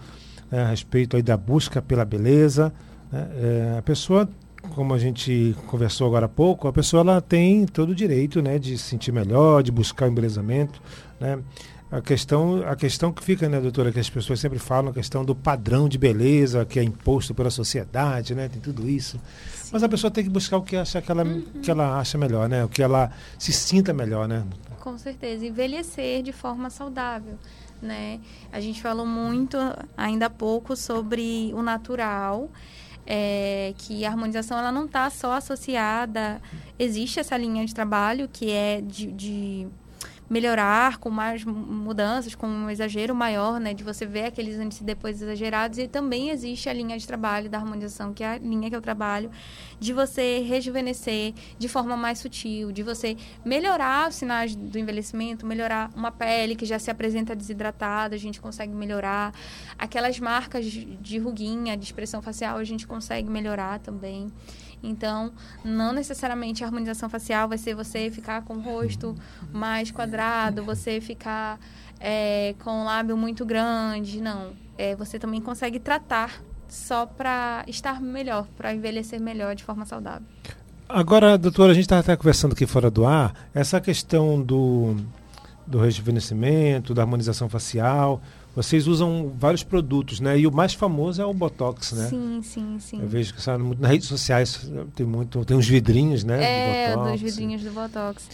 né, 0.50 0.62
a 0.62 0.68
respeito 0.68 1.16
aí 1.16 1.22
da 1.22 1.36
busca 1.36 1.80
pela 1.80 2.04
beleza. 2.04 2.72
Né? 3.10 3.28
É, 3.36 3.78
a 3.78 3.82
pessoa, 3.82 4.28
como 4.74 4.94
a 4.94 4.98
gente 4.98 5.54
conversou 5.66 6.06
agora 6.06 6.26
há 6.26 6.28
pouco, 6.28 6.68
a 6.68 6.72
pessoa 6.72 7.00
ela 7.02 7.20
tem 7.20 7.66
todo 7.66 7.90
o 7.90 7.94
direito 7.94 8.42
né, 8.42 8.58
de 8.58 8.76
se 8.78 8.84
sentir 8.84 9.12
melhor, 9.12 9.62
de 9.62 9.70
buscar 9.70 10.06
o 10.06 10.08
embelezamento. 10.08 10.80
Né? 11.20 11.38
a 11.90 12.00
questão, 12.00 12.64
a 12.66 12.74
questão 12.74 13.12
que 13.12 13.22
fica, 13.22 13.48
né, 13.48 13.60
doutora, 13.60 13.92
que 13.92 14.00
as 14.00 14.10
pessoas 14.10 14.40
sempre 14.40 14.58
falam, 14.58 14.90
a 14.90 14.94
questão 14.94 15.24
do 15.24 15.34
padrão 15.34 15.88
de 15.88 15.96
beleza 15.96 16.64
que 16.64 16.80
é 16.80 16.82
imposto 16.82 17.34
pela 17.34 17.50
sociedade, 17.50 18.34
né, 18.34 18.48
tem 18.48 18.60
tudo 18.60 18.88
isso. 18.88 19.20
Sim. 19.52 19.70
Mas 19.72 19.82
a 19.82 19.88
pessoa 19.88 20.10
tem 20.10 20.24
que 20.24 20.30
buscar 20.30 20.56
o 20.56 20.62
que 20.62 20.76
acha 20.76 21.00
que 21.00 21.10
ela, 21.10 21.22
uhum. 21.22 21.42
que 21.62 21.70
ela 21.70 21.98
acha 21.98 22.18
melhor, 22.18 22.48
né, 22.48 22.64
o 22.64 22.68
que 22.68 22.82
ela 22.82 23.10
se 23.38 23.52
sinta 23.52 23.92
melhor, 23.92 24.26
né. 24.26 24.42
Com 24.86 24.96
certeza, 24.96 25.44
envelhecer 25.44 26.22
de 26.22 26.32
forma 26.32 26.70
saudável, 26.70 27.36
né. 27.82 28.20
A 28.52 28.60
gente 28.60 28.80
falou 28.80 29.04
muito 29.04 29.56
ainda 29.96 30.26
há 30.26 30.30
pouco 30.30 30.76
sobre 30.76 31.50
o 31.54 31.60
natural. 31.60 32.48
É, 33.04 33.74
que 33.78 34.04
a 34.04 34.10
harmonização 34.10 34.56
ela 34.56 34.70
não 34.70 34.84
está 34.84 35.10
só 35.10 35.32
associada, 35.32 36.40
existe 36.78 37.18
essa 37.18 37.36
linha 37.36 37.64
de 37.64 37.74
trabalho 37.74 38.28
que 38.28 38.50
é 38.50 38.80
de, 38.80 39.10
de 39.10 39.68
melhorar 40.28 40.98
com 40.98 41.08
mais 41.10 41.44
mudanças, 41.44 42.34
com 42.34 42.46
um 42.46 42.68
exagero 42.68 43.14
maior, 43.14 43.60
né, 43.60 43.72
de 43.72 43.84
você 43.84 44.04
ver 44.04 44.26
aqueles 44.26 44.58
antes 44.58 44.80
e 44.80 44.84
depois 44.84 45.22
exagerados. 45.22 45.78
E 45.78 45.86
também 45.86 46.30
existe 46.30 46.68
a 46.68 46.72
linha 46.72 46.98
de 46.98 47.06
trabalho 47.06 47.48
da 47.48 47.58
harmonização, 47.58 48.12
que 48.12 48.24
é 48.24 48.32
a 48.32 48.38
linha 48.38 48.68
que 48.68 48.76
eu 48.76 48.80
trabalho, 48.80 49.30
de 49.78 49.92
você 49.92 50.40
rejuvenescer 50.40 51.32
de 51.58 51.68
forma 51.68 51.96
mais 51.96 52.18
sutil, 52.18 52.72
de 52.72 52.82
você 52.82 53.16
melhorar 53.44 54.08
os 54.08 54.16
sinais 54.16 54.56
do 54.56 54.78
envelhecimento, 54.78 55.46
melhorar 55.46 55.90
uma 55.94 56.10
pele 56.10 56.56
que 56.56 56.66
já 56.66 56.78
se 56.78 56.90
apresenta 56.90 57.34
desidratada, 57.36 58.14
a 58.14 58.18
gente 58.18 58.40
consegue 58.40 58.74
melhorar. 58.74 59.32
Aquelas 59.78 60.18
marcas 60.18 60.64
de 60.64 61.18
ruguinha, 61.18 61.76
de 61.76 61.84
expressão 61.84 62.20
facial, 62.20 62.58
a 62.58 62.64
gente 62.64 62.86
consegue 62.86 63.28
melhorar 63.28 63.78
também. 63.78 64.32
Então, 64.86 65.32
não 65.64 65.92
necessariamente 65.92 66.62
a 66.62 66.66
harmonização 66.66 67.08
facial 67.08 67.48
vai 67.48 67.58
ser 67.58 67.74
você 67.74 68.10
ficar 68.10 68.42
com 68.42 68.54
o 68.54 68.60
rosto 68.60 69.14
mais 69.52 69.90
quadrado, 69.90 70.64
você 70.64 71.00
ficar 71.00 71.58
é, 72.00 72.54
com 72.62 72.82
o 72.82 72.84
lábio 72.84 73.16
muito 73.16 73.44
grande. 73.44 74.20
Não. 74.20 74.52
É, 74.78 74.94
você 74.94 75.18
também 75.18 75.40
consegue 75.40 75.78
tratar 75.78 76.42
só 76.68 77.06
para 77.06 77.64
estar 77.66 78.00
melhor, 78.00 78.46
para 78.56 78.74
envelhecer 78.74 79.20
melhor 79.20 79.54
de 79.54 79.64
forma 79.64 79.84
saudável. 79.84 80.26
Agora, 80.88 81.36
doutora, 81.36 81.72
a 81.72 81.74
gente 81.74 81.84
estava 81.84 82.00
até 82.00 82.16
conversando 82.16 82.52
aqui 82.52 82.64
fora 82.64 82.90
do 82.90 83.04
ar, 83.04 83.34
essa 83.52 83.80
questão 83.80 84.40
do, 84.40 84.94
do 85.66 85.78
rejuvenescimento, 85.80 86.94
da 86.94 87.02
harmonização 87.02 87.48
facial, 87.48 88.22
vocês 88.56 88.86
usam 88.86 89.34
vários 89.38 89.62
produtos, 89.62 90.18
né? 90.18 90.38
E 90.38 90.46
o 90.46 90.50
mais 90.50 90.72
famoso 90.72 91.20
é 91.20 91.26
o 91.26 91.34
Botox, 91.34 91.92
né? 91.92 92.08
Sim, 92.08 92.40
sim, 92.42 92.78
sim. 92.80 93.02
Eu 93.02 93.06
vejo 93.06 93.34
que 93.34 93.42
sabe, 93.42 93.62
muito, 93.62 93.82
nas 93.82 93.90
redes 93.90 94.08
sociais 94.08 94.72
tem 94.94 95.04
muito, 95.04 95.44
tem 95.44 95.54
uns 95.54 95.68
vidrinhos, 95.68 96.24
né? 96.24 96.86
É, 96.86 96.88
do 96.88 96.96
Botox, 96.96 97.20
dos 97.20 97.20
vidrinhos 97.20 97.62
do 97.62 97.70
Botox. 97.70 98.28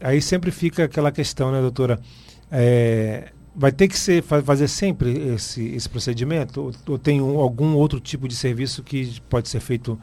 Aí 0.00 0.20
sempre 0.20 0.50
fica 0.50 0.82
aquela 0.82 1.12
questão, 1.12 1.52
né, 1.52 1.60
doutora? 1.60 2.00
É, 2.50 3.30
vai 3.54 3.70
ter 3.70 3.86
que 3.86 3.96
ser 3.96 4.20
fazer 4.24 4.66
sempre 4.66 5.12
esse, 5.32 5.64
esse 5.68 5.88
procedimento? 5.88 6.60
Ou, 6.60 6.72
ou 6.88 6.98
tem 6.98 7.22
um, 7.22 7.38
algum 7.38 7.76
outro 7.76 8.00
tipo 8.00 8.26
de 8.26 8.34
serviço 8.34 8.82
que 8.82 9.20
pode 9.30 9.48
ser 9.48 9.60
feito 9.60 9.96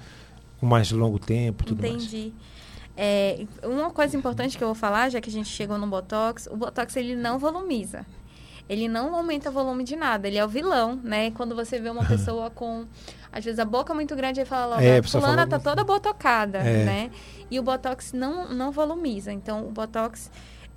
com 0.58 0.66
mais 0.66 0.90
longo 0.90 1.20
tempo, 1.20 1.66
tudo 1.66 1.86
Entendi. 1.86 2.32
É, 2.96 3.46
uma 3.64 3.92
coisa 3.92 4.16
importante 4.16 4.58
que 4.58 4.64
eu 4.64 4.70
vou 4.70 4.76
falar, 4.76 5.10
já 5.10 5.20
que 5.20 5.30
a 5.30 5.34
gente 5.34 5.50
chegou 5.50 5.78
no 5.78 5.88
Botox, 5.88 6.48
o 6.50 6.56
Botox 6.56 6.96
ele 6.96 7.14
não 7.14 7.38
volumiza 7.38 8.06
ele 8.70 8.88
não 8.88 9.16
aumenta 9.16 9.50
o 9.50 9.52
volume 9.52 9.84
de 9.84 9.96
nada, 9.96 10.28
ele 10.28 10.38
é 10.38 10.46
o 10.46 10.48
vilão, 10.48 10.96
né? 11.04 11.32
Quando 11.32 11.56
você 11.56 11.80
vê 11.80 11.90
uma 11.90 12.06
pessoa 12.08 12.52
com, 12.52 12.86
às 13.32 13.44
vezes, 13.44 13.60
a 13.60 13.66
boca 13.66 13.96
muito 13.96 14.16
grande, 14.16 14.40
ele 14.40 14.46
fala 14.46 14.82
é, 14.82 15.00
a 15.00 15.04
fulana 15.04 15.48
tá 15.48 15.58
toda 15.58 15.84
botocada, 15.84 16.60
é. 16.60 16.86
né? 16.86 17.12
E 17.50 17.60
o 17.60 17.64
Botox 17.64 18.14
não, 18.14 18.48
não 18.54 18.72
volumiza, 18.72 19.34
então 19.34 19.68
o 19.68 19.72
Botox... 19.72 20.30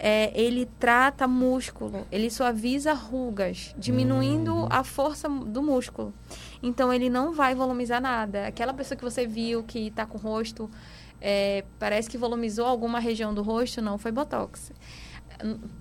É, 0.04 0.32
ele 0.34 0.68
trata 0.80 1.28
músculo, 1.28 2.04
ele 2.10 2.28
suaviza 2.28 2.92
rugas, 2.92 3.72
diminuindo 3.78 4.52
hum. 4.52 4.66
a 4.68 4.82
força 4.82 5.28
do 5.28 5.62
músculo. 5.62 6.12
Então 6.60 6.92
ele 6.92 7.08
não 7.08 7.32
vai 7.32 7.54
volumizar 7.54 8.00
nada. 8.00 8.48
Aquela 8.48 8.74
pessoa 8.74 8.98
que 8.98 9.04
você 9.04 9.28
viu 9.28 9.62
que 9.62 9.86
está 9.86 10.04
com 10.04 10.18
o 10.18 10.20
rosto, 10.20 10.68
é, 11.20 11.64
parece 11.78 12.10
que 12.10 12.18
volumizou 12.18 12.66
alguma 12.66 12.98
região 12.98 13.32
do 13.32 13.42
rosto, 13.42 13.80
não 13.80 13.96
foi 13.96 14.10
botox 14.10 14.72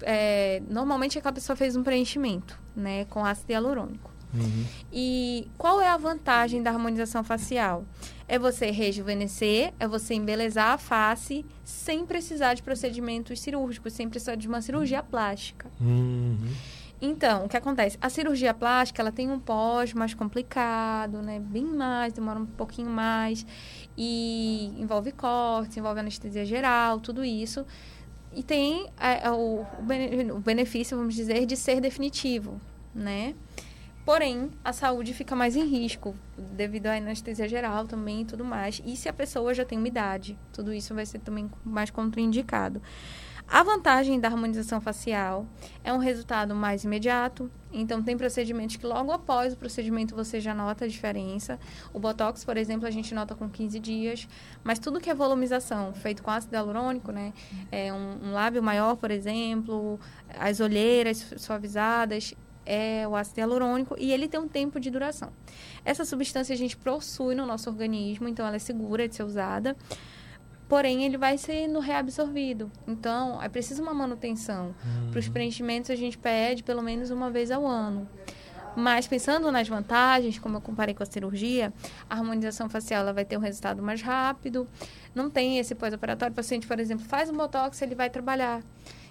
é, 0.02 0.62
normalmente 0.70 1.20
a 1.24 1.32
pessoa 1.32 1.56
fez 1.56 1.76
um 1.76 1.84
preenchimento, 1.84 2.60
né, 2.76 3.06
com 3.06 3.24
ácido 3.24 3.52
hialurônico. 3.52 4.12
Uhum. 4.34 4.66
E 4.92 5.48
qual 5.58 5.82
é 5.82 5.90
a 5.90 5.98
vantagem 5.98 6.64
da 6.64 6.70
harmonização 6.70 7.24
facial? 7.24 7.86
É 8.28 8.40
você 8.40 8.72
rejuvenescer, 8.72 9.74
é 9.80 9.88
você 9.88 10.14
embelezar 10.14 10.72
a 10.72 10.78
face 10.78 11.46
sem 11.64 12.06
precisar 12.06 12.54
de 12.54 12.64
procedimentos 12.64 13.40
cirúrgicos, 13.42 13.94
sem 13.94 14.08
precisar 14.08 14.36
de 14.36 14.48
uma 14.48 14.62
cirurgia 14.62 15.04
plástica. 15.04 15.70
Uhum. 15.82 16.38
Então, 17.02 17.46
o 17.46 17.50
que 17.50 17.58
acontece? 17.58 17.98
A 18.00 18.10
cirurgia 18.10 18.54
plástica, 18.54 19.02
ela 19.02 19.12
tem 19.12 19.30
um 19.30 19.40
pós 19.40 19.92
mais 19.92 20.14
complicado, 20.14 21.20
né? 21.22 21.40
Bem 21.40 21.66
mais, 21.66 22.14
demora 22.14 22.40
um 22.40 22.46
pouquinho 22.46 22.92
mais. 22.92 23.44
E 23.98 24.72
envolve 24.78 25.12
cortes, 25.12 25.76
envolve 25.76 26.00
anestesia 26.00 26.46
geral, 26.46 27.00
tudo 27.00 27.26
isso 27.26 27.66
e 28.34 28.44
tem 28.44 28.88
é, 29.00 29.26
é 29.28 29.32
o, 29.32 29.65
o 30.36 30.39
benefício, 30.39 30.98
vamos 30.98 31.15
dizer, 31.15 31.46
de 31.46 31.56
ser 31.56 31.82
definitivo, 31.82 32.60
né? 32.94 33.36
Porém, 34.04 34.50
a 34.63 34.74
saúde 34.74 35.13
fica 35.13 35.36
mais 35.36 35.56
em 35.56 35.65
risco 35.65 36.15
devido 36.36 36.88
à 36.88 36.96
anestesia 36.96 37.48
geral 37.48 37.86
também 37.86 38.22
e 38.22 38.26
tudo 38.26 38.44
mais. 38.44 38.82
E 38.84 38.96
se 38.96 39.08
a 39.08 39.13
pessoa 39.13 39.54
já 39.54 39.63
tem 39.63 39.78
uma 39.78 39.88
idade, 39.88 40.38
tudo 40.52 40.74
isso 40.74 40.96
vai 40.96 41.06
ser 41.06 41.20
também 41.20 41.50
mais 41.63 41.91
contraindicado. 41.91 42.82
A 43.52 43.64
vantagem 43.64 44.18
da 44.18 44.30
harmonização 44.30 44.80
facial 44.80 45.46
é 45.84 45.92
um 45.92 45.98
resultado 45.98 46.56
mais 46.56 46.86
imediato. 46.86 47.52
Então, 47.70 48.02
tem 48.02 48.16
procedimentos 48.16 48.78
que 48.78 48.86
logo 48.86 49.12
após 49.12 49.52
o 49.52 49.58
procedimento 49.58 50.16
você 50.16 50.40
já 50.40 50.56
nota 50.56 50.86
a 50.86 50.88
diferença. 50.88 51.60
O 51.92 52.00
Botox, 52.00 52.46
por 52.46 52.56
exemplo, 52.56 52.88
a 52.88 52.92
gente 52.92 53.14
nota 53.14 53.36
com 53.36 53.50
15 53.50 53.78
dias. 53.78 54.26
Mas 54.64 54.80
tudo 54.80 55.02
que 55.02 55.10
é 55.10 55.14
volumização, 55.14 55.94
feito 55.94 56.24
com 56.24 56.32
ácido 56.32 56.56
hialurônico, 56.56 57.12
né? 57.12 57.34
É 57.70 57.92
um, 57.92 58.30
um 58.30 58.32
lábio 58.32 58.64
maior, 58.64 58.96
por 58.96 59.12
exemplo, 59.12 60.00
as 60.40 60.62
olheiras 60.62 61.34
suavizadas, 61.36 62.34
é 62.66 63.06
o 63.06 63.18
ácido 63.18 63.42
hialurônico 63.42 63.98
e 64.00 64.14
ele 64.14 64.30
tem 64.30 64.40
um 64.40 64.48
tempo 64.48 64.80
de 64.80 64.90
duração. 64.90 65.34
Essa 65.84 66.06
substância 66.06 66.54
a 66.54 66.58
gente 66.58 66.78
possui 66.78 67.36
no 67.36 67.46
nosso 67.46 67.70
organismo, 67.70 68.30
então 68.30 68.48
ela 68.48 68.56
é 68.56 68.60
segura 68.60 69.10
de 69.10 69.16
ser 69.16 69.24
usada 69.24 69.76
porém 70.72 71.04
ele 71.04 71.18
vai 71.18 71.38
sendo 71.38 71.82
reabsorvido. 71.82 72.72
Então, 72.88 73.44
é 73.44 73.50
preciso 73.50 73.82
uma 73.84 73.94
manutenção. 73.94 74.68
Uhum. 74.68 75.12
Para 75.12 75.20
os 75.20 75.28
preenchimentos, 75.28 75.92
a 75.92 75.98
gente 75.98 76.18
pede 76.18 76.64
pelo 76.64 76.82
menos 76.82 77.10
uma 77.12 77.30
vez 77.30 77.52
ao 77.52 77.68
ano. 77.68 78.08
Mas 78.74 79.06
pensando 79.06 79.52
nas 79.52 79.68
vantagens, 79.68 80.40
como 80.40 80.56
eu 80.56 80.62
comparei 80.62 80.96
com 80.96 81.04
a 81.04 81.06
cirurgia, 81.06 81.74
a 82.10 82.16
harmonização 82.16 82.70
facial 82.70 83.02
ela 83.02 83.12
vai 83.12 83.26
ter 83.26 83.36
um 83.36 83.42
resultado 83.42 83.84
mais 83.84 84.02
rápido, 84.02 84.66
não 85.14 85.30
tem 85.30 85.60
esse 85.60 85.76
pós-operatório. 85.76 86.32
O 86.32 86.36
paciente, 86.38 86.66
por 86.66 86.80
exemplo, 86.80 87.04
faz 87.04 87.30
um 87.30 87.36
botox, 87.36 87.82
ele 87.82 87.94
vai 87.94 88.10
trabalhar. 88.10 88.64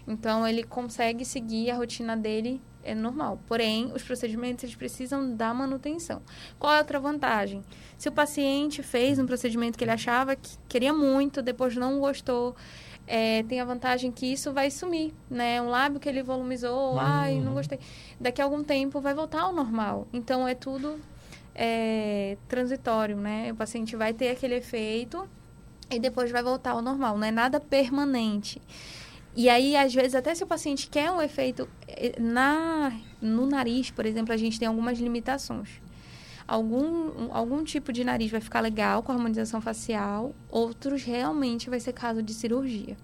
Então, 0.09 0.49
ele 0.49 0.63
consegue 0.63 1.27
seguir 1.27 1.71
a 1.71 1.77
rotina 1.77 2.17
dele 2.17 2.59
é 2.83 2.95
normal. 2.95 3.41
Porém, 3.47 3.93
os 3.95 4.03
procedimentos 4.03 4.65
eles 4.65 4.77
precisam 4.77 5.35
da 5.35 5.53
manutenção. 5.53 6.23
Qual 6.59 6.73
é 6.73 6.77
a 6.77 6.79
outra 6.81 6.99
vantagem? 7.01 7.63
Se 7.99 8.09
o 8.09 8.13
paciente 8.13 8.83
fez 8.83 9.19
um 9.19 9.27
procedimento 9.27 9.77
que 9.77 9.85
ele 9.85 9.91
achava 9.91 10.37
que 10.37 10.57
queria 10.69 10.93
muito, 10.93 11.43
depois 11.43 11.77
não 11.77 12.01
gostou, 12.01 12.57
é, 13.07 13.43
tem 13.43 13.61
a 13.61 13.65
vantagem 13.65 14.13
que 14.13 14.27
isso 14.27 14.53
vai 14.53 14.71
sumir, 14.71 15.13
né? 15.29 15.61
Um 15.61 15.69
lábio 15.69 15.99
que 15.99 16.09
ele 16.09 16.23
volumizou, 16.23 16.93
uhum. 16.93 17.01
ai, 17.01 17.41
não 17.41 17.55
gostei. 17.55 17.79
Daqui 18.21 18.41
a 18.41 18.45
algum 18.45 18.63
tempo 18.63 19.01
vai 19.01 19.15
voltar 19.15 19.43
ao 19.43 19.53
normal. 19.53 20.07
Então, 20.13 20.47
é 20.47 20.55
tudo 20.55 21.01
é, 21.55 22.37
transitório, 22.49 23.17
né? 23.17 23.51
O 23.53 23.57
paciente 23.57 23.97
vai 23.97 24.15
ter 24.15 24.29
aquele 24.29 24.55
efeito 24.55 25.29
e 25.91 25.99
depois 25.99 26.31
vai 26.31 26.43
voltar 26.43 26.71
ao 26.71 26.83
normal. 26.83 27.19
Não 27.19 27.27
é 27.27 27.31
nada 27.33 27.59
permanente. 27.59 28.63
E 29.41 29.49
aí, 29.49 29.75
às 29.75 29.95
vezes, 29.95 30.15
até 30.15 30.35
se 30.35 30.45
o 30.45 30.47
paciente 30.47 30.87
quer 30.87 31.11
um 31.11 31.23
efeito 31.23 31.67
eh, 31.89 32.13
na, 32.21 32.93
no 33.23 33.47
nariz, 33.47 33.91
por 33.91 34.05
exemplo, 34.05 34.35
a 34.35 34.37
gente 34.37 34.59
tem 34.59 34.69
algumas 34.69 34.99
limitações. 34.99 35.81
Algum, 36.47 37.33
algum 37.33 37.65
tipo 37.65 37.91
de 37.91 38.05
nariz 38.05 38.31
vai 38.31 38.43
ficar 38.43 38.61
legal 38.61 39.03
com 39.03 39.13
a 39.13 39.15
harmonização 39.15 39.59
facial, 39.59 40.35
outros 40.51 41.05
realmente 41.05 41.71
vai 41.71 41.81
ser 41.81 41.95
caso 41.95 42.23
de 42.23 42.35
cirurgia. 42.35 42.99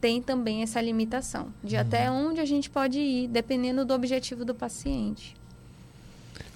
Tem 0.00 0.22
também 0.22 0.62
essa 0.62 0.80
limitação 0.80 1.52
de 1.60 1.74
uhum. 1.74 1.80
até 1.80 2.08
onde 2.08 2.40
a 2.40 2.44
gente 2.44 2.70
pode 2.70 3.00
ir, 3.00 3.26
dependendo 3.26 3.84
do 3.84 3.92
objetivo 3.92 4.44
do 4.44 4.54
paciente. 4.54 5.34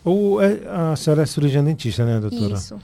Ou 0.05 0.41
é, 0.41 0.61
a 0.93 0.95
senhora 0.95 1.25
é 1.25 1.27
cirurgiã 1.27 1.65
dentista, 1.65 2.05
né, 2.05 2.21
doutora? 2.21 2.55
Isso. 2.55 2.81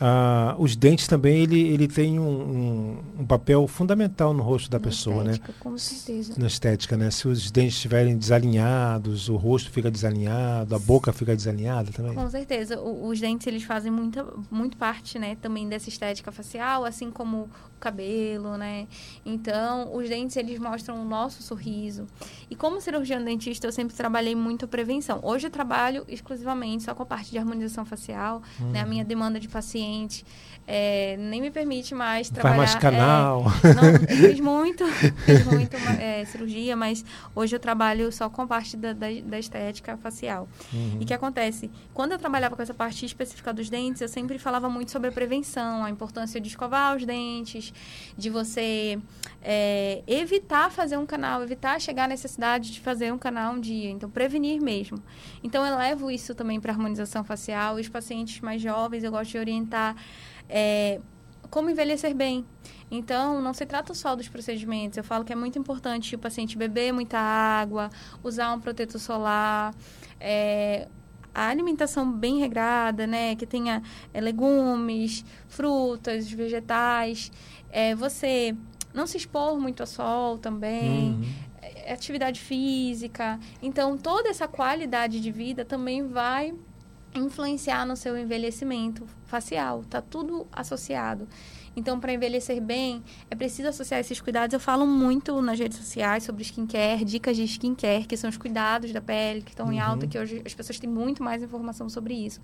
Ah, 0.00 0.54
os 0.58 0.76
dentes 0.76 1.06
também 1.06 1.42
ele, 1.42 1.60
ele 1.60 1.88
tem 1.88 2.18
um, 2.18 2.28
um, 2.28 2.98
um 3.20 3.26
papel 3.26 3.66
fundamental 3.66 4.34
no 4.34 4.42
rosto 4.42 4.70
da 4.70 4.78
na 4.78 4.84
pessoa, 4.84 5.24
né? 5.24 5.32
estética, 5.32 5.52
né? 5.52 5.58
Com 5.60 5.78
certeza. 5.78 6.34
Na 6.36 6.46
estética, 6.46 6.96
né? 6.96 7.10
Se 7.10 7.28
os 7.28 7.50
dentes 7.50 7.74
estiverem 7.74 8.16
desalinhados, 8.16 9.28
o 9.28 9.36
rosto 9.36 9.70
fica 9.70 9.90
desalinhado, 9.90 10.74
a 10.74 10.78
boca 10.78 11.12
fica 11.12 11.34
desalinhada 11.34 11.90
também. 11.92 12.14
Com 12.14 12.28
certeza. 12.28 12.78
O, 12.80 13.08
os 13.08 13.20
dentes 13.20 13.46
eles 13.46 13.62
fazem 13.62 13.90
muita, 13.90 14.26
muito 14.50 14.76
parte, 14.76 15.18
né? 15.18 15.36
Também 15.36 15.68
dessa 15.68 15.88
estética 15.88 16.30
facial, 16.30 16.84
assim 16.84 17.10
como 17.10 17.48
o 17.76 17.78
cabelo, 17.80 18.56
né? 18.56 18.86
Então, 19.24 19.94
os 19.94 20.08
dentes 20.08 20.36
eles 20.36 20.58
mostram 20.58 21.00
o 21.00 21.04
nosso 21.04 21.42
sorriso. 21.42 22.06
E 22.50 22.56
como 22.56 22.80
cirurgião 22.80 23.22
dentista, 23.24 23.66
eu 23.66 23.72
sempre 23.72 23.96
trabalhei 23.96 24.34
muito 24.34 24.66
a 24.66 24.68
prevenção. 24.68 25.20
Hoje 25.22 25.46
eu 25.46 25.50
trabalho 25.50 26.04
exclusivamente 26.08 26.84
só 26.84 26.94
com 26.94 27.02
a 27.02 27.06
parte 27.06 27.30
de 27.30 27.38
harmonização 27.38 27.84
facial, 27.84 28.42
né? 28.72 28.80
A 28.80 28.86
minha 28.86 29.04
demanda 29.04 29.40
de 29.40 29.48
pacientes 29.48 29.85
paciente 29.86 30.24
é, 30.66 31.16
nem 31.16 31.40
me 31.40 31.50
permite 31.50 31.94
mais 31.94 32.28
trabalhar. 32.28 32.56
Faz 32.56 32.72
mais 32.72 32.82
canal. 32.82 33.44
É, 33.62 33.74
não, 33.74 34.28
fiz 34.28 34.40
muito, 34.40 34.84
fiz 35.24 35.44
muito 35.44 35.76
é, 36.00 36.24
cirurgia, 36.24 36.74
mas 36.74 37.04
hoje 37.34 37.54
eu 37.54 37.60
trabalho 37.60 38.10
só 38.10 38.28
com 38.28 38.42
a 38.42 38.46
parte 38.46 38.76
da, 38.76 38.92
da, 38.92 39.06
da 39.24 39.38
estética 39.38 39.96
facial. 39.96 40.48
Uhum. 40.72 40.98
E 41.00 41.04
o 41.04 41.06
que 41.06 41.14
acontece? 41.14 41.70
Quando 41.94 42.12
eu 42.12 42.18
trabalhava 42.18 42.56
com 42.56 42.62
essa 42.62 42.74
parte 42.74 43.06
específica 43.06 43.52
dos 43.52 43.70
dentes, 43.70 44.02
eu 44.02 44.08
sempre 44.08 44.38
falava 44.38 44.68
muito 44.68 44.90
sobre 44.90 45.08
a 45.08 45.12
prevenção, 45.12 45.84
a 45.84 45.90
importância 45.90 46.40
de 46.40 46.48
escovar 46.48 46.96
os 46.96 47.04
dentes, 47.04 47.72
de 48.18 48.28
você 48.28 48.98
é, 49.42 50.02
evitar 50.04 50.72
fazer 50.72 50.96
um 50.96 51.06
canal, 51.06 51.44
evitar 51.44 51.80
chegar 51.80 52.04
à 52.04 52.08
necessidade 52.08 52.72
de 52.72 52.80
fazer 52.80 53.12
um 53.12 53.18
canal 53.18 53.54
um 53.54 53.60
dia. 53.60 53.90
Então, 53.90 54.10
prevenir 54.10 54.60
mesmo. 54.60 55.00
Então, 55.44 55.64
eu 55.64 55.76
levo 55.76 56.10
isso 56.10 56.34
também 56.34 56.58
para 56.58 56.72
harmonização 56.72 57.22
facial. 57.22 57.76
Os 57.76 57.88
pacientes 57.88 58.40
mais 58.40 58.60
jovens, 58.60 59.04
eu 59.04 59.12
gosto 59.12 59.30
de 59.30 59.38
orientar 59.38 59.75
é, 60.48 61.00
como 61.50 61.70
envelhecer 61.70 62.14
bem. 62.14 62.44
Então, 62.90 63.40
não 63.40 63.52
se 63.52 63.66
trata 63.66 63.94
só 63.94 64.14
dos 64.14 64.28
procedimentos. 64.28 64.96
Eu 64.96 65.04
falo 65.04 65.24
que 65.24 65.32
é 65.32 65.36
muito 65.36 65.58
importante 65.58 66.14
o 66.14 66.18
paciente 66.18 66.56
beber 66.56 66.92
muita 66.92 67.18
água, 67.18 67.90
usar 68.22 68.52
um 68.52 68.60
protetor 68.60 69.00
solar, 69.00 69.74
é, 70.20 70.86
a 71.34 71.48
alimentação 71.48 72.10
bem 72.10 72.38
regrada, 72.38 73.06
né? 73.06 73.34
Que 73.36 73.44
tenha 73.44 73.82
é, 74.14 74.20
legumes, 74.20 75.24
frutas, 75.48 76.30
vegetais. 76.30 77.30
É, 77.70 77.94
você 77.94 78.56
não 78.94 79.06
se 79.06 79.18
expor 79.18 79.58
muito 79.58 79.82
ao 79.82 79.86
sol 79.86 80.38
também. 80.38 81.10
Uhum. 81.10 81.24
É, 81.60 81.92
atividade 81.92 82.40
física. 82.40 83.38
Então, 83.60 83.98
toda 83.98 84.28
essa 84.28 84.48
qualidade 84.48 85.20
de 85.20 85.30
vida 85.30 85.64
também 85.64 86.06
vai 86.06 86.54
influenciar 87.18 87.86
no 87.86 87.96
seu 87.96 88.16
envelhecimento 88.16 89.06
facial. 89.26 89.84
Tá 89.88 90.00
tudo 90.00 90.46
associado. 90.52 91.28
Então, 91.76 92.00
para 92.00 92.12
envelhecer 92.12 92.60
bem, 92.60 93.02
é 93.30 93.34
preciso 93.34 93.68
associar 93.68 94.00
esses 94.00 94.18
cuidados. 94.18 94.54
Eu 94.54 94.60
falo 94.60 94.86
muito 94.86 95.42
nas 95.42 95.58
redes 95.58 95.76
sociais 95.76 96.24
sobre 96.24 96.42
skincare, 96.42 97.04
dicas 97.04 97.36
de 97.36 97.44
skincare, 97.44 98.06
que 98.06 98.16
são 98.16 98.30
os 98.30 98.38
cuidados 98.38 98.92
da 98.92 99.00
pele, 99.00 99.42
que 99.42 99.50
estão 99.50 99.66
uhum. 99.66 99.72
em 99.72 99.80
alta, 99.80 100.06
que 100.06 100.18
hoje 100.18 100.40
as 100.46 100.54
pessoas 100.54 100.80
têm 100.80 100.88
muito 100.88 101.22
mais 101.22 101.42
informação 101.42 101.88
sobre 101.90 102.14
isso. 102.14 102.40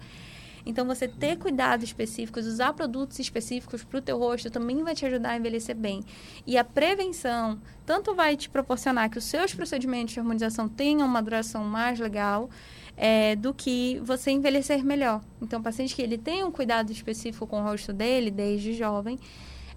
Então, 0.64 0.87
você 0.87 1.09
ter 1.09 1.37
cuidados 1.37 1.85
específicos, 1.85 2.46
usar 2.46 2.72
produtos 2.72 3.18
específicos 3.18 3.83
para 3.85 3.98
o 3.98 4.03
teu 4.03 4.18
rosto 4.18 4.51
também 4.51 4.83
vai 4.83 4.94
te 4.94 5.05
ajudar 5.07 5.31
a 5.31 5.37
envelhecer 5.37 5.77
bem. 5.77 6.05
E 6.46 6.57
a 6.57 6.64
prevenção 6.64 7.61
tanto 7.85 8.14
vai 8.14 8.37
te 8.37 8.48
proporcionar 8.48 9.11
que 9.11 9.18
os 9.18 9.25
seus 9.25 9.55
procedimentos 9.55 10.14
de 10.14 10.20
harmonização 10.20 10.68
tenham 10.68 11.07
uma 11.07 11.22
duração 11.22 11.64
mais 11.64 11.98
legal, 11.98 12.48
é, 12.96 13.35
do 13.37 13.53
que 13.55 14.01
você 14.05 14.31
envelhecer 14.31 14.85
melhor. 14.85 15.20
Então, 15.40 15.62
paciente 15.62 15.94
que 15.94 16.03
ele 16.03 16.18
tem 16.18 16.44
um 16.44 16.51
cuidado 16.51 16.92
específico 16.92 17.46
com 17.46 17.61
o 17.61 17.64
rosto 17.64 17.92
dele 17.92 18.31
desde 18.31 18.75
jovem, 18.75 19.18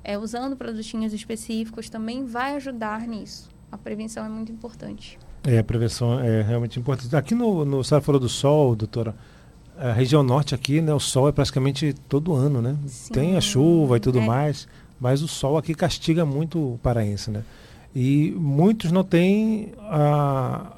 é, 0.04 0.18
usando 0.18 0.56
produtinhos 0.56 1.14
específicos, 1.14 1.90
também 1.90 2.26
vai 2.26 2.56
ajudar 2.56 3.08
nisso. 3.08 3.50
A 3.72 3.78
prevenção 3.78 4.26
é 4.26 4.30
muito 4.30 4.52
importante. 4.52 5.18
É, 5.44 5.58
a 5.58 5.64
prevenção 5.64 6.20
é 6.20 6.42
realmente 6.42 6.80
importante. 6.80 7.16
Aqui 7.16 7.36
no, 7.36 7.66
no 7.66 7.84
falou 7.84 8.20
do 8.20 8.30
sol, 8.30 8.76
doutora, 8.76 9.16
a 9.78 9.92
região 9.92 10.24
norte 10.24 10.56
aqui, 10.56 10.82
né, 10.82 10.94
o 10.94 11.00
sol 11.00 11.28
é 11.28 11.32
praticamente 11.32 11.94
todo 12.08 12.34
ano, 12.34 12.62
né? 12.62 12.78
Sim, 12.88 13.14
Tem 13.14 13.38
a 13.38 13.42
chuva 13.42 13.98
e 13.98 14.00
tudo 14.00 14.20
é. 14.20 14.26
mais, 14.26 14.68
mas 15.00 15.22
o 15.22 15.28
sol 15.28 15.58
aqui 15.58 15.74
castiga 15.74 16.26
muito 16.26 16.74
o 16.74 16.80
paraense, 16.82 17.30
né? 17.30 17.44
E 17.94 18.32
muitos 18.38 18.92
não 18.92 19.04
têm 19.04 19.74
a, 19.80 20.72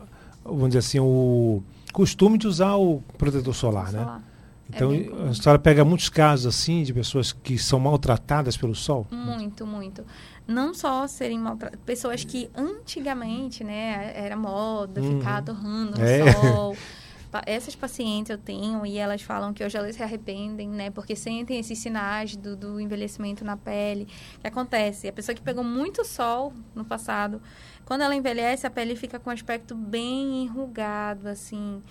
vamos 0.44 0.68
dizer 0.70 0.80
assim, 0.80 1.00
o 1.00 1.64
costume 1.92 2.38
de 2.38 2.48
usar 2.48 2.76
o 2.76 3.02
protetor 3.18 3.56
solar, 3.56 3.92
né? 3.92 4.00
Solar. 4.00 4.24
Então, 4.70 4.94
é 4.94 5.30
a 5.30 5.34
senhora 5.34 5.58
pega 5.58 5.86
muitos 5.86 6.10
casos 6.10 6.46
assim 6.46 6.84
de 6.84 6.94
pessoas 6.94 7.32
que 7.32 7.58
são 7.58 7.80
maltratadas 7.80 8.58
pelo 8.58 8.76
sol? 8.76 9.08
Muito, 9.10 9.66
muito. 9.66 10.04
Não 10.46 10.74
só 10.74 11.08
serem 11.08 11.40
maltratadas, 11.40 11.80
pessoas 11.86 12.24
que 12.24 12.50
antigamente, 12.56 13.64
né, 13.64 14.12
era 14.14 14.36
moda 14.36 15.02
uhum. 15.02 15.20
ficar 15.20 15.42
torrando 15.42 15.98
no 15.98 16.04
é. 16.04 16.32
sol. 16.34 16.76
Essas 17.46 17.76
pacientes 17.76 18.30
eu 18.30 18.38
tenho 18.38 18.86
e 18.86 18.98
elas 18.98 19.22
falam 19.22 19.54
que 19.54 19.64
hoje 19.64 19.78
elas 19.78 19.96
se 19.96 20.04
arrependem, 20.04 20.70
né, 20.70 20.90
porque 20.90 21.16
sentem 21.16 21.60
esses 21.60 21.78
sinais 21.80 22.36
do, 22.36 22.56
do 22.56 22.80
envelhecimento 22.80 23.44
na 23.44 23.58
pele. 23.58 24.08
O 24.38 24.40
que 24.42 24.48
acontece? 24.48 25.08
A 25.08 25.14
pessoa 25.14 25.36
que 25.36 25.42
pegou 25.42 25.64
muito 25.64 26.06
sol 26.06 26.54
no 26.74 26.86
passado, 26.86 27.42
quando 27.86 28.02
ela 28.02 28.16
envelhece, 28.16 28.68
a 28.68 28.70
pele 28.70 28.96
fica 28.96 29.20
com 29.20 29.30
um 29.30 29.34
aspecto 29.34 29.76
bem 29.76 30.44
enrugado, 30.44 31.28
assim. 31.28 31.82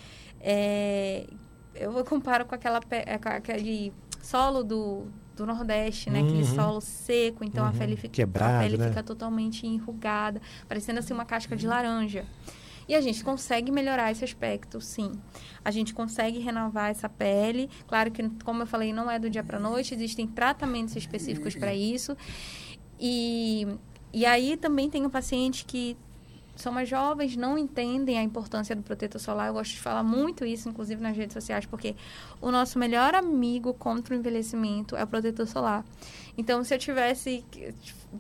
É, 0.41 1.27
eu 1.75 2.05
comparo 2.05 2.45
com, 2.45 2.55
aquela, 2.55 2.81
é, 2.91 3.19
com 3.19 3.29
aquele 3.29 3.93
solo 4.23 4.63
do, 4.63 5.07
do 5.37 5.47
Nordeste, 5.47 6.11
né? 6.11 6.21
Uhum. 6.21 6.29
Aquele 6.29 6.45
solo 6.45 6.81
seco, 6.81 7.45
então 7.45 7.65
uhum. 7.65 7.71
a 7.71 7.73
pele, 7.73 7.97
fica, 7.97 8.15
Quebrado, 8.15 8.57
a 8.57 8.61
pele 8.61 8.77
né? 8.77 8.89
fica 8.89 9.03
totalmente 9.03 9.67
enrugada, 9.67 10.41
parecendo 10.69 10.99
assim 10.99 11.15
uma 11.15 11.25
casca 11.25 11.55
de 11.55 11.67
laranja. 11.67 12.25
E 12.89 12.95
a 12.95 13.01
gente 13.01 13.25
consegue 13.25 13.73
melhorar 13.73 14.13
esse 14.13 14.25
aspecto, 14.25 14.81
sim. 14.81 15.13
A 15.65 15.71
gente 15.71 15.93
consegue 15.93 16.39
renovar 16.39 16.91
essa 16.91 17.09
pele. 17.09 17.69
Claro 17.87 18.11
que, 18.11 18.29
como 18.45 18.63
eu 18.63 18.67
falei, 18.67 18.93
não 18.93 19.11
é 19.11 19.19
do 19.19 19.29
dia 19.29 19.43
para 19.43 19.59
noite, 19.59 19.95
existem 19.95 20.27
tratamentos 20.27 20.95
específicos 20.95 21.55
para 21.55 21.75
isso. 21.75 22.17
E 22.99 23.67
e 24.13 24.25
aí 24.25 24.57
também 24.57 24.89
tem 24.89 25.05
um 25.05 25.11
paciente 25.11 25.67
que 25.67 25.95
são 26.57 26.73
mais 26.73 26.89
jovens, 26.89 27.37
não 27.37 27.57
entendem 27.57 28.19
a 28.19 28.23
importância 28.23 28.75
do 28.75 28.83
protetor 28.83 29.21
solar. 29.21 29.49
Eu 29.49 29.55
gosto 29.55 29.73
de 29.73 29.81
falar 29.81 30.03
muito 30.03 30.45
isso, 30.45 30.69
inclusive 30.69 31.01
nas 31.01 31.17
redes 31.17 31.35
sociais, 31.35 31.67
porque 31.67 31.95
o 32.41 32.51
nosso 32.51 32.79
melhor 32.79 33.15
amigo 33.15 33.75
contra 33.75 34.15
o 34.15 34.19
envelhecimento 34.19 34.97
é 34.97 35.05
o 35.05 35.07
protetor 35.07 35.47
solar. 35.47 35.85
Então, 36.39 36.63
se 36.65 36.75
eu 36.75 36.79
tivesse, 36.79 37.45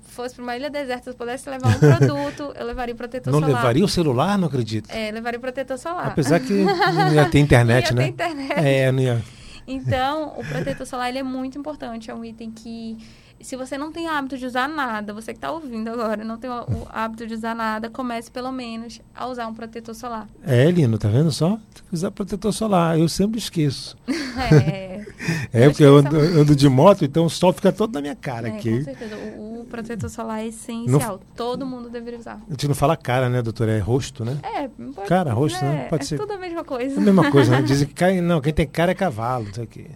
fosse 0.04 0.34
para 0.34 0.42
uma 0.42 0.56
ilha 0.56 0.70
deserta, 0.70 1.04
se 1.04 1.10
eu 1.10 1.14
pudesse 1.14 1.48
levar 1.50 1.68
um 1.68 1.78
produto, 1.78 2.52
eu 2.54 2.66
levaria 2.66 2.94
o 2.94 2.96
protetor 2.96 3.32
não 3.32 3.40
solar. 3.40 3.54
Não 3.54 3.58
levaria 3.58 3.84
o 3.84 3.88
celular? 3.88 4.38
Não 4.38 4.48
acredito. 4.48 4.90
É, 4.90 5.10
levaria 5.10 5.38
o 5.38 5.40
protetor 5.40 5.78
solar. 5.78 6.08
Apesar 6.08 6.40
que 6.40 6.52
não 6.64 7.14
ia 7.14 7.28
ter 7.28 7.38
internet, 7.38 7.90
ia 7.90 7.94
né? 7.94 8.02
Ter 8.04 8.08
internet. 8.08 8.52
É, 8.56 8.92
não 8.92 9.02
ia. 9.02 9.22
Então, 9.66 10.32
o 10.38 10.44
protetor 10.44 10.86
solar 10.86 11.08
ele 11.08 11.18
é 11.18 11.22
muito 11.22 11.58
importante. 11.58 12.10
É 12.10 12.14
um 12.14 12.24
item 12.24 12.50
que 12.50 12.96
se 13.40 13.56
você 13.56 13.76
não 13.76 13.92
tem 13.92 14.08
hábito 14.08 14.36
de 14.38 14.46
usar 14.46 14.68
nada, 14.68 15.12
você 15.12 15.32
que 15.32 15.38
está 15.38 15.50
ouvindo 15.50 15.88
agora, 15.88 16.24
não 16.24 16.38
tem 16.38 16.50
o, 16.50 16.64
hábito 16.90 17.26
de 17.26 17.34
usar 17.34 17.54
nada, 17.54 17.90
comece 17.90 18.30
pelo 18.30 18.50
menos 18.50 19.00
a 19.14 19.26
usar 19.26 19.46
um 19.46 19.54
protetor 19.54 19.94
solar. 19.94 20.26
É, 20.44 20.70
Lino, 20.70 20.98
tá 20.98 21.08
vendo 21.08 21.30
só? 21.30 21.50
Tem 21.50 21.84
que 21.88 21.94
usar 21.94 22.10
protetor 22.10 22.52
solar. 22.52 22.98
Eu 22.98 23.08
sempre 23.08 23.38
esqueço. 23.38 23.96
É. 24.36 25.02
é, 25.50 25.68
porque 25.68 25.82
eu 25.82 25.96
ando, 25.96 26.14
ando, 26.14 26.54
de 26.54 26.68
moto, 26.68 27.06
então 27.06 27.24
o 27.24 27.30
sol 27.30 27.54
fica 27.54 27.72
todo 27.72 27.94
na 27.94 28.02
minha 28.02 28.14
cara 28.14 28.48
é, 28.48 28.52
aqui. 28.52 28.78
Com 28.78 28.84
certeza. 28.84 29.16
O, 29.16 29.62
o 29.62 29.64
protetor 29.64 30.10
solar 30.10 30.40
é 30.40 30.48
essencial. 30.48 31.00
Não, 31.00 31.20
todo 31.34 31.64
mundo 31.64 31.88
deveria 31.88 32.18
usar. 32.18 32.42
A 32.46 32.50
gente 32.50 32.68
não 32.68 32.74
fala 32.74 32.98
cara, 32.98 33.30
né, 33.30 33.40
doutora? 33.40 33.72
É 33.72 33.78
rosto, 33.78 34.26
né? 34.26 34.38
É. 34.42 34.68
Pode, 34.68 35.08
cara, 35.08 35.32
rosto, 35.32 35.64
é, 35.64 35.68
né? 35.68 35.86
Pode 35.88 36.02
é 36.02 36.06
ser. 36.06 36.18
tudo 36.18 36.34
a 36.34 36.38
mesma 36.38 36.62
coisa. 36.64 36.96
É 36.96 36.98
a 36.98 37.00
mesma 37.00 37.30
coisa, 37.30 37.50
né? 37.50 37.62
Dizem 37.66 37.88
que 37.88 37.94
cai, 37.94 38.20
não, 38.20 38.42
quem 38.42 38.52
tem 38.52 38.66
cara 38.66 38.92
é 38.92 38.94
cavalo, 38.94 39.46
não 39.46 39.54
sei 39.54 39.64
o 39.64 39.66
quê. 39.66 39.86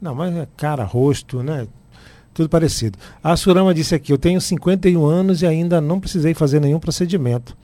Não, 0.00 0.14
mas 0.14 0.36
é 0.36 0.46
cara, 0.54 0.84
rosto, 0.84 1.42
né? 1.42 1.66
Tudo 2.38 2.48
parecido. 2.48 2.96
A 3.20 3.36
Surama 3.36 3.74
disse 3.74 3.96
aqui: 3.96 4.12
Eu 4.12 4.16
tenho 4.16 4.40
51 4.40 5.04
anos 5.04 5.42
e 5.42 5.46
ainda 5.46 5.80
não 5.80 5.98
precisei 5.98 6.34
fazer 6.34 6.60
nenhum 6.60 6.78
procedimento. 6.78 7.56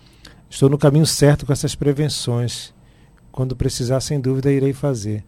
Estou 0.50 0.68
no 0.68 0.76
caminho 0.76 1.06
certo 1.06 1.46
com 1.46 1.52
essas 1.52 1.76
prevenções. 1.76 2.74
Quando 3.30 3.54
precisar, 3.54 4.00
sem 4.00 4.20
dúvida, 4.20 4.50
irei 4.50 4.72
fazer. 4.72 5.22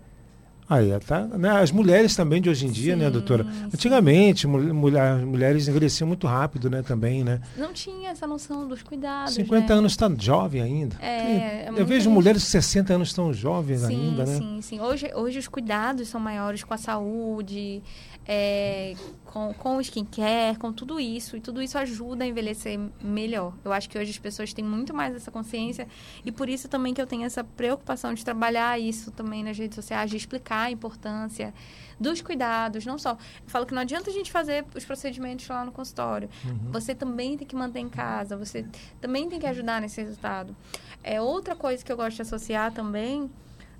Aí, 0.69 0.91
tá, 1.07 1.21
né? 1.21 1.63
As 1.63 1.71
mulheres 1.71 2.17
também 2.17 2.43
de 2.43 2.51
hoje 2.51 2.67
em 2.67 2.71
dia, 2.71 2.97
né, 2.97 3.05
sim, 3.05 3.05
né, 3.05 3.11
doutora? 3.11 3.45
Sim. 3.45 3.65
Antigamente, 3.73 4.49
mulher, 4.49 5.13
as 5.13 5.23
mulheres 5.23 5.69
envelheciam 5.69 6.09
muito 6.09 6.27
rápido, 6.27 6.69
né, 6.69 6.83
também, 6.83 7.23
né? 7.23 7.41
Não 7.57 7.73
tinha 7.73 8.11
essa 8.11 8.27
noção 8.27 8.67
dos 8.67 8.83
cuidados. 8.83 9.35
50 9.35 9.73
né? 9.73 9.79
anos 9.79 9.93
está 9.93 10.13
jovem 10.19 10.61
ainda. 10.61 10.97
É, 11.01 11.67
é 11.67 11.69
eu 11.69 11.87
vejo 11.87 12.07
gente... 12.07 12.13
mulheres 12.13 12.43
de 12.43 12.49
60 12.49 12.95
anos 12.95 13.13
tão 13.13 13.33
jovens 13.33 13.83
sim, 13.83 13.95
ainda, 13.95 14.27
né? 14.27 14.39
Sim, 14.39 14.59
sim. 14.61 14.81
Hoje, 14.81 15.09
hoje 15.15 15.39
os 15.39 15.47
cuidados 15.47 16.09
são 16.09 16.21
maiores 16.21 16.65
com 16.65 16.75
a 16.75 16.79
saúde, 16.79 17.81
é, 18.29 18.95
com, 19.25 19.53
com 19.55 19.77
o 19.77 19.81
skincare, 19.81 20.59
com 20.59 20.73
tudo 20.73 20.99
isso. 20.99 21.37
E 21.37 21.41
tudo 21.41 21.63
isso 21.63 21.79
ajuda 21.79 22.25
a 22.25 22.27
envelhecer 22.27 22.79
melhor. 23.03 23.55
Eu 23.65 23.73
acho 23.73 23.89
que 23.89 23.99
hoje 23.99 24.11
as 24.11 24.19
pessoas 24.19 24.53
têm 24.53 24.65
muito 24.65 24.93
mais 24.95 25.15
essa 25.15 25.31
consciência. 25.31 25.87
E 26.25 26.33
por 26.33 26.49
isso 26.49 26.69
também 26.69 26.93
que 26.93 27.01
eu 27.01 27.07
tenho 27.07 27.25
essa 27.25 27.45
preocupação 27.45 28.15
de 28.15 28.25
trabalhar 28.25 28.79
isso 28.79 29.11
também 29.11 29.45
nas 29.45 29.57
redes 29.59 29.77
sociais, 29.77 30.11
de 30.11 30.17
explicar 30.17 30.63
a 30.63 30.71
importância 30.71 31.55
dos 31.99 32.21
cuidados, 32.21 32.85
não 32.85 32.99
só. 32.99 33.13
Eu 33.13 33.49
falo 33.49 33.67
que 33.67 33.75
não 33.75 33.83
adianta 33.83 34.11
a 34.11 34.13
gente 34.13 34.31
fazer 34.31 34.65
os 34.75 34.85
procedimentos 34.85 35.47
lá 35.49 35.65
no 35.65 35.73
consultório. 35.73 36.29
Uhum. 36.45 36.73
Você 36.73 36.95
também 36.95 37.37
tem 37.37 37.47
que 37.47 37.57
manter 37.57 37.81
em 37.81 37.89
casa, 37.89 38.37
você 38.37 38.67
também 39.01 39.29
tem 39.29 39.39
que 39.39 39.47
ajudar 39.47 39.81
nesse 39.81 40.01
resultado. 40.03 40.55
É 41.03 41.21
outra 41.21 41.55
coisa 41.55 41.85
que 41.85 41.91
eu 41.91 41.97
gosto 41.97 42.17
de 42.17 42.23
associar 42.23 42.73
também 42.73 43.31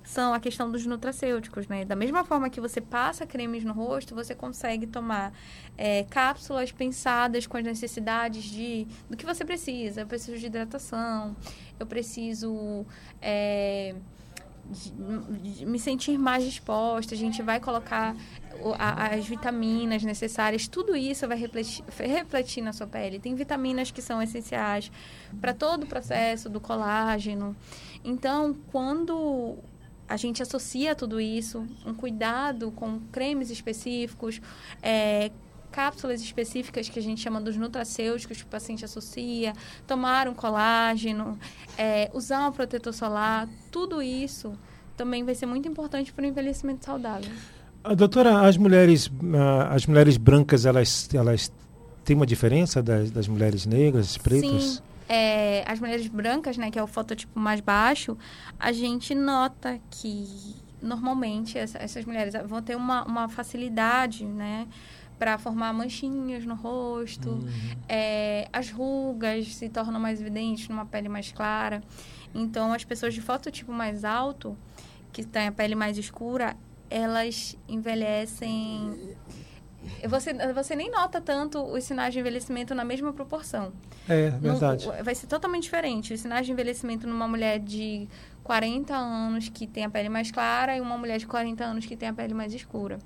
são 0.07 0.33
a 0.33 0.39
questão 0.39 0.71
dos 0.71 0.85
nutracêuticos, 0.85 1.67
né? 1.67 1.83
Da 1.83 1.95
mesma 1.95 2.23
forma 2.23 2.49
que 2.49 2.61
você 2.61 2.79
passa 2.79 3.27
cremes 3.27 3.65
no 3.65 3.73
rosto, 3.73 4.15
você 4.15 4.33
consegue 4.33 4.87
tomar 4.87 5.33
é, 5.77 6.05
cápsulas 6.05 6.71
pensadas 6.71 7.45
com 7.45 7.57
as 7.57 7.63
necessidades 7.65 8.45
de 8.45 8.87
do 9.09 9.17
que 9.17 9.25
você 9.25 9.43
precisa. 9.43 10.01
Eu 10.01 10.07
preciso 10.07 10.39
de 10.39 10.45
hidratação, 10.45 11.35
eu 11.77 11.85
preciso 11.85 12.85
é, 13.21 13.95
de, 14.71 14.91
de 15.51 15.65
me 15.65 15.77
sentir 15.77 16.17
mais 16.17 16.45
disposta. 16.45 17.13
A 17.13 17.17
gente 17.17 17.41
vai 17.41 17.59
colocar 17.59 18.15
as 18.79 19.27
vitaminas 19.27 20.03
necessárias, 20.03 20.69
tudo 20.69 20.95
isso 20.95 21.27
vai 21.27 21.37
refletir, 21.37 21.83
refletir 21.99 22.61
na 22.61 22.71
sua 22.71 22.87
pele. 22.87 23.19
Tem 23.19 23.35
vitaminas 23.35 23.91
que 23.91 24.01
são 24.01 24.21
essenciais 24.21 24.89
para 25.41 25.53
todo 25.53 25.83
o 25.83 25.85
processo 25.85 26.49
do 26.49 26.61
colágeno. 26.61 27.53
Então, 28.05 28.55
quando 28.71 29.57
a 30.07 30.17
gente 30.17 30.41
associa 30.41 30.95
tudo 30.95 31.19
isso, 31.19 31.65
um 31.85 31.93
cuidado 31.93 32.71
com 32.71 32.99
cremes 33.11 33.49
específicos, 33.49 34.41
é, 34.81 35.31
cápsulas 35.71 36.21
específicas 36.21 36.89
que 36.89 36.97
a 36.97 37.01
gente 37.01 37.21
chama 37.21 37.41
dos 37.41 37.57
nutracêuticos 37.57 38.37
que 38.37 38.43
o 38.43 38.47
paciente 38.47 38.85
associa, 38.85 39.53
tomar 39.85 40.27
um 40.27 40.33
colágeno, 40.33 41.37
é, 41.77 42.09
usar 42.13 42.47
um 42.47 42.51
protetor 42.51 42.93
solar, 42.93 43.47
tudo 43.71 44.01
isso 44.01 44.57
também 44.95 45.23
vai 45.23 45.35
ser 45.35 45.45
muito 45.45 45.67
importante 45.67 46.11
para 46.11 46.23
o 46.23 46.27
envelhecimento 46.27 46.85
saudável. 46.85 47.31
A 47.83 47.93
doutora, 47.93 48.41
as 48.41 48.57
mulheres, 48.57 49.11
as 49.69 49.85
mulheres 49.85 50.17
brancas, 50.17 50.65
elas, 50.65 51.07
elas 51.13 51.51
têm 52.03 52.15
uma 52.15 52.25
diferença 52.25 52.81
das, 52.81 53.11
das 53.11 53.27
mulheres 53.27 53.65
negras, 53.65 54.17
pretas? 54.17 54.63
Sim. 54.63 54.79
É, 55.09 55.63
as 55.65 55.79
mulheres 55.79 56.07
brancas, 56.07 56.57
né, 56.57 56.69
que 56.69 56.77
é 56.77 56.83
o 56.83 56.87
fototipo 56.87 57.39
mais 57.39 57.61
baixo, 57.61 58.17
a 58.59 58.71
gente 58.71 59.15
nota 59.15 59.79
que 59.89 60.55
normalmente 60.81 61.57
essa, 61.57 61.77
essas 61.77 62.05
mulheres 62.05 62.33
vão 62.45 62.61
ter 62.61 62.75
uma, 62.75 63.03
uma 63.05 63.29
facilidade, 63.29 64.25
né, 64.25 64.67
para 65.17 65.37
formar 65.37 65.73
manchinhas 65.73 66.45
no 66.45 66.55
rosto, 66.55 67.29
uhum. 67.29 67.49
é, 67.89 68.47
as 68.53 68.69
rugas 68.69 69.55
se 69.55 69.67
tornam 69.69 69.99
mais 69.99 70.21
evidentes 70.21 70.67
numa 70.69 70.85
pele 70.85 71.09
mais 71.09 71.31
clara. 71.31 71.81
Então, 72.33 72.71
as 72.71 72.83
pessoas 72.83 73.13
de 73.13 73.21
fototipo 73.21 73.71
mais 73.71 74.05
alto, 74.05 74.55
que 75.11 75.23
têm 75.23 75.47
a 75.47 75.51
pele 75.51 75.73
mais 75.73 75.97
escura, 75.97 76.55
elas 76.89 77.57
envelhecem. 77.67 79.15
Você, 80.07 80.33
você 80.53 80.75
nem 80.75 80.89
nota 80.89 81.19
tanto 81.19 81.61
os 81.61 81.83
sinais 81.83 82.13
de 82.13 82.19
envelhecimento 82.19 82.73
na 82.75 82.83
mesma 82.83 83.13
proporção. 83.13 83.71
É, 84.07 84.29
verdade. 84.29 84.87
Vai 85.03 85.15
ser 85.15 85.27
totalmente 85.27 85.63
diferente. 85.63 86.13
Os 86.13 86.19
sinais 86.19 86.45
de 86.45 86.51
envelhecimento 86.51 87.07
numa 87.07 87.27
mulher 87.27 87.59
de 87.59 88.07
40 88.43 88.95
anos 88.95 89.49
que 89.49 89.67
tem 89.67 89.85
a 89.85 89.89
pele 89.89 90.09
mais 90.09 90.31
clara 90.31 90.77
e 90.77 90.81
uma 90.81 90.97
mulher 90.97 91.17
de 91.17 91.27
40 91.27 91.63
anos 91.63 91.85
que 91.85 91.95
tem 91.95 92.09
a 92.09 92.13
pele 92.13 92.33
mais 92.33 92.53
escura. 92.53 92.99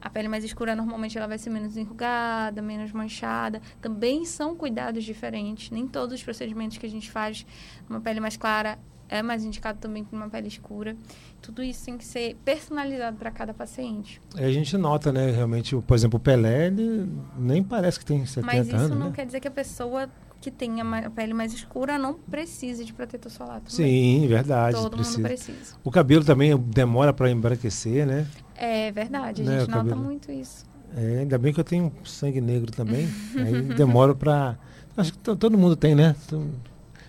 A 0.00 0.10
pele 0.10 0.28
mais 0.28 0.44
escura, 0.44 0.76
normalmente, 0.76 1.16
ela 1.16 1.26
vai 1.26 1.38
ser 1.38 1.50
menos 1.50 1.76
enrugada, 1.76 2.60
menos 2.60 2.92
manchada. 2.92 3.60
Também 3.80 4.24
são 4.24 4.54
cuidados 4.54 5.02
diferentes. 5.02 5.70
Nem 5.70 5.86
todos 5.88 6.14
os 6.14 6.22
procedimentos 6.22 6.76
que 6.76 6.86
a 6.86 6.90
gente 6.90 7.10
faz 7.10 7.46
numa 7.88 8.00
pele 8.00 8.20
mais 8.20 8.36
clara 8.36 8.78
é 9.08 9.22
mais 9.22 9.44
indicado 9.44 9.78
também 9.78 10.04
para 10.04 10.16
uma 10.16 10.28
pele 10.28 10.48
escura. 10.48 10.96
Tudo 11.40 11.62
isso 11.62 11.84
tem 11.84 11.96
que 11.96 12.04
ser 12.04 12.36
personalizado 12.44 13.16
para 13.16 13.30
cada 13.30 13.54
paciente. 13.54 14.20
A 14.34 14.50
gente 14.50 14.76
nota, 14.76 15.12
né, 15.12 15.30
realmente, 15.30 15.76
por 15.76 15.94
exemplo, 15.94 16.18
o 16.18 16.20
Pelé, 16.20 16.66
ele 16.66 17.08
nem 17.38 17.62
parece 17.62 17.98
que 17.98 18.04
tem 18.04 18.24
70 18.24 18.52
anos. 18.52 18.72
Mas 18.72 18.82
isso 18.82 18.94
não 18.94 19.06
né? 19.06 19.12
quer 19.14 19.26
dizer 19.26 19.40
que 19.40 19.48
a 19.48 19.52
pessoa 19.52 20.08
que 20.40 20.50
tem 20.50 20.80
a 20.80 21.10
pele 21.10 21.34
mais 21.34 21.52
escura 21.52 21.98
não 21.98 22.14
precise 22.14 22.84
de 22.84 22.92
protetor 22.92 23.30
solar 23.30 23.60
também. 23.60 23.70
Sim, 23.70 24.26
verdade. 24.28 24.76
Todo 24.76 24.96
precisa. 24.96 25.18
mundo 25.18 25.26
precisa. 25.26 25.76
O 25.82 25.90
cabelo 25.90 26.24
também 26.24 26.56
demora 26.56 27.12
para 27.12 27.30
embranquecer, 27.30 28.06
né? 28.06 28.26
É 28.54 28.92
verdade, 28.92 29.42
a 29.42 29.44
né, 29.44 29.60
gente 29.60 29.70
nota 29.70 29.96
muito 29.96 30.30
isso. 30.30 30.64
É, 30.96 31.20
ainda 31.20 31.36
bem 31.36 31.52
que 31.52 31.60
eu 31.60 31.64
tenho 31.64 31.92
sangue 32.04 32.40
negro 32.40 32.70
também. 32.70 33.08
aí 33.36 33.62
demora 33.74 34.14
para... 34.14 34.56
Acho 34.96 35.12
que 35.12 35.18
todo 35.18 35.58
mundo 35.58 35.76
tem, 35.76 35.94
né? 35.94 36.14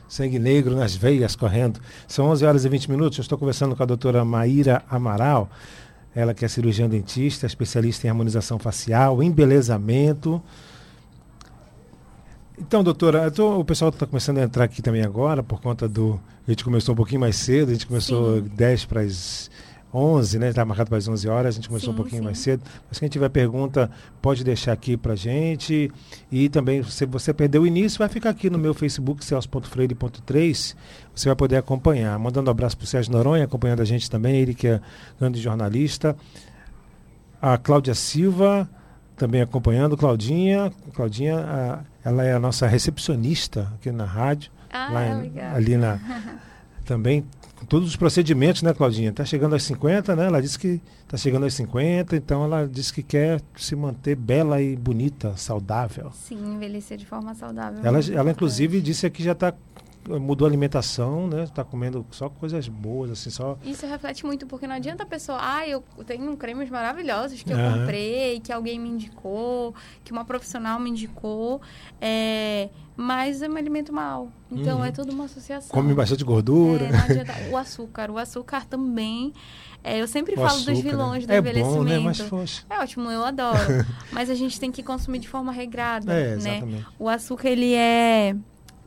Sangue 0.08 0.40
negro 0.40 0.76
nas 0.76 0.96
veias 0.96 1.36
correndo. 1.36 1.80
São 2.08 2.28
11 2.28 2.46
horas 2.46 2.66
e 2.66 2.70
20 2.70 2.90
minutos. 2.90 3.18
Eu 3.18 3.22
estou 3.22 3.38
conversando 3.38 3.76
com 3.76 3.84
a 3.84 3.86
doutora 3.86 4.24
Maíra 4.24 4.84
Amaral. 4.90 5.50
Ela 6.16 6.34
que 6.34 6.46
é 6.46 6.48
cirurgiã 6.48 6.90
dentista, 6.90 7.46
especialista 7.46 8.08
em 8.08 8.10
harmonização 8.10 8.58
facial, 8.58 9.22
embelezamento. 9.22 10.42
Então, 12.60 12.84
doutora, 12.84 13.30
tô, 13.30 13.60
o 13.60 13.66
pessoal 13.66 13.90
está 13.90 14.08
começando 14.08 14.40
a 14.40 14.44
entrar 14.44 14.64
aqui 14.64 14.82
também 14.82 15.04
agora, 15.04 15.44
por 15.44 15.62
conta 15.62 15.88
do. 15.88 16.20
A 16.48 16.50
gente 16.50 16.64
começou 16.64 16.94
um 16.94 16.96
pouquinho 16.96 17.22
mais 17.22 17.36
cedo, 17.36 17.70
a 17.70 17.74
gente 17.74 17.86
começou 17.86 18.38
sim. 18.38 18.50
10 18.56 18.86
para 18.86 19.02
as 19.02 19.52
11, 19.98 20.40
né? 20.40 20.50
Está 20.50 20.64
marcado 20.64 20.90
para 20.90 20.98
as 20.98 21.08
11 21.08 21.28
horas, 21.28 21.56
a 21.56 21.56
gente 21.56 21.68
começou 21.68 21.90
sim, 21.90 21.94
um 21.94 21.98
pouquinho 21.98 22.22
sim. 22.22 22.26
mais 22.26 22.38
cedo. 22.38 22.62
Mas 22.88 23.00
quem 23.00 23.10
tiver 23.10 23.30
pergunta, 23.30 23.90
pode 24.22 24.44
deixar 24.44 24.74
aqui 24.74 24.96
para 24.96 25.16
gente. 25.16 25.92
E 26.32 26.48
também, 26.50 26.84
se 26.84 27.06
você 27.06 27.34
perdeu 27.34 27.64
o 27.64 27.68
início, 27.68 27.98
vai 27.98 28.08
ficar 28.08 28.30
aqui 28.30 28.50
no 28.50 28.58
meu 28.58 28.74
Facebook, 28.74 29.26
celso.freire.3. 29.26 30.76
Você 31.16 31.30
vai 31.30 31.36
poder 31.36 31.58
acompanhar. 31.58 32.18
Mandando 32.20 32.50
um 32.50 32.52
abraço 32.52 32.78
para 32.78 32.86
o 32.86 32.88
Sérgio 32.88 33.12
Noronha, 33.12 33.46
acompanhando 33.46 33.82
a 33.82 33.86
gente 33.86 34.10
também, 34.10 34.38
ele 34.38 34.54
que 34.54 34.68
é 34.68 34.82
grande 35.20 35.42
jornalista. 35.42 36.16
A 37.42 37.58
Cláudia 37.58 37.96
Silva, 37.96 38.70
também 39.16 39.42
acompanhando. 39.42 39.98
Claudinha, 39.98 40.72
Claudinha, 40.94 41.40
a, 41.40 41.80
ela 42.08 42.24
é 42.24 42.34
a 42.34 42.40
nossa 42.40 42.68
recepcionista 42.68 43.74
aqui 43.76 43.92
na 43.92 44.06
rádio. 44.06 44.52
Ah, 44.72 44.90
lá 44.92 45.56
ali 45.56 45.76
na. 45.78 46.00
também 46.86 47.26
com 47.58 47.66
todos 47.66 47.90
os 47.90 47.96
procedimentos, 47.96 48.62
né, 48.62 48.74
Claudinha? 48.74 49.10
Está 49.10 49.26
chegando 49.26 49.54
aos 49.54 49.64
50, 49.64 50.16
né? 50.16 50.28
Ela 50.28 50.42
disse 50.42 50.60
que 50.60 50.80
está 51.04 51.18
chegando 51.18 51.44
aos 51.44 51.54
50, 51.56 52.16
então 52.16 52.44
ela 52.44 52.68
disse 52.68 52.94
que 52.94 53.02
quer 53.02 53.42
se 53.56 53.76
manter 53.76 54.16
bela 54.16 54.62
e 54.62 54.76
bonita, 54.76 55.36
saudável. 55.36 56.12
Sim, 56.14 56.38
envelhecer 56.54 56.98
de 56.98 57.06
forma 57.06 57.34
saudável. 57.34 57.80
Ela, 57.84 58.00
ela 58.14 58.32
inclusive, 58.32 58.80
disse 58.80 59.10
que 59.10 59.24
já 59.24 59.32
está 59.32 59.54
mudou 60.08 60.46
a 60.46 60.50
alimentação, 60.50 61.28
né? 61.28 61.44
Está 61.44 61.64
comendo 61.64 62.06
só 62.12 62.30
coisas 62.30 62.68
boas, 62.68 63.12
assim, 63.12 63.30
só. 63.30 63.58
Isso 63.64 63.86
reflete 63.86 64.26
muito, 64.26 64.48
porque 64.48 64.66
não 64.66 64.76
adianta 64.76 65.04
a 65.04 65.06
pessoa, 65.06 65.38
ah, 65.42 65.68
eu 65.68 65.84
tenho 66.06 66.36
cremes 66.38 66.70
maravilhosos 66.70 67.44
que 67.44 67.52
eu 67.52 67.58
uhum. 67.58 67.80
comprei, 67.80 68.40
que 68.40 68.52
alguém 68.52 68.80
me 68.80 68.90
indicou, 68.90 69.76
que 70.04 70.12
uma 70.12 70.24
profissional 70.24 70.80
me 70.80 70.90
indicou, 70.90 71.62
é, 72.00 72.70
mas 72.96 73.42
eu 73.42 73.50
me 73.50 73.60
alimento 73.60 73.94
mal. 73.94 74.32
Então 74.50 74.80
uhum. 74.80 74.86
é 74.86 74.92
tudo 74.92 75.12
uma 75.12 75.26
associação. 75.26 75.70
Come 75.70 75.94
bastante 75.94 76.24
gordura. 76.24 76.86
É, 76.86 76.92
não 76.92 77.00
adianta. 77.00 77.34
O 77.52 77.58
açúcar, 77.58 78.10
o 78.10 78.18
açúcar 78.18 78.66
também. 78.66 79.34
É, 79.84 80.02
eu 80.02 80.08
sempre 80.08 80.34
o 80.34 80.38
falo 80.38 80.48
açúcar, 80.48 80.72
dos 80.72 80.82
vilões 80.82 81.26
né? 81.26 81.28
do 81.28 81.34
é 81.34 81.38
envelhecimento. 81.38 81.78
Bom, 81.78 81.84
né? 81.84 82.00
Mas, 82.00 82.22
poxa. 82.22 82.64
É 82.70 82.80
ótimo, 82.80 83.12
eu 83.12 83.24
adoro. 83.24 83.86
mas 84.12 84.30
a 84.30 84.36
gente 84.36 84.60
tem 84.60 84.72
que 84.72 84.82
consumir 84.82 85.20
de 85.20 85.28
forma 85.28 85.52
regrada, 85.52 86.12
é, 86.14 86.36
né? 86.38 86.84
O 86.98 87.08
açúcar 87.08 87.50
ele 87.50 87.74
é 87.74 88.36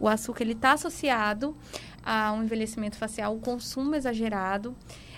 o 0.00 0.08
açúcar 0.08 0.42
ele 0.42 0.52
está 0.52 0.72
associado 0.72 1.56
a 2.02 2.32
um 2.32 2.42
envelhecimento 2.42 2.96
facial, 2.96 3.36
o 3.36 3.40
consumo 3.40 3.94
exagerado. 3.94 4.74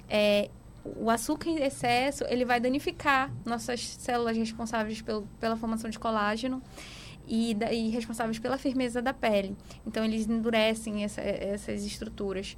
É, 0.08 0.50
o 0.84 1.08
açúcar 1.08 1.48
em 1.48 1.62
excesso 1.62 2.24
ele 2.28 2.44
vai 2.44 2.58
danificar 2.58 3.32
nossas 3.44 3.80
células 3.80 4.36
responsáveis 4.36 5.00
pelo, 5.00 5.22
pela 5.38 5.56
formação 5.56 5.88
de 5.88 5.98
colágeno 5.98 6.60
e, 7.26 7.54
da, 7.54 7.72
e, 7.72 7.88
responsáveis 7.90 8.38
pela 8.38 8.58
firmeza 8.58 9.00
da 9.00 9.12
pele. 9.12 9.56
Então, 9.86 10.04
eles 10.04 10.28
endurecem 10.28 11.04
essa, 11.04 11.20
essas 11.20 11.84
estruturas. 11.84 12.56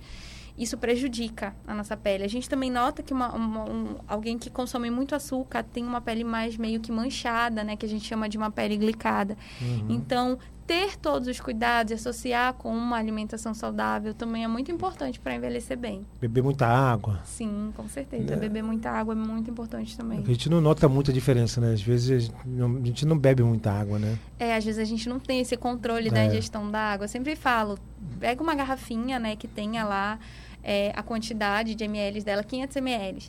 Isso 0.56 0.78
prejudica 0.78 1.54
a 1.66 1.74
nossa 1.74 1.96
pele. 1.96 2.22
A 2.22 2.28
gente 2.28 2.48
também 2.48 2.70
nota 2.70 3.02
que 3.02 3.12
uma, 3.12 3.34
uma, 3.34 3.64
um, 3.64 3.96
alguém 4.06 4.38
que 4.38 4.48
consome 4.48 4.88
muito 4.88 5.14
açúcar 5.14 5.64
tem 5.64 5.84
uma 5.84 6.00
pele 6.00 6.22
mais 6.22 6.56
meio 6.56 6.80
que 6.80 6.92
manchada, 6.92 7.64
né? 7.64 7.76
Que 7.76 7.84
a 7.84 7.88
gente 7.88 8.04
chama 8.04 8.28
de 8.28 8.38
uma 8.38 8.52
pele 8.52 8.76
glicada. 8.76 9.36
Uhum. 9.60 9.86
Então, 9.88 10.38
ter 10.66 10.96
todos 10.96 11.28
os 11.28 11.40
cuidados 11.40 11.90
e 11.90 11.94
associar 11.94 12.54
com 12.54 12.74
uma 12.74 12.96
alimentação 12.96 13.52
saudável 13.54 14.14
também 14.14 14.44
é 14.44 14.48
muito 14.48 14.70
importante 14.72 15.20
para 15.20 15.34
envelhecer 15.34 15.76
bem. 15.76 16.06
Beber 16.20 16.42
muita 16.42 16.66
água. 16.66 17.20
Sim, 17.24 17.72
com 17.76 17.88
certeza. 17.88 18.34
É. 18.34 18.36
Beber 18.36 18.62
muita 18.62 18.90
água 18.90 19.14
é 19.14 19.16
muito 19.16 19.50
importante 19.50 19.96
também. 19.96 20.20
A 20.20 20.26
gente 20.26 20.48
não 20.48 20.60
nota 20.60 20.88
muita 20.88 21.12
diferença, 21.12 21.60
né? 21.60 21.72
Às 21.72 21.82
vezes 21.82 22.30
a 22.30 22.86
gente 22.86 23.06
não 23.06 23.18
bebe 23.18 23.42
muita 23.42 23.70
água, 23.72 23.98
né? 23.98 24.18
É, 24.38 24.54
às 24.56 24.64
vezes 24.64 24.80
a 24.80 24.84
gente 24.84 25.08
não 25.08 25.18
tem 25.18 25.40
esse 25.40 25.56
controle 25.56 26.08
é. 26.08 26.10
da 26.10 26.24
ingestão 26.24 26.70
da 26.70 26.80
água. 26.80 27.04
Eu 27.04 27.08
sempre 27.08 27.36
falo, 27.36 27.78
pega 28.18 28.42
uma 28.42 28.54
garrafinha, 28.54 29.18
né, 29.18 29.36
que 29.36 29.46
tenha 29.46 29.84
lá 29.84 30.18
é, 30.64 30.92
a 30.96 31.02
quantidade 31.02 31.74
de 31.74 31.84
ml 31.84 32.22
dela, 32.22 32.42
500 32.42 32.76
ml. 32.76 33.22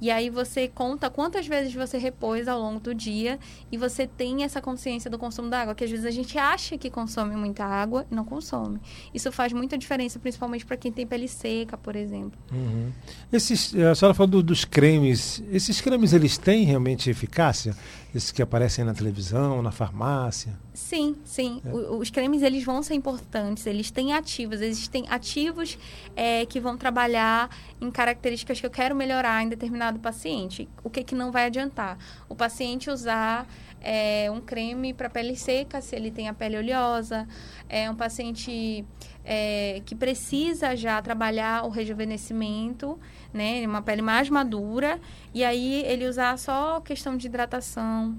E 0.00 0.10
aí 0.10 0.30
você 0.30 0.68
conta 0.68 1.10
quantas 1.10 1.46
vezes 1.46 1.74
você 1.74 1.98
repôs 1.98 2.48
ao 2.48 2.60
longo 2.60 2.80
do 2.80 2.94
dia 2.94 3.38
e 3.70 3.76
você 3.76 4.06
tem 4.06 4.44
essa 4.44 4.60
consciência 4.60 5.10
do 5.10 5.18
consumo 5.18 5.50
da 5.50 5.60
água, 5.60 5.74
que 5.74 5.84
às 5.84 5.90
vezes 5.90 6.06
a 6.06 6.10
gente 6.10 6.38
acha 6.38 6.78
que 6.78 6.88
consome 6.88 7.36
muita 7.36 7.64
água 7.64 8.06
e 8.10 8.14
não 8.14 8.24
consome. 8.24 8.80
Isso 9.12 9.30
faz 9.30 9.52
muita 9.52 9.76
diferença, 9.76 10.18
principalmente 10.18 10.64
para 10.64 10.76
quem 10.76 10.90
tem 10.90 11.06
pele 11.06 11.28
seca, 11.28 11.76
por 11.76 11.96
exemplo. 11.96 12.38
Uhum. 12.52 12.90
Esses, 13.32 13.74
a 13.74 13.94
senhora 13.94 14.14
falou 14.14 14.30
do, 14.30 14.42
dos 14.42 14.64
cremes. 14.64 15.42
Esses 15.50 15.80
cremes, 15.80 16.12
eles 16.12 16.38
têm 16.38 16.64
realmente 16.64 17.10
eficácia? 17.10 17.76
Esses 18.14 18.32
que 18.32 18.42
aparecem 18.42 18.84
na 18.84 18.92
televisão, 18.92 19.62
na 19.62 19.70
farmácia? 19.70 20.58
Sim, 20.74 21.14
sim. 21.24 21.60
É. 21.64 21.68
O, 21.68 21.98
os 21.98 22.10
cremes 22.10 22.42
eles 22.42 22.64
vão 22.64 22.82
ser 22.82 22.94
importantes. 22.94 23.66
Eles 23.66 23.90
têm 23.90 24.12
ativos. 24.12 24.60
Existem 24.60 25.04
ativos 25.08 25.78
é, 26.16 26.44
que 26.44 26.58
vão 26.58 26.76
trabalhar 26.76 27.48
em 27.80 27.90
características 27.90 28.58
que 28.58 28.66
eu 28.66 28.70
quero 28.70 28.96
melhorar 28.96 29.42
em 29.44 29.48
determinado 29.48 29.89
paciente. 29.98 30.68
O 30.84 30.90
que 30.90 31.02
que 31.02 31.14
não 31.14 31.32
vai 31.32 31.46
adiantar? 31.46 31.98
O 32.28 32.34
paciente 32.34 32.90
usar 32.90 33.46
é, 33.80 34.30
um 34.30 34.40
creme 34.40 34.94
para 34.94 35.10
pele 35.10 35.36
seca, 35.36 35.80
se 35.80 35.96
ele 35.96 36.10
tem 36.10 36.28
a 36.28 36.34
pele 36.34 36.56
oleosa. 36.56 37.26
É 37.68 37.90
um 37.90 37.94
paciente 37.94 38.84
é, 39.24 39.82
que 39.84 39.94
precisa 39.94 40.76
já 40.76 41.00
trabalhar 41.02 41.64
o 41.64 41.68
rejuvenescimento, 41.68 42.98
né? 43.32 43.66
Uma 43.66 43.82
pele 43.82 44.02
mais 44.02 44.30
madura. 44.30 45.00
E 45.34 45.42
aí 45.44 45.82
ele 45.84 46.06
usar 46.06 46.38
só 46.38 46.80
questão 46.80 47.16
de 47.16 47.26
hidratação 47.26 48.16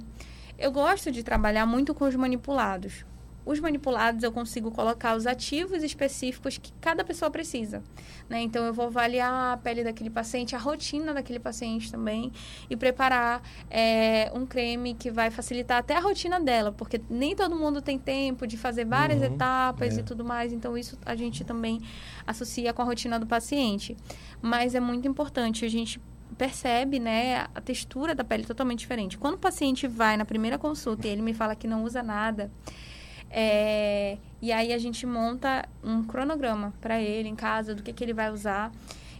eu 0.61 0.71
gosto 0.71 1.11
de 1.11 1.23
trabalhar 1.23 1.65
muito 1.65 1.91
com 1.91 2.05
os 2.05 2.15
manipulados. 2.15 3.03
Os 3.45 3.59
manipulados 3.59 4.23
eu 4.23 4.31
consigo 4.31 4.71
colocar 4.71 5.15
os 5.15 5.25
ativos 5.25 5.83
específicos 5.83 6.57
que 6.57 6.71
cada 6.79 7.03
pessoa 7.03 7.31
precisa. 7.31 7.83
Né? 8.29 8.41
Então 8.41 8.63
eu 8.65 8.73
vou 8.73 8.85
avaliar 8.85 9.53
a 9.53 9.57
pele 9.57 9.83
daquele 9.83 10.09
paciente, 10.09 10.55
a 10.55 10.59
rotina 10.59 11.13
daquele 11.13 11.39
paciente 11.39 11.91
também 11.91 12.31
e 12.69 12.75
preparar 12.75 13.41
é, 13.69 14.31
um 14.33 14.45
creme 14.45 14.93
que 14.93 15.09
vai 15.09 15.31
facilitar 15.31 15.79
até 15.79 15.95
a 15.95 15.99
rotina 15.99 16.39
dela, 16.39 16.71
porque 16.71 17.01
nem 17.09 17.35
todo 17.35 17.55
mundo 17.55 17.81
tem 17.81 17.97
tempo 17.97 18.45
de 18.45 18.57
fazer 18.57 18.85
várias 18.85 19.19
uhum, 19.19 19.33
etapas 19.33 19.97
é. 19.97 20.01
e 20.01 20.03
tudo 20.03 20.23
mais. 20.23 20.53
Então 20.53 20.77
isso 20.77 20.97
a 21.05 21.15
gente 21.15 21.43
também 21.43 21.81
associa 22.25 22.73
com 22.73 22.81
a 22.81 22.85
rotina 22.85 23.19
do 23.19 23.25
paciente. 23.25 23.97
Mas 24.41 24.75
é 24.75 24.79
muito 24.79 25.07
importante 25.07 25.65
a 25.65 25.69
gente 25.69 25.99
percebe, 26.37 26.99
né, 26.99 27.47
a 27.53 27.61
textura 27.61 28.15
da 28.15 28.23
pele 28.23 28.45
totalmente 28.45 28.79
diferente. 28.79 29.17
Quando 29.17 29.35
o 29.35 29.37
paciente 29.37 29.87
vai 29.87 30.17
na 30.17 30.25
primeira 30.25 30.57
consulta 30.57 31.07
e 31.07 31.11
ele 31.11 31.21
me 31.21 31.33
fala 31.33 31.55
que 31.55 31.67
não 31.67 31.83
usa 31.83 32.01
nada, 32.01 32.51
é, 33.31 34.17
e 34.41 34.51
aí 34.51 34.73
a 34.73 34.77
gente 34.77 35.05
monta 35.05 35.67
um 35.83 36.03
cronograma 36.03 36.73
para 36.81 37.01
ele 37.01 37.29
em 37.29 37.35
casa 37.35 37.73
do 37.73 37.81
que, 37.81 37.93
que 37.93 38.03
ele 38.03 38.13
vai 38.13 38.29
usar. 38.29 38.71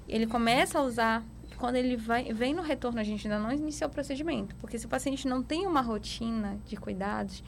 Ele 0.07 0.27
começa 0.27 0.79
a 0.79 0.81
usar 0.81 1.23
quando 1.57 1.75
ele 1.75 1.95
vai, 1.95 2.33
vem 2.33 2.53
no 2.53 2.61
retorno, 2.61 2.99
a 2.99 3.03
gente 3.03 3.27
ainda 3.27 3.39
não 3.39 3.51
iniciou 3.51 3.89
o 3.89 3.93
procedimento, 3.93 4.55
porque 4.55 4.79
se 4.79 4.87
o 4.87 4.89
paciente 4.89 5.27
não 5.27 5.43
tem 5.43 5.67
uma 5.67 5.81
rotina 5.81 6.57
de 6.65 6.75
cuidados, 6.75 7.43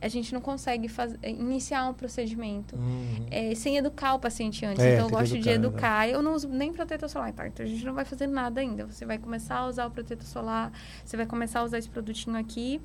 a 0.00 0.08
gente 0.08 0.32
não 0.32 0.40
consegue 0.40 0.88
faz, 0.88 1.14
eh, 1.22 1.30
iniciar 1.30 1.88
um 1.88 1.94
procedimento 1.94 2.74
uhum. 2.76 3.26
é, 3.30 3.54
sem 3.54 3.76
educar 3.76 4.14
o 4.14 4.18
paciente 4.18 4.64
antes. 4.64 4.82
É, 4.82 4.94
então, 4.94 5.06
eu 5.06 5.10
gosto 5.10 5.34
educar, 5.34 5.42
de 5.42 5.50
educar. 5.50 6.06
Né? 6.06 6.14
Eu 6.14 6.22
não 6.22 6.34
uso 6.34 6.48
nem 6.48 6.72
protetor 6.72 7.08
solar, 7.08 7.32
tá? 7.32 7.46
Então, 7.46 7.64
a 7.64 7.68
gente 7.68 7.84
não 7.84 7.94
vai 7.94 8.04
fazer 8.04 8.26
nada 8.26 8.60
ainda. 8.60 8.86
Você 8.86 9.04
vai 9.04 9.18
começar 9.18 9.58
a 9.58 9.66
usar 9.66 9.86
o 9.86 9.90
protetor 9.90 10.26
solar, 10.26 10.72
você 11.04 11.16
vai 11.16 11.26
começar 11.26 11.60
a 11.60 11.64
usar 11.64 11.78
esse 11.78 11.88
produtinho 11.88 12.36
aqui. 12.36 12.80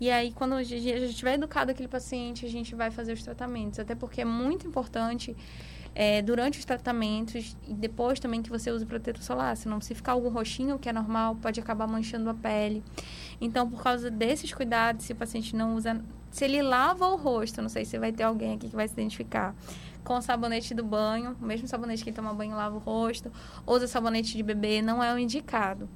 E 0.00 0.10
aí, 0.10 0.32
quando 0.32 0.54
a 0.54 0.62
gente 0.62 1.14
tiver 1.14 1.34
educado 1.34 1.70
aquele 1.70 1.88
paciente, 1.88 2.46
a 2.46 2.48
gente 2.48 2.74
vai 2.74 2.90
fazer 2.90 3.12
os 3.12 3.22
tratamentos. 3.22 3.78
Até 3.80 3.94
porque 3.94 4.20
é 4.20 4.24
muito 4.24 4.66
importante 4.66 5.36
é, 5.94 6.22
durante 6.22 6.58
os 6.58 6.64
tratamentos 6.64 7.56
e 7.66 7.74
depois 7.74 8.20
também 8.20 8.42
que 8.42 8.50
você 8.50 8.70
use 8.70 8.86
protetor 8.86 9.22
solar. 9.22 9.56
Senão, 9.56 9.80
se 9.80 9.94
ficar 9.94 10.12
algum 10.12 10.28
roxinho, 10.28 10.78
que 10.78 10.88
é 10.88 10.92
normal, 10.92 11.36
pode 11.36 11.58
acabar 11.58 11.86
manchando 11.86 12.30
a 12.30 12.34
pele. 12.34 12.82
Então, 13.40 13.68
por 13.68 13.82
causa 13.82 14.10
desses 14.10 14.52
cuidados, 14.52 15.06
se 15.06 15.12
o 15.12 15.16
paciente 15.16 15.56
não 15.56 15.74
usa 15.74 16.00
se 16.30 16.44
ele 16.44 16.62
lava 16.62 17.06
o 17.08 17.16
rosto, 17.16 17.60
não 17.60 17.68
sei 17.68 17.84
se 17.84 17.98
vai 17.98 18.12
ter 18.12 18.22
alguém 18.22 18.54
aqui 18.54 18.68
que 18.68 18.76
vai 18.76 18.86
se 18.86 18.94
identificar, 18.94 19.54
com 20.02 20.14
o 20.14 20.22
sabonete 20.22 20.74
do 20.74 20.82
banho, 20.82 21.36
o 21.40 21.44
mesmo 21.44 21.68
sabonete 21.68 22.02
que 22.02 22.12
toma 22.12 22.32
banho 22.32 22.56
lava 22.56 22.76
o 22.76 22.78
rosto, 22.78 23.30
usa 23.66 23.86
sabonete 23.86 24.36
de 24.36 24.42
bebê, 24.42 24.80
não 24.80 25.02
é 25.02 25.12
o 25.14 25.18
indicado. 25.18 25.88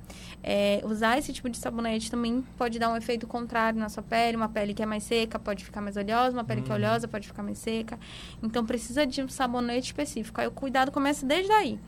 É, 0.42 0.82
usar 0.84 1.18
esse 1.18 1.32
tipo 1.32 1.48
de 1.48 1.56
sabonete 1.56 2.10
também 2.10 2.44
pode 2.56 2.78
dar 2.78 2.90
um 2.90 2.96
efeito 2.96 3.26
contrário 3.26 3.78
na 3.78 3.88
sua 3.88 4.02
pele, 4.02 4.36
uma 4.36 4.48
pele 4.48 4.74
que 4.74 4.82
é 4.82 4.86
mais 4.86 5.04
seca 5.04 5.38
pode 5.38 5.64
ficar 5.64 5.80
mais 5.80 5.96
oleosa, 5.96 6.36
uma 6.36 6.44
pele 6.44 6.62
que 6.62 6.70
é 6.70 6.74
uhum. 6.74 6.80
oleosa 6.80 7.08
pode 7.08 7.26
ficar 7.26 7.42
mais 7.42 7.58
seca. 7.58 7.98
Então 8.42 8.64
precisa 8.64 9.06
de 9.06 9.22
um 9.22 9.28
sabonete 9.28 9.86
específico. 9.86 10.40
Aí 10.40 10.46
o 10.46 10.50
cuidado 10.50 10.92
começa 10.92 11.24
desde 11.24 11.50
aí. 11.52 11.78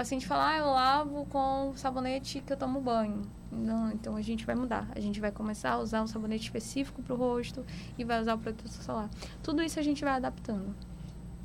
O 0.00 0.02
paciente 0.02 0.26
fala, 0.26 0.48
ah, 0.48 0.56
eu 0.56 0.64
lavo 0.64 1.26
com 1.26 1.74
sabonete 1.76 2.42
que 2.46 2.50
eu 2.50 2.56
tomo 2.56 2.80
banho. 2.80 3.20
Não, 3.52 3.92
então 3.92 4.16
a 4.16 4.22
gente 4.22 4.46
vai 4.46 4.54
mudar. 4.54 4.88
A 4.96 4.98
gente 4.98 5.20
vai 5.20 5.30
começar 5.30 5.72
a 5.72 5.78
usar 5.78 6.00
um 6.00 6.06
sabonete 6.06 6.44
específico 6.44 7.02
para 7.02 7.12
o 7.12 7.18
rosto 7.18 7.62
e 7.98 8.02
vai 8.02 8.18
usar 8.18 8.32
o 8.32 8.38
protetor 8.38 8.70
solar. 8.82 9.10
Tudo 9.42 9.62
isso 9.62 9.78
a 9.78 9.82
gente 9.82 10.02
vai 10.02 10.14
adaptando. 10.14 10.74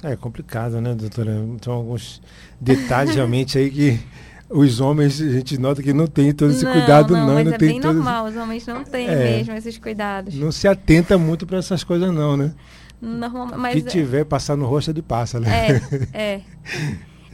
É 0.01 0.15
complicado, 0.15 0.79
né, 0.79 0.95
doutora? 0.95 1.33
Então, 1.53 1.73
alguns 1.73 2.21
detalhes 2.61 3.13
realmente 3.15 3.57
aí 3.57 3.69
que 3.69 3.99
os 4.49 4.79
homens, 4.79 5.19
a 5.19 5.31
gente 5.31 5.57
nota 5.57 5.83
que 5.83 5.91
não 5.91 6.07
tem 6.07 6.31
todo 6.31 6.51
esse 6.51 6.63
não, 6.63 6.71
cuidado, 6.71 7.13
não. 7.13 7.27
não 7.27 7.33
mas 7.33 7.45
não 7.47 7.53
é 7.55 7.57
tem 7.57 7.67
bem 7.67 7.81
todo... 7.81 7.95
normal, 7.95 8.23
os 8.27 8.37
homens 8.37 8.65
não 8.65 8.85
têm 8.85 9.09
é, 9.09 9.35
mesmo 9.35 9.53
esses 9.53 9.77
cuidados. 9.77 10.33
Não 10.33 10.53
se 10.53 10.65
atenta 10.65 11.17
muito 11.17 11.45
para 11.45 11.57
essas 11.57 11.83
coisas, 11.83 12.09
não, 12.09 12.37
né? 12.37 12.53
Normal, 13.01 13.57
mas 13.57 13.83
que 13.83 13.89
tiver, 13.89 14.23
passar 14.23 14.55
no 14.55 14.65
rosto 14.65 14.91
é 14.91 14.93
de 14.93 15.01
passa, 15.01 15.41
né? 15.41 15.49
É, 15.67 15.81
é. 16.13 16.41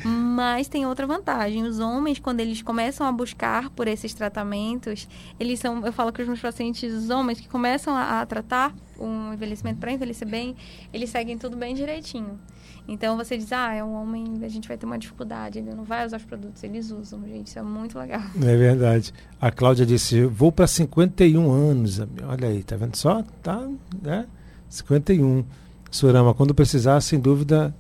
Mas 0.04 0.68
tem 0.68 0.86
outra 0.86 1.06
vantagem. 1.06 1.64
Os 1.64 1.80
homens, 1.80 2.20
quando 2.20 2.40
eles 2.40 2.62
começam 2.62 3.06
a 3.06 3.12
buscar 3.12 3.70
por 3.70 3.88
esses 3.88 4.14
tratamentos, 4.14 5.08
eles 5.40 5.60
são, 5.60 5.86
eu 5.86 5.94
falo 5.94 6.12
com 6.12 6.22
os 6.22 6.28
meus 6.28 6.40
pacientes, 6.40 6.94
os 6.94 7.10
homens 7.10 7.40
que 7.40 7.48
começam 7.48 7.96
a, 7.96 8.22
a 8.22 8.26
tratar 8.26 8.74
um 9.00 9.34
envelhecimento 9.34 9.80
para 9.80 9.92
envelhecer 9.92 10.28
bem, 10.28 10.56
eles 10.94 11.10
seguem 11.10 11.38
tudo 11.38 11.58
bem 11.58 11.74
direitinho. 11.74 12.40
Então 12.88 13.16
você 13.16 13.38
diz, 13.38 13.52
ah, 13.52 13.74
é 13.74 13.84
um 13.84 13.94
homem, 13.94 14.26
a 14.44 14.48
gente 14.48 14.68
vai 14.68 14.78
ter 14.78 14.86
uma 14.86 14.98
dificuldade, 14.98 15.60
ele 15.60 15.74
não 15.74 15.84
vai 15.84 16.06
usar 16.06 16.18
os 16.18 16.26
produtos, 16.26 16.64
eles 16.64 16.92
usam, 16.92 17.22
gente, 17.28 17.48
isso 17.48 17.60
é 17.60 17.62
muito 17.62 17.98
legal. 17.98 18.22
É 18.42 18.56
verdade. 18.56 19.14
A 19.40 19.52
Cláudia 19.52 19.86
disse, 19.86 20.26
vou 20.26 20.52
para 20.52 20.68
51 20.68 21.50
anos, 21.52 22.00
olha 22.00 22.48
aí, 22.48 22.64
tá 22.64 22.76
vendo 22.76 22.96
só? 22.96 23.24
Tá, 23.42 23.68
né? 24.02 24.26
51. 24.70 25.44
Surama, 25.90 26.34
quando 26.34 26.56
precisar, 26.56 27.02
sem 27.02 27.20
dúvida, 27.20 27.76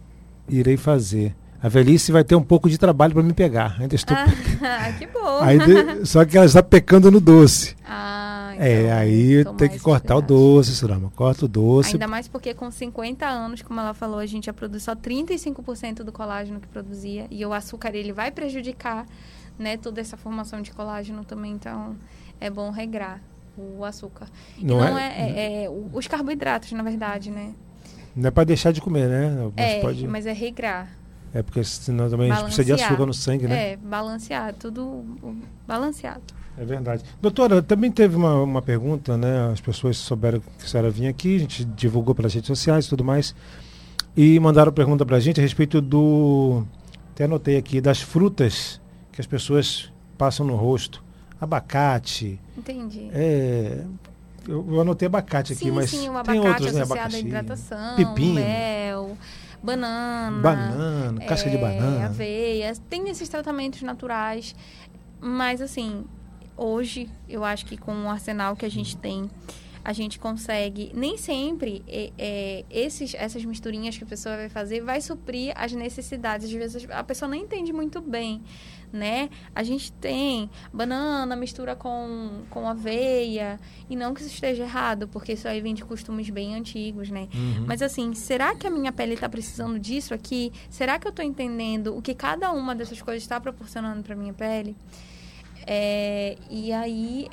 irei 0.47 0.77
fazer. 0.77 1.35
A 1.63 1.69
velhice 1.69 2.11
vai 2.11 2.23
ter 2.23 2.35
um 2.35 2.41
pouco 2.41 2.67
de 2.67 2.77
trabalho 2.77 3.13
para 3.13 3.21
me 3.21 3.33
pegar. 3.33 3.77
Ainda 3.79 3.93
estou. 3.93 4.17
Ah, 4.17 4.91
que 4.97 5.05
bom. 5.05 5.39
Ainda, 5.41 6.05
só 6.05 6.25
que 6.25 6.35
ela 6.35 6.47
está 6.47 6.63
pecando 6.63 7.11
no 7.11 7.19
doce. 7.19 7.75
Ah, 7.85 8.53
é, 8.57 8.79
então, 8.79 8.89
é, 8.89 8.91
aí 8.91 9.45
tem 9.57 9.69
que 9.69 9.79
cortar 9.79 10.15
o 10.15 10.21
doce, 10.21 10.71
Surama. 10.75 11.11
Corta 11.15 11.45
o 11.45 11.47
doce. 11.47 11.93
Ainda 11.93 12.07
mais 12.07 12.27
porque 12.27 12.53
com 12.55 12.71
50 12.71 13.27
anos, 13.27 13.61
como 13.61 13.79
ela 13.79 13.93
falou, 13.93 14.17
a 14.17 14.25
gente 14.25 14.45
já 14.45 14.53
produz 14.53 14.83
só 14.83 14.95
35% 14.95 16.03
do 16.03 16.11
colágeno 16.11 16.59
que 16.59 16.67
produzia. 16.67 17.27
E 17.29 17.45
o 17.45 17.53
açúcar 17.53 17.93
ele 17.93 18.11
vai 18.11 18.31
prejudicar 18.31 19.05
né, 19.57 19.77
toda 19.77 20.01
essa 20.01 20.17
formação 20.17 20.61
de 20.63 20.71
colágeno 20.71 21.23
também. 21.23 21.51
Então 21.51 21.95
é 22.39 22.49
bom 22.49 22.71
regrar 22.71 23.21
o 23.55 23.85
açúcar. 23.85 24.27
Não, 24.59 24.77
não 24.77 24.97
é, 24.97 25.07
é, 25.07 25.29
é, 25.29 25.63
é, 25.65 25.69
os 25.69 26.07
carboidratos, 26.07 26.71
na 26.71 26.81
verdade, 26.81 27.29
né? 27.29 27.53
Não 28.15 28.27
é 28.27 28.31
para 28.31 28.45
deixar 28.45 28.71
de 28.71 28.81
comer, 28.81 29.07
né? 29.07 29.51
Mas 29.55 29.65
é, 29.65 29.81
pode... 29.81 30.07
mas 30.07 30.25
é 30.25 30.33
regrar. 30.33 31.00
É 31.33 31.41
porque 31.41 31.63
senão 31.63 32.09
também 32.09 32.29
a 32.29 32.35
gente 32.35 32.45
precisa 32.45 32.65
de 32.65 32.73
açúcar 32.73 33.05
no 33.05 33.13
sangue, 33.13 33.47
né? 33.47 33.71
É, 33.71 33.77
balancear, 33.77 34.53
tudo 34.53 35.05
balanceado. 35.65 36.21
É 36.57 36.65
verdade. 36.65 37.03
Doutora, 37.21 37.61
também 37.61 37.89
teve 37.89 38.15
uma, 38.15 38.43
uma 38.43 38.61
pergunta, 38.61 39.17
né? 39.17 39.49
As 39.51 39.61
pessoas 39.61 39.97
souberam 39.97 40.39
que 40.39 40.65
a 40.65 40.67
senhora 40.67 40.91
vinha 40.91 41.09
aqui, 41.09 41.37
a 41.37 41.39
gente 41.39 41.63
divulgou 41.63 42.13
pelas 42.13 42.33
redes 42.33 42.47
sociais 42.47 42.85
e 42.85 42.89
tudo 42.89 43.03
mais. 43.03 43.33
E 44.15 44.37
mandaram 44.41 44.73
pergunta 44.73 45.05
para 45.05 45.17
a 45.17 45.19
gente 45.19 45.39
a 45.39 45.43
respeito 45.43 45.79
do. 45.79 46.65
Até 47.13 47.23
anotei 47.23 47.55
aqui, 47.55 47.79
das 47.79 48.01
frutas 48.01 48.81
que 49.13 49.21
as 49.21 49.27
pessoas 49.27 49.91
passam 50.17 50.45
no 50.45 50.55
rosto. 50.55 51.01
Abacate. 51.39 52.39
Entendi. 52.57 53.09
É, 53.13 53.85
eu, 54.47 54.65
eu 54.69 54.81
anotei 54.81 55.05
abacate 55.05 55.55
sim, 55.55 55.65
aqui, 55.65 55.71
mas. 55.71 55.89
Sim, 55.89 56.09
o 56.09 56.23
tem 56.23 56.39
outros, 56.41 56.73
né? 56.73 56.81
Abacaxi, 56.81 57.15
à 57.15 57.19
hidratação, 57.19 57.95
pepino. 57.95 58.35
mel 58.35 59.17
banana. 59.63 60.41
Banana, 60.41 61.25
casca 61.25 61.49
de 61.49 61.57
é, 61.57 61.61
banana. 61.61 62.05
Aveia. 62.05 62.73
Tem 62.89 63.09
esses 63.09 63.27
tratamentos 63.29 63.81
naturais. 63.81 64.55
Mas, 65.19 65.61
assim, 65.61 66.05
hoje, 66.57 67.09
eu 67.29 67.43
acho 67.43 67.65
que 67.65 67.77
com 67.77 68.05
o 68.05 68.09
arsenal 68.09 68.55
que 68.55 68.65
a 68.65 68.69
gente 68.69 68.97
tem, 68.97 69.29
a 69.83 69.93
gente 69.93 70.19
consegue. 70.19 70.91
Nem 70.93 71.17
sempre 71.17 71.83
é, 71.87 72.11
é, 72.17 72.65
esses, 72.69 73.13
essas 73.15 73.43
misturinhas 73.43 73.97
que 73.97 74.03
a 74.03 74.07
pessoa 74.07 74.35
vai 74.35 74.49
fazer 74.49 74.81
vai 74.81 75.01
suprir 75.01 75.53
as 75.55 75.71
necessidades. 75.71 76.47
Às 76.47 76.53
vezes 76.53 76.87
a 76.89 77.03
pessoa 77.03 77.29
não 77.29 77.35
entende 77.35 77.73
muito 77.73 78.01
bem 78.01 78.41
né? 78.91 79.29
A 79.55 79.63
gente 79.63 79.91
tem 79.93 80.49
banana, 80.73 81.35
mistura 81.35 81.75
com, 81.75 82.43
com 82.49 82.67
aveia, 82.67 83.59
e 83.89 83.95
não 83.95 84.13
que 84.13 84.21
isso 84.21 84.33
esteja 84.33 84.63
errado, 84.63 85.07
porque 85.07 85.33
isso 85.33 85.47
aí 85.47 85.61
vem 85.61 85.73
de 85.73 85.83
costumes 85.83 86.29
bem 86.29 86.55
antigos, 86.55 87.09
né? 87.09 87.27
Uhum. 87.33 87.65
Mas 87.67 87.81
assim, 87.81 88.13
será 88.13 88.55
que 88.55 88.67
a 88.67 88.69
minha 88.69 88.91
pele 88.91 89.13
está 89.13 89.29
precisando 89.29 89.79
disso 89.79 90.13
aqui? 90.13 90.51
Será 90.69 90.99
que 90.99 91.07
eu 91.07 91.11
estou 91.11 91.23
entendendo 91.23 91.95
o 91.95 92.01
que 92.01 92.13
cada 92.13 92.51
uma 92.51 92.75
dessas 92.75 93.01
coisas 93.01 93.23
está 93.23 93.39
proporcionando 93.39 94.03
para 94.03 94.15
minha 94.15 94.33
pele? 94.33 94.75
É, 95.65 96.37
e 96.49 96.73
aí, 96.73 97.27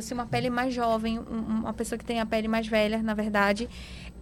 se 0.00 0.14
uma 0.14 0.26
pele 0.26 0.48
mais 0.48 0.72
jovem, 0.72 1.18
uma 1.18 1.72
pessoa 1.74 1.98
que 1.98 2.04
tem 2.04 2.20
a 2.20 2.26
pele 2.26 2.48
mais 2.48 2.66
velha, 2.66 3.02
na 3.02 3.14
verdade, 3.14 3.68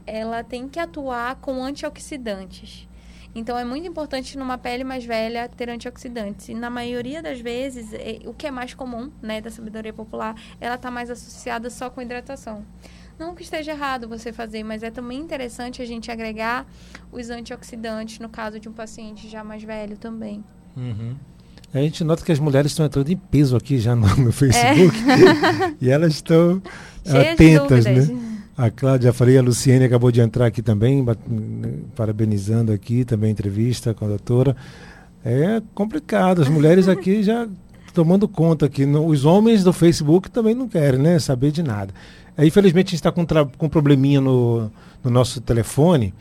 ela 0.07 0.43
tem 0.43 0.69
que 0.69 0.81
atuar 0.81 1.37
com 1.37 1.63
antioxidantes. 1.63 2.89
Então 3.35 3.59
é 3.59 3.65
muito 3.65 3.87
importante 3.87 4.37
numa 4.37 4.59
pele 4.59 4.85
mais 4.85 5.05
velha 5.05 5.49
ter 5.49 5.71
antioxidantes. 5.71 6.49
E 6.49 6.55
na 6.55 6.69
maioria 6.69 7.23
das 7.23 7.41
vezes, 7.41 7.93
é, 7.95 8.19
o 8.27 8.35
que 8.35 8.47
é 8.47 8.51
mais 8.51 8.75
comum, 8.75 9.11
né, 9.23 9.41
da 9.41 9.51
sabedoria 9.51 9.93
popular, 9.93 10.35
ela 10.61 10.75
está 10.75 10.91
mais 10.91 11.11
associada 11.11 11.71
só 11.71 11.89
com 11.89 12.03
hidratação. 12.03 12.65
Não 13.19 13.35
que 13.35 13.43
esteja 13.43 13.73
errado 13.73 14.09
você 14.09 14.33
fazer, 14.33 14.65
mas 14.65 14.83
é 14.83 14.91
também 14.91 15.19
interessante 15.19 15.81
a 15.81 15.85
gente 15.85 16.11
agregar 16.11 16.67
os 17.11 17.31
antioxidantes 17.31 18.19
no 18.19 18.29
caso 18.29 18.59
de 18.59 18.69
um 18.69 18.73
paciente 18.73 19.29
já 19.29 19.45
mais 19.45 19.63
velho 19.63 19.97
também. 19.97 20.43
Uhum. 20.77 21.15
A 21.75 21.79
gente 21.79 22.05
nota 22.05 22.23
que 22.23 22.33
as 22.33 22.39
mulheres 22.39 22.73
estão 22.73 22.85
entrando 22.85 23.11
em 23.11 23.17
peso 23.17 23.57
aqui 23.57 23.79
já 23.79 23.97
no, 23.97 24.07
no 24.17 24.33
Facebook 24.33 24.95
é. 25.09 25.75
e 25.81 25.89
elas 25.89 26.15
estão 26.15 26.61
atentas, 27.07 27.85
né? 27.87 28.32
A 28.57 28.71
Cláudia 28.71 29.13
Faria, 29.13 29.41
a 29.41 29.43
Luciene 29.43 29.85
acabou 29.85 30.13
de 30.13 30.21
entrar 30.21 30.47
aqui 30.47 30.61
também, 30.61 31.05
parabenizando 31.97 32.71
aqui 32.71 33.05
também 33.05 33.29
a 33.29 33.33
entrevista 33.33 33.95
com 33.95 34.05
a 34.05 34.09
doutora. 34.09 34.55
É 35.25 35.63
complicado, 35.75 36.43
as 36.43 36.49
mulheres 36.49 36.87
aqui 36.87 37.23
já 37.23 37.49
tomando 37.95 38.27
conta 38.27 38.69
que 38.69 38.85
os 38.85 39.25
homens 39.25 39.63
do 39.63 39.73
Facebook 39.73 40.31
também 40.31 40.55
não 40.55 40.69
querem 40.69 41.01
né, 41.01 41.19
saber 41.19 41.51
de 41.51 41.63
nada. 41.63 41.95
Aí, 42.37 42.49
infelizmente, 42.49 42.89
a 42.89 42.91
gente 42.91 42.95
está 42.97 43.13
com, 43.13 43.25
com 43.57 43.67
um 43.67 43.69
probleminha 43.69 44.21
no, 44.21 44.71
no 45.03 45.11
nosso 45.11 45.41
telefone, 45.41 46.13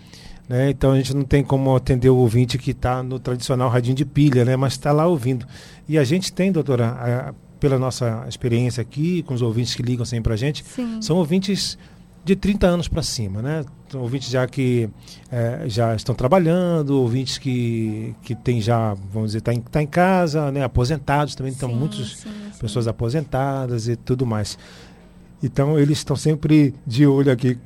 né, 0.47 0.69
então 0.69 0.91
a 0.91 0.97
gente 0.97 1.13
não 1.15 1.23
tem 1.23 1.43
como 1.43 1.75
atender 1.75 2.09
o 2.09 2.17
ouvinte 2.17 2.57
que 2.57 2.71
está 2.71 3.01
no 3.01 3.19
tradicional 3.19 3.69
radinho 3.69 3.95
de 3.95 4.05
pilha, 4.05 4.43
né, 4.43 4.55
mas 4.55 4.73
está 4.73 4.91
lá 4.91 5.07
ouvindo. 5.07 5.45
E 5.87 5.97
a 5.97 6.03
gente 6.03 6.31
tem, 6.31 6.51
doutora, 6.51 6.87
a, 6.87 7.33
pela 7.59 7.77
nossa 7.79 8.25
experiência 8.27 8.81
aqui, 8.81 9.23
com 9.23 9.33
os 9.33 9.41
ouvintes 9.41 9.75
que 9.75 9.83
ligam 9.83 10.03
sempre 10.03 10.23
para 10.23 10.33
a 10.33 10.37
gente, 10.37 10.65
Sim. 10.65 11.01
são 11.01 11.17
ouvintes 11.17 11.77
de 12.23 12.35
30 12.35 12.67
anos 12.67 12.87
para 12.87 13.01
cima, 13.01 13.41
né? 13.41 13.65
Então, 13.87 14.01
ouvintes 14.01 14.29
já 14.29 14.47
que 14.47 14.89
é, 15.31 15.63
já 15.67 15.95
estão 15.95 16.15
trabalhando, 16.15 16.91
ouvintes 16.91 17.37
que, 17.37 18.15
que 18.21 18.35
tem 18.35 18.61
já, 18.61 18.93
vamos 19.11 19.29
dizer, 19.29 19.39
está 19.39 19.53
em, 19.53 19.59
tá 19.59 19.81
em 19.81 19.87
casa, 19.87 20.51
né? 20.51 20.63
aposentados 20.63 21.35
também, 21.35 21.51
estão 21.51 21.67
muitas 21.67 22.25
pessoas 22.59 22.87
aposentadas 22.87 23.87
e 23.87 23.95
tudo 23.95 24.25
mais. 24.25 24.57
Então 25.43 25.77
eles 25.79 25.97
estão 25.97 26.15
sempre 26.15 26.73
de 26.85 27.05
olho 27.05 27.31
aqui, 27.31 27.57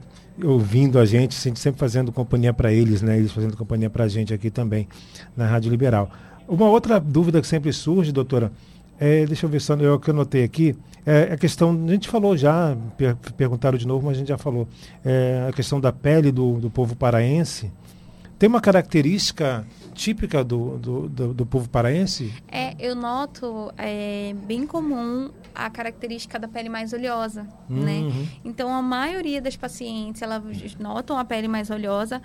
ouvindo 0.44 0.98
a 0.98 1.06
gente, 1.06 1.36
sempre 1.36 1.80
fazendo 1.80 2.12
companhia 2.12 2.54
para 2.54 2.72
eles, 2.72 3.02
né? 3.02 3.18
Eles 3.18 3.32
fazendo 3.32 3.56
companhia 3.58 3.90
para 3.90 4.06
a 4.06 4.08
gente 4.08 4.34
aqui 4.34 4.50
também 4.50 4.88
na 5.36 5.46
Rádio 5.46 5.70
Liberal. 5.70 6.10
Uma 6.48 6.70
outra 6.70 7.00
dúvida 7.00 7.42
que 7.42 7.48
sempre 7.48 7.74
surge, 7.74 8.12
doutora, 8.12 8.52
é, 9.00 9.26
deixa 9.26 9.46
eu 9.46 9.50
ver 9.50 9.62
só 9.62 9.76
eu 9.76 10.00
que 10.00 10.10
eu 10.10 10.14
notei 10.14 10.44
aqui, 10.44 10.76
é 11.06 11.34
a 11.34 11.38
questão, 11.38 11.80
a 11.88 11.92
gente 11.92 12.10
falou 12.10 12.36
já, 12.36 12.76
per, 12.98 13.16
perguntaram 13.38 13.78
de 13.78 13.86
novo, 13.86 14.08
mas 14.08 14.16
a 14.16 14.20
gente 14.20 14.30
já 14.30 14.38
falou, 14.38 14.68
é, 15.04 15.46
a 15.48 15.54
questão 15.54 15.80
da 15.80 15.92
pele 15.92 16.32
do, 16.32 16.60
do 16.60 16.70
povo 16.70 16.96
paraense. 16.96 17.72
Tem 18.40 18.50
uma 18.50 18.60
característica 18.60 19.66
típica 19.94 20.44
do, 20.44 20.78
do, 20.78 21.10
do, 21.10 21.34
do 21.34 21.46
povo 21.46 21.70
paraense? 21.70 22.34
É, 22.52 22.76
eu 22.80 22.94
noto 22.94 23.72
é, 23.78 24.36
bem 24.46 24.68
comum 24.68 25.30
a 25.54 25.70
característica 25.70 26.38
da 26.38 26.48
pele 26.48 26.68
mais 26.68 26.92
oleosa, 26.92 27.44
né? 27.70 28.00
uhum. 28.00 28.10
né? 28.10 28.28
Então, 28.44 28.74
a 28.76 28.82
maioria 28.82 29.42
das 29.42 29.56
pacientes, 29.56 30.22
elas 30.22 30.44
notam 30.78 31.18
a 31.18 31.24
pele 31.24 31.48
mais 31.48 31.70
oleosa. 31.70 32.22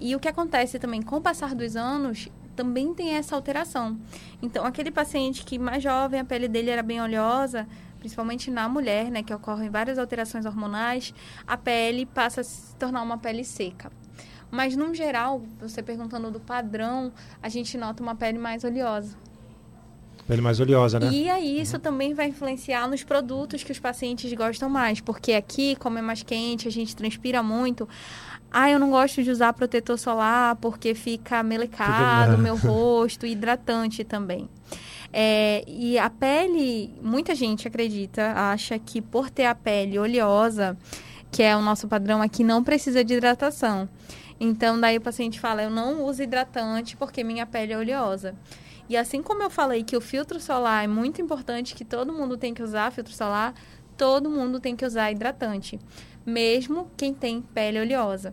E 0.00 0.16
o 0.16 0.20
que 0.20 0.28
acontece 0.28 0.78
também, 0.78 1.02
com 1.02 1.16
o 1.16 1.20
passar 1.20 1.54
dos 1.54 1.76
anos, 1.76 2.28
também 2.58 2.92
tem 2.92 3.14
essa 3.14 3.36
alteração. 3.36 3.96
Então, 4.42 4.64
aquele 4.64 4.90
paciente 4.90 5.44
que 5.44 5.56
mais 5.60 5.80
jovem, 5.80 6.18
a 6.18 6.24
pele 6.24 6.48
dele 6.48 6.70
era 6.70 6.82
bem 6.82 7.00
oleosa, 7.00 7.68
principalmente 8.00 8.50
na 8.50 8.68
mulher, 8.68 9.12
né, 9.12 9.22
que 9.22 9.32
ocorrem 9.32 9.70
várias 9.70 9.96
alterações 9.96 10.44
hormonais, 10.44 11.14
a 11.46 11.56
pele 11.56 12.04
passa 12.04 12.40
a 12.40 12.44
se 12.44 12.74
tornar 12.74 13.02
uma 13.02 13.16
pele 13.16 13.44
seca. 13.44 13.92
Mas, 14.50 14.74
no 14.74 14.92
geral, 14.92 15.40
você 15.60 15.80
perguntando 15.80 16.32
do 16.32 16.40
padrão, 16.40 17.12
a 17.40 17.48
gente 17.48 17.78
nota 17.78 18.02
uma 18.02 18.16
pele 18.16 18.38
mais 18.38 18.64
oleosa. 18.64 19.16
Pele 20.26 20.42
mais 20.42 20.58
oleosa, 20.58 20.98
né? 20.98 21.08
E 21.12 21.30
aí, 21.30 21.60
isso 21.60 21.76
uhum. 21.76 21.82
também 21.82 22.12
vai 22.12 22.26
influenciar 22.26 22.88
nos 22.88 23.04
produtos 23.04 23.62
que 23.62 23.70
os 23.70 23.78
pacientes 23.78 24.32
gostam 24.32 24.68
mais. 24.68 25.00
Porque 25.00 25.32
aqui, 25.32 25.76
como 25.76 25.96
é 25.96 26.02
mais 26.02 26.24
quente, 26.24 26.66
a 26.66 26.72
gente 26.72 26.96
transpira 26.96 27.40
muito. 27.40 27.88
Ah, 28.50 28.70
eu 28.70 28.78
não 28.78 28.90
gosto 28.90 29.22
de 29.22 29.30
usar 29.30 29.52
protetor 29.52 29.98
solar 29.98 30.56
porque 30.56 30.94
fica 30.94 31.42
melecado 31.42 32.36
o 32.36 32.38
meu 32.38 32.56
rosto, 32.56 33.26
hidratante 33.26 34.04
também. 34.04 34.48
É, 35.12 35.64
e 35.66 35.98
a 35.98 36.10
pele, 36.10 36.94
muita 37.02 37.34
gente 37.34 37.66
acredita, 37.66 38.32
acha 38.32 38.78
que 38.78 39.00
por 39.00 39.30
ter 39.30 39.46
a 39.46 39.54
pele 39.54 39.98
oleosa, 39.98 40.76
que 41.30 41.42
é 41.42 41.56
o 41.56 41.62
nosso 41.62 41.88
padrão 41.88 42.22
aqui, 42.22 42.44
não 42.44 42.62
precisa 42.62 43.04
de 43.04 43.14
hidratação. 43.14 43.88
Então, 44.40 44.78
daí 44.80 44.96
o 44.96 45.00
paciente 45.00 45.40
fala: 45.40 45.62
eu 45.62 45.70
não 45.70 46.04
uso 46.04 46.22
hidratante 46.22 46.96
porque 46.96 47.24
minha 47.24 47.46
pele 47.46 47.72
é 47.72 47.78
oleosa. 47.78 48.34
E 48.88 48.96
assim 48.96 49.22
como 49.22 49.42
eu 49.42 49.50
falei 49.50 49.82
que 49.82 49.96
o 49.96 50.00
filtro 50.00 50.40
solar 50.40 50.84
é 50.84 50.86
muito 50.86 51.20
importante, 51.20 51.74
que 51.74 51.84
todo 51.84 52.12
mundo 52.12 52.38
tem 52.38 52.54
que 52.54 52.62
usar 52.62 52.90
filtro 52.90 53.12
solar, 53.12 53.52
todo 53.96 54.30
mundo 54.30 54.60
tem 54.60 54.74
que 54.74 54.84
usar 54.86 55.12
hidratante, 55.12 55.78
mesmo 56.28 56.90
quem 56.96 57.12
tem 57.12 57.40
pele 57.40 57.80
oleosa. 57.80 58.32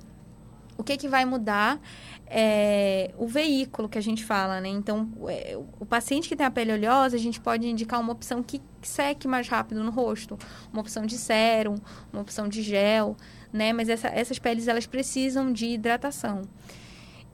O 0.78 0.84
que, 0.84 0.98
que 0.98 1.08
vai 1.08 1.24
mudar 1.24 1.80
é 2.28 3.12
o 3.18 3.28
veículo 3.28 3.88
que 3.88 3.98
a 3.98 4.02
gente 4.02 4.26
fala, 4.26 4.60
né? 4.60 4.68
Então, 4.68 5.10
é, 5.30 5.58
o 5.80 5.86
paciente 5.86 6.28
que 6.28 6.36
tem 6.36 6.46
a 6.46 6.52
pele 6.52 6.74
oleosa, 6.74 7.16
a 7.16 7.20
gente 7.20 7.40
pode 7.40 7.68
indicar 7.68 8.00
uma 8.02 8.12
opção 8.12 8.44
que 8.44 8.62
seque 8.82 9.28
mais 9.28 9.48
rápido 9.48 9.84
no 9.84 9.92
rosto, 9.92 10.38
uma 10.74 10.82
opção 10.82 11.06
de 11.06 11.18
sérum, 11.18 11.76
uma 12.12 12.22
opção 12.22 12.50
de 12.50 12.62
gel, 12.62 13.16
né? 13.54 13.72
Mas 13.72 13.88
essa, 13.88 14.10
essas 14.10 14.38
peles, 14.38 14.68
elas 14.68 14.86
precisam 14.86 15.54
de 15.54 15.68
hidratação. 15.68 16.42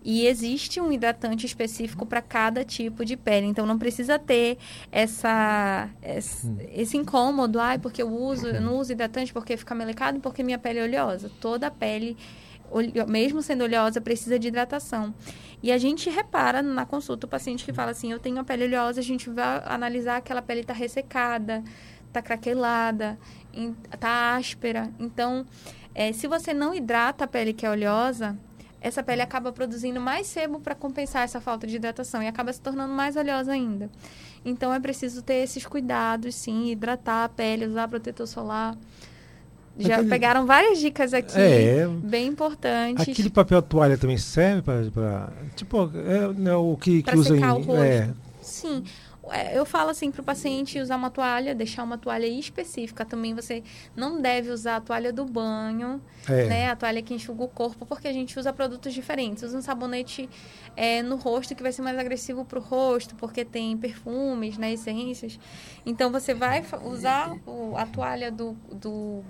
E 0.03 0.25
existe 0.25 0.81
um 0.81 0.91
hidratante 0.91 1.45
específico 1.45 2.05
para 2.05 2.21
cada 2.21 2.65
tipo 2.65 3.05
de 3.05 3.15
pele. 3.15 3.45
Então 3.47 3.65
não 3.65 3.77
precisa 3.77 4.17
ter 4.17 4.57
essa, 4.91 5.89
esse, 6.01 6.47
hum. 6.47 6.57
esse 6.73 6.97
incômodo, 6.97 7.59
ai, 7.59 7.77
porque 7.77 8.01
eu 8.01 8.09
uso, 8.11 8.47
eu 8.47 8.61
não 8.61 8.77
uso 8.77 8.91
hidratante 8.91 9.31
porque 9.31 9.55
fica 9.55 9.75
melecado, 9.75 10.19
porque 10.19 10.43
minha 10.43 10.57
pele 10.57 10.79
é 10.79 10.83
oleosa. 10.83 11.31
Toda 11.39 11.67
a 11.67 11.71
pele, 11.71 12.17
mesmo 13.07 13.41
sendo 13.41 13.63
oleosa, 13.63 14.01
precisa 14.01 14.39
de 14.39 14.47
hidratação. 14.47 15.13
E 15.61 15.71
a 15.71 15.77
gente 15.77 16.09
repara 16.09 16.63
na 16.63 16.85
consulta 16.85 17.27
o 17.27 17.29
paciente 17.29 17.63
que 17.63 17.71
fala 17.71 17.91
assim, 17.91 18.11
eu 18.11 18.19
tenho 18.19 18.39
a 18.39 18.43
pele 18.43 18.65
oleosa, 18.65 18.99
a 18.99 19.03
gente 19.03 19.29
vai 19.29 19.61
analisar 19.65 20.17
aquela 20.17 20.41
pele 20.41 20.61
está 20.61 20.73
ressecada, 20.73 21.63
está 22.07 22.21
craquelada, 22.21 23.19
está 23.93 24.35
áspera. 24.35 24.91
Então, 24.99 25.45
é, 25.93 26.11
se 26.11 26.27
você 26.27 26.53
não 26.53 26.73
hidrata 26.73 27.25
a 27.25 27.27
pele 27.27 27.53
que 27.53 27.65
é 27.65 27.69
oleosa, 27.69 28.37
essa 28.81 29.03
pele 29.03 29.21
acaba 29.21 29.51
produzindo 29.51 30.01
mais 30.01 30.25
sebo 30.25 30.59
para 30.59 30.73
compensar 30.73 31.23
essa 31.23 31.39
falta 31.39 31.67
de 31.67 31.75
hidratação 31.75 32.21
e 32.23 32.27
acaba 32.27 32.51
se 32.51 32.59
tornando 32.59 32.91
mais 32.93 33.15
oleosa 33.15 33.51
ainda. 33.51 33.89
Então 34.43 34.73
é 34.73 34.79
preciso 34.79 35.21
ter 35.21 35.35
esses 35.35 35.65
cuidados, 35.65 36.33
sim, 36.33 36.71
hidratar 36.71 37.25
a 37.25 37.29
pele, 37.29 37.67
usar 37.67 37.87
protetor 37.87 38.25
solar. 38.25 38.75
Já 39.77 39.95
aquele... 39.95 40.09
pegaram 40.09 40.45
várias 40.45 40.79
dicas 40.79 41.13
aqui, 41.13 41.39
é, 41.39 41.87
bem 41.87 42.27
importantes. 42.27 43.07
Aquele 43.07 43.29
papel 43.29 43.61
toalha 43.61 43.97
também 43.97 44.17
serve 44.17 44.61
para. 44.63 45.31
Tipo, 45.55 45.89
é, 45.95 46.49
é, 46.49 46.55
o 46.55 46.75
que, 46.75 47.03
que 47.03 47.15
usa 47.15 47.37
em. 47.37 47.43
O 47.43 47.53
rosto. 47.57 47.75
É. 47.75 48.09
Sim. 48.41 48.83
É, 49.29 49.57
eu 49.57 49.65
falo 49.65 49.91
assim 49.91 50.09
para 50.09 50.21
o 50.21 50.23
paciente 50.23 50.79
usar 50.79 50.95
uma 50.95 51.11
toalha, 51.11 51.53
deixar 51.53 51.83
uma 51.83 51.97
toalha 51.97 52.25
específica. 52.25 53.05
Também 53.05 53.35
você 53.35 53.63
não 53.95 54.19
deve 54.19 54.49
usar 54.49 54.77
a 54.77 54.81
toalha 54.81 55.13
do 55.13 55.25
banho, 55.25 56.01
é. 56.27 56.45
né? 56.45 56.69
A 56.69 56.75
toalha 56.75 57.01
que 57.01 57.13
enxuga 57.13 57.43
o 57.43 57.47
corpo, 57.47 57.85
porque 57.85 58.07
a 58.07 58.13
gente 58.13 58.37
usa 58.39 58.51
produtos 58.51 58.93
diferentes. 58.93 59.43
Usa 59.43 59.57
um 59.57 59.61
sabonete 59.61 60.27
é, 60.75 61.03
no 61.03 61.17
rosto 61.17 61.53
que 61.53 61.61
vai 61.61 61.71
ser 61.71 61.83
mais 61.83 61.97
agressivo 61.99 62.43
para 62.43 62.57
o 62.57 62.61
rosto, 62.61 63.13
porque 63.15 63.45
tem 63.45 63.77
perfumes, 63.77 64.57
né? 64.57 64.73
Essências. 64.73 65.39
Então 65.85 66.11
você 66.11 66.33
vai 66.33 66.63
usar 66.83 67.35
o, 67.45 67.75
a 67.77 67.85
toalha 67.85 68.31
do, 68.31 68.53
do 68.71 69.21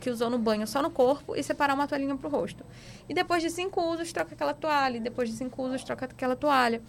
que 0.00 0.10
usou 0.10 0.28
no 0.28 0.38
banho 0.38 0.66
só 0.66 0.82
no 0.82 0.90
corpo 0.90 1.34
e 1.34 1.42
separar 1.42 1.74
uma 1.74 1.86
toalhinha 1.86 2.16
para 2.16 2.28
o 2.28 2.30
rosto. 2.30 2.64
E 3.08 3.14
depois 3.14 3.42
de 3.42 3.50
cinco 3.50 3.80
usos, 3.80 4.12
troca 4.12 4.34
aquela 4.34 4.52
toalha. 4.52 4.98
E 4.98 5.00
depois 5.00 5.30
de 5.30 5.34
cinco 5.34 5.62
usos, 5.62 5.82
troca 5.82 6.04
aquela 6.04 6.36
toalha. 6.36 6.82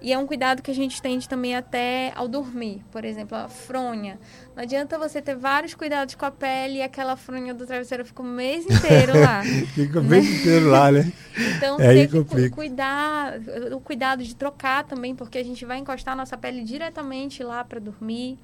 E 0.00 0.12
é 0.12 0.18
um 0.18 0.26
cuidado 0.26 0.62
que 0.62 0.70
a 0.70 0.74
gente 0.74 1.00
tende 1.00 1.28
também 1.28 1.56
até 1.56 2.12
ao 2.14 2.28
dormir. 2.28 2.84
Por 2.90 3.04
exemplo, 3.04 3.36
a 3.36 3.48
fronha. 3.48 4.18
Não 4.54 4.62
adianta 4.62 4.98
você 4.98 5.20
ter 5.20 5.34
vários 5.34 5.74
cuidados 5.74 6.14
com 6.14 6.24
a 6.24 6.30
pele 6.30 6.78
e 6.78 6.82
aquela 6.82 7.16
fronha 7.16 7.52
do 7.54 7.66
travesseiro 7.66 8.04
fica 8.04 8.22
o 8.22 8.24
mês 8.24 8.64
inteiro 8.70 9.18
lá. 9.18 9.42
fica 9.74 10.00
o 10.00 10.04
mês 10.04 10.24
né? 10.24 10.36
inteiro 10.36 10.68
lá, 10.68 10.92
né? 10.92 11.12
Então, 11.56 11.80
é 11.80 12.06
tem 12.06 12.24
que 12.24 12.50
cuidar, 12.50 13.34
o 13.72 13.80
cuidado 13.80 14.22
de 14.22 14.34
trocar 14.34 14.84
também, 14.84 15.14
porque 15.14 15.38
a 15.38 15.44
gente 15.44 15.64
vai 15.64 15.78
encostar 15.78 16.14
a 16.14 16.16
nossa 16.16 16.36
pele 16.36 16.62
diretamente 16.62 17.42
lá 17.42 17.64
para 17.64 17.80
dormir. 17.80 18.38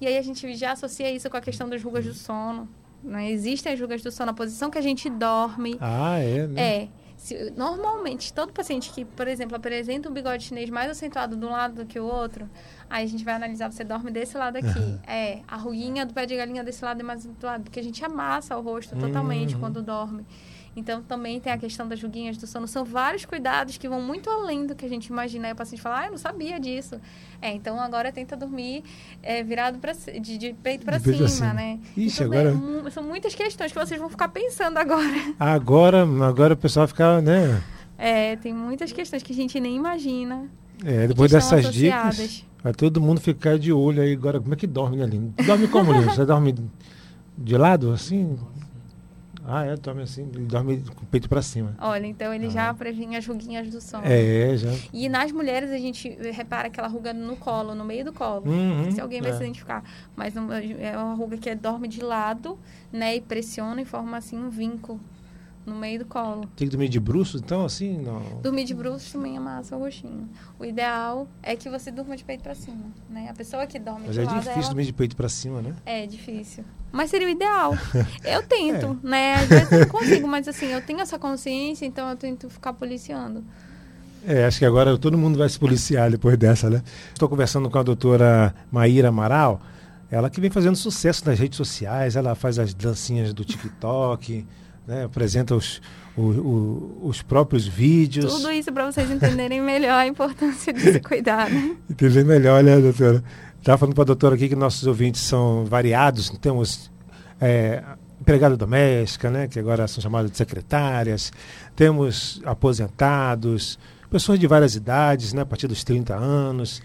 E 0.00 0.06
aí 0.06 0.16
a 0.16 0.22
gente 0.22 0.54
já 0.54 0.72
associa 0.72 1.10
isso 1.10 1.28
com 1.28 1.36
a 1.36 1.40
questão 1.40 1.68
das 1.68 1.82
rugas 1.82 2.04
do 2.04 2.14
sono. 2.14 2.68
Né? 3.02 3.30
Existem 3.30 3.72
as 3.72 3.80
rugas 3.80 4.02
do 4.02 4.10
sono 4.10 4.26
na 4.26 4.32
posição 4.34 4.70
que 4.70 4.78
a 4.78 4.82
gente 4.82 5.08
dorme. 5.08 5.76
Ah, 5.80 6.18
é, 6.18 6.46
né? 6.46 6.60
É. 6.60 6.88
Se, 7.18 7.50
normalmente, 7.56 8.32
todo 8.32 8.52
paciente 8.52 8.90
que, 8.92 9.04
por 9.04 9.26
exemplo, 9.26 9.56
apresenta 9.56 10.08
um 10.08 10.12
bigode 10.12 10.44
chinês 10.44 10.70
mais 10.70 10.88
acentuado 10.88 11.36
de 11.36 11.44
um 11.44 11.50
lado 11.50 11.74
do 11.74 11.84
que 11.84 11.98
o 11.98 12.04
outro, 12.04 12.48
aí 12.88 13.04
a 13.04 13.08
gente 13.08 13.24
vai 13.24 13.34
analisar, 13.34 13.70
você 13.70 13.82
dorme 13.82 14.10
desse 14.10 14.38
lado 14.38 14.56
aqui. 14.56 14.78
Uhum. 14.78 15.00
É, 15.04 15.40
a 15.48 15.56
ruguinha 15.56 16.06
do 16.06 16.14
pé 16.14 16.24
de 16.24 16.36
galinha 16.36 16.62
desse 16.62 16.84
lado 16.84 17.00
é 17.00 17.02
mais 17.02 17.26
acentuado, 17.26 17.64
porque 17.64 17.80
a 17.80 17.82
gente 17.82 18.02
amassa 18.04 18.56
o 18.56 18.62
rosto 18.62 18.96
totalmente 18.96 19.54
uhum. 19.54 19.60
quando 19.60 19.82
dorme. 19.82 20.24
Então, 20.76 21.02
também 21.02 21.40
tem 21.40 21.52
a 21.52 21.58
questão 21.58 21.88
das 21.88 22.02
ruguinhas 22.02 22.36
do 22.36 22.46
sono. 22.46 22.68
São 22.68 22.84
vários 22.84 23.24
cuidados 23.24 23.76
que 23.76 23.88
vão 23.88 24.00
muito 24.00 24.30
além 24.30 24.66
do 24.66 24.74
que 24.74 24.84
a 24.84 24.88
gente 24.88 25.06
imagina. 25.06 25.48
Aí 25.48 25.52
o 25.52 25.56
paciente 25.56 25.82
fala, 25.82 26.00
ah, 26.00 26.04
eu 26.06 26.10
não 26.10 26.18
sabia 26.18 26.58
disso. 26.60 27.00
É, 27.40 27.52
então 27.52 27.80
agora 27.80 28.12
tenta 28.12 28.36
dormir 28.36 28.82
é, 29.22 29.42
virado 29.42 29.78
pra, 29.78 29.92
de, 29.92 30.38
de 30.38 30.54
peito 30.62 30.84
para 30.84 30.98
cima, 30.98 31.28
cima, 31.28 31.52
né? 31.52 31.78
Ixi, 31.96 32.24
agora... 32.24 32.54
É, 32.86 32.90
são 32.90 33.02
muitas 33.02 33.34
questões 33.34 33.72
que 33.72 33.78
vocês 33.78 33.98
vão 34.00 34.08
ficar 34.08 34.28
pensando 34.28 34.78
agora. 34.78 35.08
Agora, 35.38 36.02
agora 36.26 36.54
o 36.54 36.56
pessoal 36.56 36.86
fica, 36.86 37.20
né? 37.20 37.62
É, 37.96 38.36
tem 38.36 38.52
muitas 38.52 38.92
questões 38.92 39.22
que 39.22 39.32
a 39.32 39.36
gente 39.36 39.58
nem 39.58 39.76
imagina. 39.76 40.48
É, 40.84 41.06
depois 41.08 41.30
dessas 41.30 41.72
dicas, 41.72 42.44
vai 42.62 42.72
todo 42.72 43.00
mundo 43.00 43.20
ficar 43.20 43.58
de 43.58 43.72
olho 43.72 44.00
aí 44.00 44.12
agora. 44.12 44.40
Como 44.40 44.54
é 44.54 44.56
que 44.56 44.66
dorme, 44.66 45.04
Lino? 45.04 45.34
Dorme 45.44 45.66
como, 45.68 45.92
Lino? 45.92 46.04
Você 46.04 46.24
dorme 46.24 46.54
de 47.36 47.56
lado, 47.56 47.92
assim? 47.92 48.38
Ah, 49.50 49.64
é, 49.64 49.76
dorme 49.76 50.02
assim, 50.02 50.28
ele 50.34 50.44
dorme 50.44 50.82
com 50.94 51.04
o 51.04 51.06
peito 51.06 51.28
para 51.28 51.40
cima. 51.40 51.74
Olha, 51.80 52.06
então 52.06 52.32
ele 52.34 52.46
ah. 52.46 52.50
já 52.50 52.74
previne 52.74 53.16
as 53.16 53.26
ruguinhas 53.26 53.70
do 53.70 53.80
sono. 53.80 54.04
É, 54.06 54.56
já. 54.56 54.70
E 54.92 55.08
nas 55.08 55.32
mulheres 55.32 55.70
a 55.70 55.78
gente 55.78 56.08
repara 56.32 56.68
aquela 56.68 56.86
ruga 56.86 57.14
no 57.14 57.36
colo, 57.36 57.74
no 57.74 57.84
meio 57.84 58.04
do 58.04 58.12
colo. 58.12 58.46
Uhum, 58.46 58.90
se 58.90 59.00
alguém 59.00 59.22
vai 59.22 59.30
é. 59.30 59.34
se 59.34 59.42
identificar. 59.42 59.82
Mas 60.14 60.34
é 60.36 60.96
uma 60.98 61.14
ruga 61.14 61.38
que 61.38 61.54
dorme 61.54 61.88
de 61.88 62.02
lado, 62.02 62.58
né, 62.92 63.16
e 63.16 63.20
pressiona 63.20 63.80
e 63.80 63.84
forma 63.84 64.16
assim 64.16 64.38
um 64.38 64.50
vinco 64.50 65.00
no 65.68 65.76
meio 65.76 66.00
do 66.00 66.04
colo. 66.04 66.46
Tem 66.56 66.66
que 66.66 66.70
dormir 66.70 66.88
de 66.88 66.98
bruços, 66.98 67.40
então, 67.40 67.64
assim? 67.64 67.98
Não. 67.98 68.22
Dormir 68.42 68.64
de 68.64 68.74
bruços 68.74 69.12
também 69.12 69.36
amassa 69.36 69.76
o 69.76 69.78
roxinho. 69.78 70.28
O 70.58 70.64
ideal 70.64 71.28
é 71.42 71.54
que 71.54 71.68
você 71.68 71.90
durma 71.90 72.16
de 72.16 72.24
peito 72.24 72.42
para 72.42 72.54
cima, 72.54 72.86
né? 73.08 73.28
A 73.30 73.34
pessoa 73.34 73.66
que 73.66 73.78
dorme 73.78 74.06
Mas 74.06 74.14
de 74.14 74.20
é 74.20 74.24
lado... 74.24 74.36
Mas 74.36 74.46
é 74.46 74.50
difícil 74.50 74.70
dormir 74.70 74.86
de 74.86 74.92
peito 74.92 75.16
para 75.16 75.28
cima, 75.28 75.62
né? 75.62 75.74
É 75.84 76.06
difícil. 76.06 76.64
Mas 76.90 77.10
seria 77.10 77.26
o 77.26 77.30
ideal. 77.30 77.74
Eu 78.24 78.42
tento, 78.42 78.98
é. 79.04 79.08
né? 79.08 79.34
Às 79.34 79.48
vezes 79.48 79.70
não 79.70 79.86
consigo, 79.88 80.26
mas 80.26 80.48
assim, 80.48 80.72
eu 80.72 80.80
tenho 80.80 81.00
essa 81.00 81.18
consciência, 81.18 81.84
então 81.84 82.08
eu 82.08 82.16
tento 82.16 82.48
ficar 82.48 82.72
policiando. 82.72 83.44
É, 84.26 84.44
acho 84.46 84.58
que 84.58 84.64
agora 84.64 84.96
todo 84.98 85.16
mundo 85.16 85.38
vai 85.38 85.48
se 85.48 85.58
policiar 85.58 86.10
depois 86.10 86.36
dessa, 86.36 86.68
né? 86.68 86.82
Estou 87.12 87.28
conversando 87.28 87.70
com 87.70 87.78
a 87.78 87.82
doutora 87.82 88.54
Maíra 88.70 89.08
Amaral, 89.08 89.60
ela 90.10 90.30
que 90.30 90.40
vem 90.40 90.50
fazendo 90.50 90.76
sucesso 90.76 91.24
nas 91.26 91.38
redes 91.38 91.56
sociais, 91.56 92.16
ela 92.16 92.34
faz 92.34 92.58
as 92.58 92.72
dancinhas 92.72 93.32
do 93.34 93.44
TikTok, 93.44 94.46
né? 94.88 95.04
apresenta 95.04 95.54
os, 95.54 95.82
o, 96.16 96.22
o, 96.22 97.00
os 97.04 97.20
próprios 97.20 97.68
vídeos. 97.68 98.34
Tudo 98.34 98.50
isso 98.50 98.72
para 98.72 98.90
vocês 98.90 99.10
entenderem 99.10 99.60
melhor 99.60 99.98
a 99.98 100.06
importância 100.06 100.72
de 100.72 100.80
se 100.80 101.00
cuidar, 101.00 101.50
né? 101.50 101.76
Entender 101.88 102.24
melhor, 102.24 102.64
né, 102.64 102.78
doutora? 102.78 103.22
Estava 103.58 103.76
falando 103.76 103.94
para 103.94 104.02
a 104.02 104.06
doutora 104.06 104.34
aqui 104.34 104.48
que 104.48 104.56
nossos 104.56 104.86
ouvintes 104.86 105.20
são 105.20 105.66
variados, 105.66 106.30
temos 106.40 106.90
é, 107.38 107.82
empregada 108.18 108.56
doméstica, 108.56 109.30
né, 109.30 109.46
que 109.46 109.58
agora 109.58 109.86
são 109.86 110.02
chamadas 110.02 110.30
de 110.30 110.36
secretárias, 110.36 111.32
temos 111.76 112.40
aposentados, 112.44 113.78
pessoas 114.10 114.38
de 114.38 114.46
várias 114.46 114.74
idades, 114.74 115.34
né, 115.34 115.42
a 115.42 115.46
partir 115.46 115.66
dos 115.66 115.84
30 115.84 116.14
anos, 116.14 116.80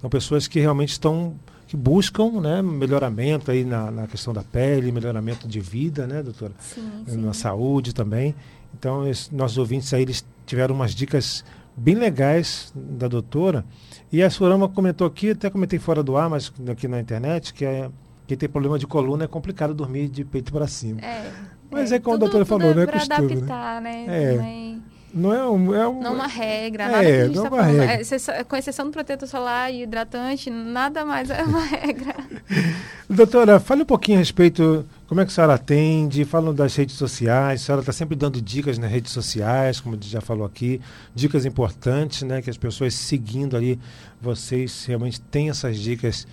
são 0.00 0.08
pessoas 0.08 0.48
que 0.48 0.58
realmente 0.58 0.92
estão 0.92 1.34
que 1.72 1.76
buscam 1.76 2.38
né, 2.38 2.60
melhoramento 2.60 3.50
aí 3.50 3.64
na, 3.64 3.90
na, 3.90 4.06
questão 4.06 4.34
da 4.34 4.42
pele, 4.42 4.92
melhoramento 4.92 5.48
de 5.48 5.58
vida, 5.58 6.06
né, 6.06 6.22
doutora? 6.22 6.52
Sim, 6.58 6.86
sim. 7.06 7.16
Na 7.16 7.32
saúde 7.32 7.94
também. 7.94 8.34
Então, 8.78 9.08
esses, 9.08 9.30
nossos 9.30 9.56
ouvintes 9.56 9.92
aí, 9.94 10.02
eles 10.02 10.22
tiveram 10.44 10.74
umas 10.74 10.94
dicas 10.94 11.42
bem 11.74 11.94
legais 11.94 12.70
da 12.76 13.08
doutora. 13.08 13.64
E 14.12 14.22
a 14.22 14.28
Surama 14.28 14.68
comentou 14.68 15.06
aqui, 15.06 15.30
até 15.30 15.48
comentei 15.48 15.78
fora 15.78 16.02
do 16.02 16.14
ar, 16.14 16.28
mas 16.28 16.52
aqui 16.70 16.86
na 16.86 17.00
internet, 17.00 17.54
que 17.54 17.64
é 17.64 17.88
quem 18.26 18.36
tem 18.36 18.50
problema 18.50 18.78
de 18.78 18.86
coluna 18.86 19.24
é 19.24 19.26
complicado 19.26 19.72
dormir 19.72 20.10
de 20.10 20.26
peito 20.26 20.52
para 20.52 20.66
cima. 20.66 21.00
É, 21.00 21.32
mas 21.70 21.90
é, 21.90 21.96
é 21.96 21.98
como 22.00 22.16
a 22.16 22.18
doutora 22.18 22.44
falou, 22.44 22.72
é 22.72 22.74
né? 22.74 22.82
É 22.82 22.86
costume, 22.86 23.32
adaptar, 23.32 23.80
né? 23.80 24.04
né? 24.06 24.24
É. 24.24 24.36
Também. 24.36 24.82
Não 25.14 25.34
é, 25.34 25.46
um, 25.46 25.74
é 25.74 25.86
um, 25.86 26.00
não 26.00 26.14
uma 26.14 26.26
regra, 26.26 26.84
é, 26.84 26.88
nada 26.88 27.04
que 27.04 27.10
a 27.10 27.26
gente 27.26 27.36
não 27.36 27.50
tá. 27.50 27.62
Regra. 27.62 27.84
É, 27.84 28.44
com 28.44 28.56
exceção 28.56 28.86
do 28.86 28.92
protetor 28.92 29.28
solar 29.28 29.70
e 29.70 29.82
hidratante, 29.82 30.48
nada 30.48 31.04
mais 31.04 31.28
é 31.28 31.42
uma 31.42 31.60
regra. 31.66 32.14
Doutora, 33.08 33.60
fale 33.60 33.82
um 33.82 33.86
pouquinho 33.86 34.16
a 34.16 34.20
respeito, 34.20 34.86
como 35.06 35.20
é 35.20 35.24
que 35.26 35.30
a 35.30 35.34
senhora 35.34 35.54
atende, 35.54 36.24
falam 36.24 36.54
das 36.54 36.74
redes 36.74 36.96
sociais, 36.96 37.60
a 37.60 37.64
senhora 37.64 37.82
está 37.82 37.92
sempre 37.92 38.16
dando 38.16 38.40
dicas 38.40 38.78
nas 38.78 38.90
redes 38.90 39.12
sociais, 39.12 39.80
como 39.80 39.94
a 39.94 39.98
gente 39.98 40.08
já 40.08 40.22
falou 40.22 40.46
aqui, 40.46 40.80
dicas 41.14 41.44
importantes, 41.44 42.22
né, 42.22 42.40
que 42.40 42.48
as 42.48 42.56
pessoas 42.56 42.94
seguindo 42.94 43.54
ali, 43.54 43.78
vocês 44.20 44.86
realmente 44.86 45.20
têm 45.20 45.50
essas 45.50 45.78
dicas 45.78 46.26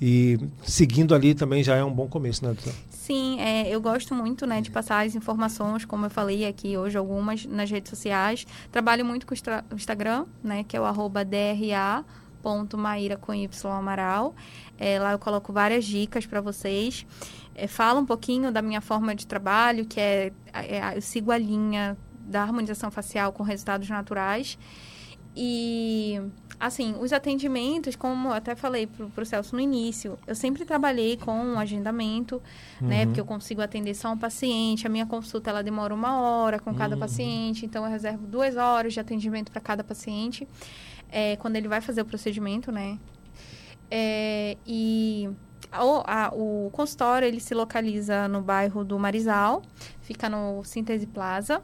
e 0.00 0.38
seguindo 0.62 1.14
ali 1.14 1.34
também 1.34 1.62
já 1.62 1.76
é 1.76 1.84
um 1.84 1.92
bom 1.92 2.08
começo, 2.08 2.44
né, 2.44 2.52
doutora? 2.52 2.74
Sim, 2.88 3.40
é, 3.40 3.68
eu 3.68 3.80
gosto 3.80 4.14
muito 4.14 4.46
né, 4.46 4.60
de 4.60 4.70
passar 4.70 5.04
as 5.04 5.14
informações, 5.14 5.84
como 5.84 6.06
eu 6.06 6.10
falei 6.10 6.46
aqui 6.46 6.76
hoje, 6.78 6.96
algumas 6.96 7.44
nas 7.44 7.70
redes 7.70 7.90
sociais. 7.90 8.46
Trabalho 8.70 9.04
muito 9.04 9.26
com 9.26 9.34
o 9.34 9.74
Instagram, 9.74 10.26
né, 10.42 10.64
que 10.64 10.76
é 10.76 10.80
o 10.80 10.84
arroba 10.84 11.20
com 13.20 13.34
Y 13.34 13.70
Amaral. 13.72 14.34
É, 14.78 14.98
lá 14.98 15.12
eu 15.12 15.18
coloco 15.18 15.52
várias 15.52 15.84
dicas 15.84 16.24
para 16.24 16.40
vocês. 16.40 17.04
É, 17.54 17.66
falo 17.66 18.00
um 18.00 18.06
pouquinho 18.06 18.50
da 18.50 18.62
minha 18.62 18.80
forma 18.80 19.14
de 19.14 19.26
trabalho, 19.26 19.84
que 19.84 20.00
é, 20.00 20.32
é, 20.54 20.96
eu 20.96 21.02
sigo 21.02 21.30
a 21.30 21.36
linha 21.36 21.98
da 22.20 22.42
harmonização 22.42 22.90
facial 22.90 23.32
com 23.32 23.42
resultados 23.42 23.88
naturais. 23.90 24.58
E 25.36 26.20
Assim, 26.60 26.94
os 27.00 27.10
atendimentos, 27.10 27.96
como 27.96 28.28
eu 28.28 28.32
até 28.34 28.54
falei 28.54 28.86
para 28.86 29.22
o 29.22 29.24
Celso 29.24 29.56
no 29.56 29.62
início, 29.62 30.18
eu 30.26 30.34
sempre 30.34 30.66
trabalhei 30.66 31.16
com 31.16 31.32
um 31.32 31.58
agendamento, 31.58 32.36
né, 32.36 32.42
uhum. 32.80 32.88
né? 32.88 33.06
Porque 33.06 33.20
eu 33.20 33.24
consigo 33.24 33.62
atender 33.62 33.94
só 33.94 34.12
um 34.12 34.18
paciente. 34.18 34.86
A 34.86 34.90
minha 34.90 35.06
consulta, 35.06 35.48
ela 35.48 35.62
demora 35.62 35.94
uma 35.94 36.20
hora 36.20 36.58
com 36.58 36.74
cada 36.74 36.94
uhum. 36.94 37.00
paciente. 37.00 37.64
Então, 37.64 37.82
eu 37.86 37.90
reservo 37.90 38.26
duas 38.26 38.58
horas 38.58 38.92
de 38.92 39.00
atendimento 39.00 39.50
para 39.50 39.60
cada 39.62 39.82
paciente. 39.82 40.46
É, 41.10 41.36
quando 41.36 41.56
ele 41.56 41.66
vai 41.66 41.80
fazer 41.80 42.02
o 42.02 42.04
procedimento, 42.04 42.70
né? 42.70 42.98
É, 43.90 44.58
e 44.66 45.30
a, 45.72 46.26
a, 46.26 46.34
o 46.34 46.68
consultório, 46.72 47.26
ele 47.26 47.40
se 47.40 47.54
localiza 47.54 48.28
no 48.28 48.42
bairro 48.42 48.84
do 48.84 48.98
Marizal. 48.98 49.62
Fica 50.02 50.28
no 50.28 50.62
Síntese 50.62 51.06
Plaza 51.06 51.62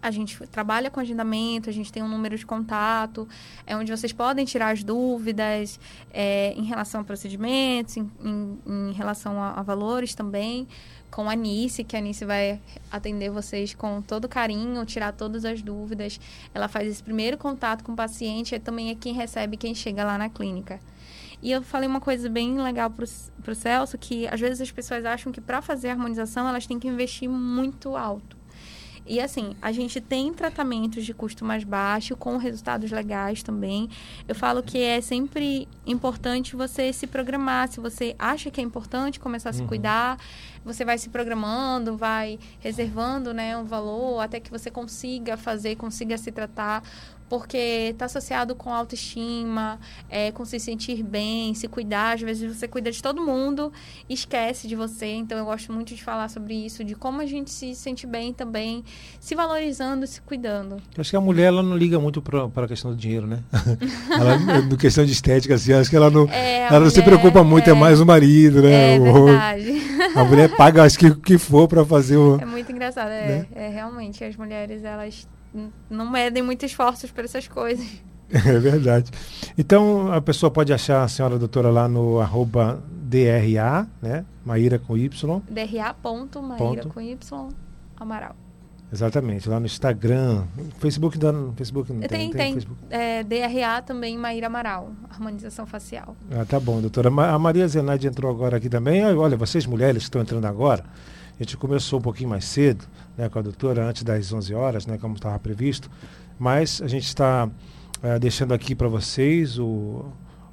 a 0.00 0.10
gente 0.10 0.46
trabalha 0.46 0.90
com 0.90 1.00
agendamento, 1.00 1.68
a 1.68 1.72
gente 1.72 1.92
tem 1.92 2.02
um 2.02 2.08
número 2.08 2.36
de 2.36 2.46
contato, 2.46 3.28
é 3.66 3.76
onde 3.76 3.90
vocês 3.90 4.12
podem 4.12 4.44
tirar 4.44 4.70
as 4.70 4.84
dúvidas 4.84 5.78
é, 6.12 6.52
em 6.56 6.64
relação 6.64 7.00
a 7.00 7.04
procedimentos, 7.04 7.96
em, 7.96 8.10
em, 8.22 8.58
em 8.90 8.92
relação 8.92 9.42
a, 9.42 9.52
a, 9.52 9.62
valores 9.62 10.14
também, 10.14 10.68
com 11.10 11.28
a 11.28 11.34
Nice, 11.34 11.82
que 11.82 11.96
a 11.96 12.00
Nice 12.00 12.24
vai 12.24 12.60
atender 12.92 13.30
vocês 13.30 13.74
com 13.74 14.00
todo 14.00 14.28
carinho, 14.28 14.84
tirar 14.84 15.12
todas 15.12 15.44
as 15.44 15.62
dúvidas. 15.62 16.20
Ela 16.54 16.68
faz 16.68 16.86
esse 16.86 17.02
primeiro 17.02 17.36
contato 17.36 17.82
com 17.82 17.92
o 17.92 17.96
paciente, 17.96 18.54
e 18.54 18.58
também 18.60 18.90
é 18.90 18.94
quem 18.94 19.14
recebe 19.14 19.56
quem 19.56 19.74
chega 19.74 20.04
lá 20.04 20.16
na 20.16 20.28
clínica. 20.28 20.78
E 21.42 21.52
eu 21.52 21.62
falei 21.62 21.88
uma 21.88 22.00
coisa 22.00 22.28
bem 22.28 22.60
legal 22.60 22.90
para 22.90 23.04
o 23.04 23.54
Celso, 23.54 23.96
que 23.98 24.26
às 24.28 24.40
vezes 24.40 24.60
as 24.60 24.70
pessoas 24.70 25.04
acham 25.04 25.32
que 25.32 25.40
para 25.40 25.62
fazer 25.62 25.88
a 25.88 25.92
harmonização 25.92 26.48
elas 26.48 26.66
têm 26.66 26.78
que 26.78 26.88
investir 26.88 27.28
muito 27.28 27.96
alto. 27.96 28.37
E 29.08 29.20
assim, 29.20 29.56
a 29.62 29.72
gente 29.72 30.00
tem 30.00 30.32
tratamentos 30.34 31.04
de 31.04 31.14
custo 31.14 31.44
mais 31.44 31.64
baixo, 31.64 32.14
com 32.14 32.36
resultados 32.36 32.90
legais 32.90 33.42
também. 33.42 33.88
Eu 34.28 34.34
falo 34.34 34.62
que 34.62 34.78
é 34.78 35.00
sempre 35.00 35.66
importante 35.86 36.54
você 36.54 36.92
se 36.92 37.06
programar. 37.06 37.68
Se 37.68 37.80
você 37.80 38.14
acha 38.18 38.50
que 38.50 38.60
é 38.60 38.64
importante 38.64 39.18
começar 39.18 39.50
a 39.50 39.52
se 39.52 39.62
uhum. 39.62 39.66
cuidar, 39.66 40.18
você 40.64 40.84
vai 40.84 40.98
se 40.98 41.08
programando, 41.08 41.96
vai 41.96 42.38
reservando 42.60 43.32
né, 43.32 43.56
um 43.56 43.64
valor 43.64 44.20
até 44.20 44.38
que 44.38 44.50
você 44.50 44.70
consiga 44.70 45.36
fazer, 45.36 45.76
consiga 45.76 46.18
se 46.18 46.30
tratar 46.30 46.82
porque 47.28 47.90
está 47.92 48.06
associado 48.06 48.54
com 48.54 48.72
autoestima, 48.72 49.78
é, 50.08 50.32
com 50.32 50.44
se 50.44 50.58
sentir 50.58 51.02
bem, 51.02 51.54
se 51.54 51.68
cuidar. 51.68 52.14
Às 52.14 52.22
vezes 52.22 52.56
você 52.56 52.66
cuida 52.66 52.90
de 52.90 53.02
todo 53.02 53.24
mundo 53.24 53.72
e 54.08 54.14
esquece 54.14 54.66
de 54.66 54.74
você. 54.74 55.06
Então 55.06 55.38
eu 55.38 55.44
gosto 55.44 55.72
muito 55.72 55.94
de 55.94 56.02
falar 56.02 56.28
sobre 56.28 56.54
isso, 56.54 56.84
de 56.84 56.94
como 56.94 57.20
a 57.20 57.26
gente 57.26 57.50
se 57.50 57.74
sente 57.74 58.06
bem 58.06 58.32
também, 58.32 58.84
se 59.20 59.34
valorizando 59.34 60.06
se 60.06 60.20
cuidando. 60.20 60.76
Eu 60.96 61.00
acho 61.00 61.10
que 61.10 61.16
a 61.16 61.20
mulher 61.20 61.46
ela 61.46 61.62
não 61.62 61.76
liga 61.76 61.98
muito 61.98 62.20
para 62.20 62.64
a 62.64 62.68
questão 62.68 62.90
do 62.90 62.96
dinheiro, 62.96 63.26
né? 63.26 63.42
ela, 64.10 64.62
no 64.62 64.76
questão 64.76 65.04
de 65.04 65.12
estética, 65.12 65.54
assim, 65.54 65.72
acho 65.72 65.90
que 65.90 65.96
ela 65.96 66.10
não, 66.10 66.28
é, 66.30 66.66
ela 66.66 66.80
não 66.80 66.90
se 66.90 67.02
preocupa 67.02 67.44
muito, 67.44 67.68
é, 67.68 67.72
é, 67.72 67.74
mais 67.74 68.00
o 68.00 68.06
marido, 68.06 68.62
né? 68.62 68.96
É 68.96 69.00
o, 69.00 69.24
verdade. 69.26 69.82
A 70.14 70.24
mulher 70.24 70.56
paga, 70.56 70.84
acho 70.84 70.98
que 70.98 71.06
o 71.06 71.16
que 71.16 71.38
for 71.38 71.68
para 71.68 71.84
fazer 71.84 72.16
o. 72.16 72.40
É 72.40 72.44
muito 72.44 72.70
engraçado, 72.72 73.10
é, 73.10 73.28
né? 73.28 73.46
é 73.54 73.68
realmente. 73.68 74.24
As 74.24 74.36
mulheres, 74.36 74.84
elas 74.84 75.26
não 75.90 76.10
medem 76.10 76.42
muito 76.42 76.64
esforços 76.64 77.10
para 77.10 77.24
essas 77.24 77.48
coisas. 77.48 77.86
É 78.30 78.58
verdade. 78.58 79.10
Então 79.56 80.12
a 80.12 80.20
pessoa 80.20 80.50
pode 80.50 80.70
achar 80.70 81.02
a 81.02 81.08
senhora 81.08 81.38
doutora 81.38 81.70
lá 81.70 81.88
no 81.88 82.20
arroba 82.20 82.78
DRA, 82.86 83.88
né? 84.02 84.22
Maíra 84.44 84.78
com 84.78 84.98
Y. 84.98 85.42
DRA 85.48 85.94
ponto 85.94 86.42
Maíra 86.42 86.84
com 86.84 87.00
Y 87.00 87.48
Amaral. 87.96 88.36
Exatamente, 88.92 89.48
lá 89.48 89.60
no 89.60 89.66
Instagram. 89.66 90.44
Facebook, 90.78 91.18
no 91.18 91.52
Facebook 91.54 91.92
não 91.92 92.00
tem? 92.00 92.30
Tem, 92.30 92.54
tem. 92.54 92.60
tem. 92.60 92.68
É, 92.90 93.22
DRA 93.22 93.82
também 93.82 94.16
Maíra 94.16 94.46
Amaral, 94.46 94.92
harmonização 95.10 95.66
facial. 95.66 96.16
Ah, 96.30 96.44
tá 96.44 96.58
bom, 96.58 96.80
doutora. 96.80 97.08
A 97.08 97.38
Maria 97.38 97.68
Zenaide 97.68 98.06
entrou 98.06 98.30
agora 98.30 98.56
aqui 98.56 98.68
também. 98.68 99.04
Olha, 99.04 99.36
vocês 99.36 99.66
mulheres 99.66 100.02
que 100.02 100.04
estão 100.04 100.22
entrando 100.22 100.46
agora, 100.46 100.84
A 101.38 101.42
gente 101.42 101.56
começou 101.56 101.98
um 101.98 102.02
pouquinho 102.02 102.30
mais 102.30 102.46
cedo, 102.46 102.84
né, 103.18 103.28
com 103.28 103.40
a 103.40 103.42
doutora, 103.42 103.84
antes 103.84 104.04
das 104.04 104.32
11 104.32 104.54
horas, 104.54 104.86
né, 104.86 104.96
como 104.96 105.16
estava 105.16 105.36
previsto, 105.40 105.90
mas 106.38 106.80
a 106.80 106.86
gente 106.86 107.04
está 107.04 107.50
é, 108.00 108.18
deixando 108.18 108.54
aqui 108.54 108.76
para 108.76 108.86
vocês 108.86 109.58
o, 109.58 110.06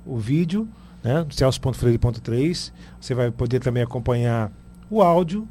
o 0.03 0.17
vídeo, 0.17 0.67
né, 1.03 1.25
celso.freire.3. 1.29 2.73
Você 2.99 3.13
vai 3.13 3.29
poder 3.29 3.59
também 3.59 3.83
acompanhar 3.83 4.51
o 4.89 5.03
áudio 5.03 5.47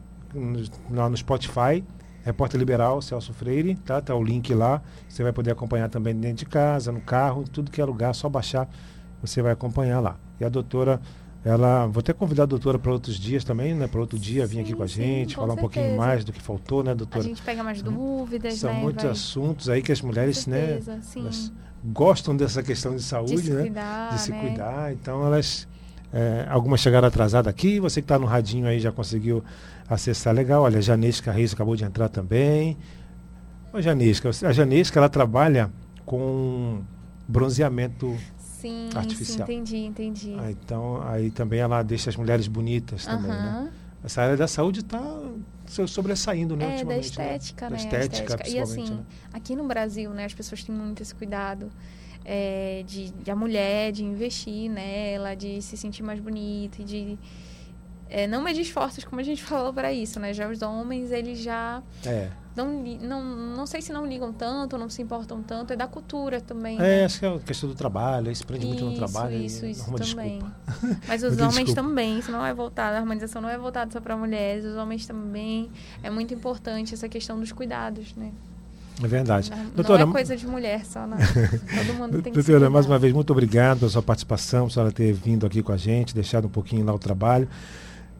lá 0.91 1.09
no 1.09 1.17
Spotify, 1.17 1.85
Repórter 2.25 2.59
Liberal, 2.59 3.01
Celso 3.01 3.33
Freire, 3.33 3.77
tá? 3.77 4.01
Tá 4.01 4.15
o 4.15 4.25
link 4.25 4.53
lá. 4.55 4.83
Você 5.09 5.23
vai 5.23 5.33
poder 5.33 5.53
acompanhar 5.53 5.89
também 5.89 6.15
dentro 6.17 6.39
de 6.39 6.47
casa, 6.47 6.91
no 6.91 7.01
carro, 7.01 7.45
tudo 7.45 7.71
que 7.71 7.81
é 7.81 7.85
lugar, 7.85 8.15
só 8.15 8.29
baixar, 8.29 8.69
você 9.21 9.43
vai 9.43 9.53
acompanhar 9.53 10.01
lá. 10.01 10.17
E 10.41 10.45
a 10.45 10.49
doutora, 10.49 11.01
ela, 11.45 11.87
vou 11.87 12.01
até 12.01 12.13
convidar 12.13 12.45
a 12.45 12.47
doutora 12.47 12.79
para 12.79 12.91
outros 12.91 13.17
dias 13.17 13.45
também, 13.45 13.75
né? 13.75 13.87
Para 13.87 14.01
outro 14.01 14.19
dia 14.19 14.47
vir 14.47 14.61
aqui 14.61 14.73
com 14.73 14.83
a 14.83 14.87
gente, 14.87 15.35
com 15.35 15.43
falar 15.43 15.55
certeza. 15.55 15.67
um 15.67 15.71
pouquinho 15.71 15.97
mais 15.99 16.25
do 16.25 16.33
que 16.33 16.41
faltou, 16.41 16.83
né, 16.83 16.95
doutora? 16.95 17.23
A 17.23 17.27
gente 17.29 17.43
pega 17.43 17.63
mais 17.63 17.83
dúvidas, 17.83 18.55
São 18.55 18.73
né? 18.73 18.81
muitos 18.81 19.03
vai- 19.05 19.13
assuntos 19.13 19.69
aí 19.69 19.83
que 19.83 19.93
as 19.93 20.01
mulheres, 20.01 20.47
né, 20.47 20.67
certeza, 20.67 20.99
sim. 21.03 21.21
elas 21.21 21.53
gostam 21.85 22.35
dessa 22.35 22.63
questão 22.63 22.97
de 22.97 23.03
saúde, 23.03 23.37
de 23.37 23.43
se 23.43 23.51
né? 23.53 23.61
cuidar, 23.63 24.09
de 24.15 24.21
se 24.21 24.31
né? 24.31 24.41
cuidar. 24.41 24.93
Então 24.93 25.27
elas. 25.27 25.69
é, 26.13 26.47
algumas 26.49 26.81
chegaram 26.81 27.09
atrasadas 27.09 27.51
aqui, 27.51 27.79
você 27.79 28.01
que 28.01 28.05
está 28.07 28.19
no 28.19 28.25
radinho 28.27 28.67
aí 28.67 28.81
já 28.81 28.91
conseguiu 28.91 29.45
acessar 29.87 30.33
legal. 30.35 30.63
Olha, 30.63 30.79
a 30.79 30.81
Janesca 30.81 31.31
Reis 31.31 31.53
acabou 31.53 31.77
de 31.77 31.85
entrar 31.85 32.09
também. 32.09 32.79
Ô, 33.71 33.83
Janesca, 33.83 34.31
a 34.31 34.53
Janesca 34.53 34.99
ela 34.99 35.09
trabalha 35.11 35.71
com 36.07 36.81
bronzeamento. 37.29 38.17
Sim, 38.65 38.89
artificial. 38.95 39.47
sim, 39.47 39.55
entendi, 39.55 39.77
entendi. 39.77 40.37
Ah, 40.39 40.51
então, 40.51 41.03
aí 41.03 41.31
também 41.31 41.61
ela 41.61 41.83
deixa 41.83 42.09
as 42.09 42.17
mulheres 42.17 42.49
bonitas 42.49 43.05
também, 43.05 43.31
né? 43.31 43.37
Aham. 43.37 43.71
Essa 44.03 44.23
área 44.23 44.37
da 44.37 44.47
saúde 44.47 44.81
está 44.81 45.03
sobressaindo, 45.87 46.57
né? 46.57 46.65
É, 46.65 46.69
da 46.69 46.75
ultimamente, 46.75 47.05
estética, 47.05 47.71
né? 47.71 47.77
né? 47.77 47.91
Da 47.91 47.97
a 47.97 48.01
estética, 48.01 48.49
E 48.49 48.59
assim, 48.59 48.91
né? 48.91 49.05
aqui 49.33 49.57
no 49.57 49.65
Brasil, 49.67 50.11
né, 50.11 50.25
as 50.25 50.35
pessoas 50.35 50.62
têm 50.62 50.75
muito 50.75 51.03
esse 51.03 51.15
cuidado 51.15 51.71
é, 52.25 52.83
de, 52.87 53.11
de 53.11 53.31
a 53.31 53.37
mulher, 53.37 53.93
de 53.93 54.05
investir 54.05 54.71
nela, 54.71 55.35
de 55.35 55.61
se 55.61 55.77
sentir 55.77 56.03
mais 56.03 56.21
bonita 56.21 56.81
e 56.81 56.85
de 56.85 57.19
é, 58.09 58.27
não 58.27 58.43
medir 58.43 58.62
esforços, 58.62 59.05
como 59.05 59.21
a 59.21 59.25
gente 59.25 59.43
falou 59.45 59.73
para 59.73 59.93
isso, 59.93 60.19
né? 60.21 60.33
Já 60.33 60.49
os 60.49 60.62
homens, 60.62 61.11
eles 61.11 61.39
já 61.39 61.83
É. 62.05 62.31
não, 62.57 62.73
não, 63.01 63.25
não 63.25 63.67
sei 63.67 63.83
se 63.83 63.93
não 63.93 64.07
ligam 64.07 64.33
tanto, 64.33 64.79
não 64.79 64.89
se 64.89 65.03
importam 65.03 65.43
tanto, 65.43 65.73
é 65.73 65.77
da 65.77 65.89
cultura 65.89 66.41
também. 66.41 66.77
É, 66.77 66.81
né? 66.81 67.05
acho 67.05 67.19
que 67.19 67.27
é 67.27 67.35
a 67.35 67.39
questão 67.41 67.69
do 67.69 67.75
trabalho, 67.75 68.29
aí 68.29 68.35
se 68.35 68.45
prende 68.45 68.67
muito 68.67 68.85
no 68.85 68.95
trabalho. 68.95 69.37
Isso, 69.37 69.67
isso 69.67 69.85
também. 69.93 70.39
desculpa. 70.39 71.01
Mas 71.09 71.23
os 71.25 71.33
homens 71.33 71.55
desculpa. 71.55 71.83
também, 71.83 72.19
isso 72.19 72.31
não 72.31 72.47
é 72.47 72.55
voltado, 72.55 72.97
a 72.97 73.01
harmonização 73.01 73.43
não 73.43 73.49
é 73.49 73.59
voltada 73.59 73.91
só 73.91 74.01
para 74.01 74.17
mulheres, 74.17 74.65
os 74.65 74.77
homens 74.77 75.05
também. 75.05 75.69
É 76.03 76.11
muito 76.11 76.33
importante 76.33 76.95
essa 76.95 77.09
questão 77.09 77.41
dos 77.41 77.51
cuidados, 77.51 78.15
né? 78.15 78.31
É 79.03 79.09
verdade. 79.09 79.51
Não, 79.51 79.71
Doutora, 79.75 80.05
não 80.05 80.11
é 80.11 80.13
coisa 80.13 80.37
de 80.37 80.47
mulher 80.47 80.85
só, 80.85 81.05
não. 81.05 81.17
Todo 81.75 81.95
mundo 81.99 82.23
tem 82.23 82.33
que 82.33 82.41
doutora, 82.41 82.71
mais 82.71 82.87
uma 82.87 83.01
vez, 83.01 83.13
muito 83.13 83.31
obrigado 83.33 83.81
pela 83.81 83.91
sua 83.91 84.03
participação, 84.03 84.67
por 84.67 84.73
senhora 84.73 84.93
ter 84.93 85.13
vindo 85.13 85.45
aqui 85.45 85.61
com 85.61 85.73
a 85.73 85.77
gente, 85.77 86.15
deixado 86.15 86.47
um 86.47 86.51
pouquinho 86.51 86.87
lá 86.87 86.95
o 86.95 86.99
trabalho 87.01 87.49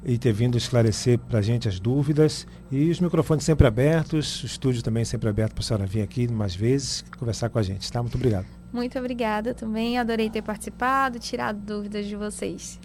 e 0.05 0.18
ter 0.18 0.32
vindo 0.32 0.59
esclarecer 0.59 1.18
para 1.18 1.38
a 1.38 1.42
gente 1.42 1.68
as 1.68 1.80
dúvidas. 1.80 2.46
E 2.70 2.90
os 2.90 3.00
microfones 3.00 3.44
sempre 3.44 3.66
abertos, 3.66 4.42
o 4.42 4.46
estúdio 4.46 4.82
também 4.82 5.05
sempre 5.05 5.28
aberto 5.28 5.55
para 5.55 5.62
a 5.62 5.64
senhora 5.64 5.86
vir 5.86 6.02
aqui 6.02 6.28
mais 6.28 6.55
vezes 6.55 7.05
conversar 7.18 7.48
com 7.48 7.59
a 7.59 7.62
gente, 7.62 7.90
tá? 7.90 8.02
Muito 8.02 8.16
obrigado. 8.16 8.46
Muito 8.72 8.98
obrigada 8.98 9.55
também, 9.55 9.98
adorei 9.98 10.28
ter 10.28 10.42
participado, 10.42 11.18
tirado 11.18 11.59
dúvidas 11.59 12.07
de 12.07 12.16
vocês. 12.16 12.80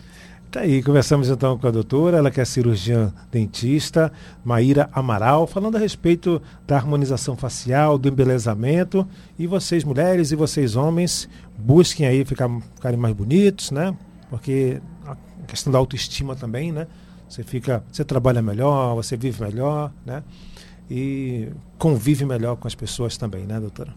Tá 0.52 0.62
aí, 0.62 0.82
conversamos 0.82 1.30
então 1.30 1.60
com 1.60 1.68
a 1.68 1.72
doutora, 1.72 2.18
ela 2.18 2.32
que 2.32 2.42
é 2.42 2.46
cirurgiã 2.46 3.14
dentista, 3.32 4.12
Maíra 4.44 4.90
Amaral, 4.92 5.46
falando 5.46 5.76
a 5.76 5.80
respeito 5.80 6.42
da 6.66 6.76
harmonização 6.76 7.36
facial, 7.36 8.00
do 8.00 8.10
embelezamento. 8.10 9.08
E 9.38 9.46
vocês, 9.46 9.84
mulheres, 9.84 10.32
e 10.32 10.36
vocês, 10.36 10.76
homens, 10.76 11.30
busquem 11.56 12.08
aí 12.08 12.26
ficar, 12.26 12.50
ficarem 12.74 12.98
mais 12.98 13.14
bonitos, 13.14 13.70
né? 13.70 13.96
Porque 14.28 14.82
a 15.06 15.16
questão 15.46 15.72
da 15.72 15.78
autoestima 15.78 16.36
também, 16.36 16.72
né? 16.72 16.88
Você 17.30 17.44
fica, 17.44 17.84
você 17.92 18.04
trabalha 18.04 18.42
melhor, 18.42 18.96
você 18.96 19.16
vive 19.16 19.42
melhor, 19.44 19.94
né? 20.06 20.24
E 20.90 21.50
convive 21.78 22.26
melhor 22.26 22.56
com 22.58 22.68
as 22.68 22.74
pessoas 22.74 23.16
também, 23.16 23.46
né, 23.46 23.60
doutora? 23.60 23.94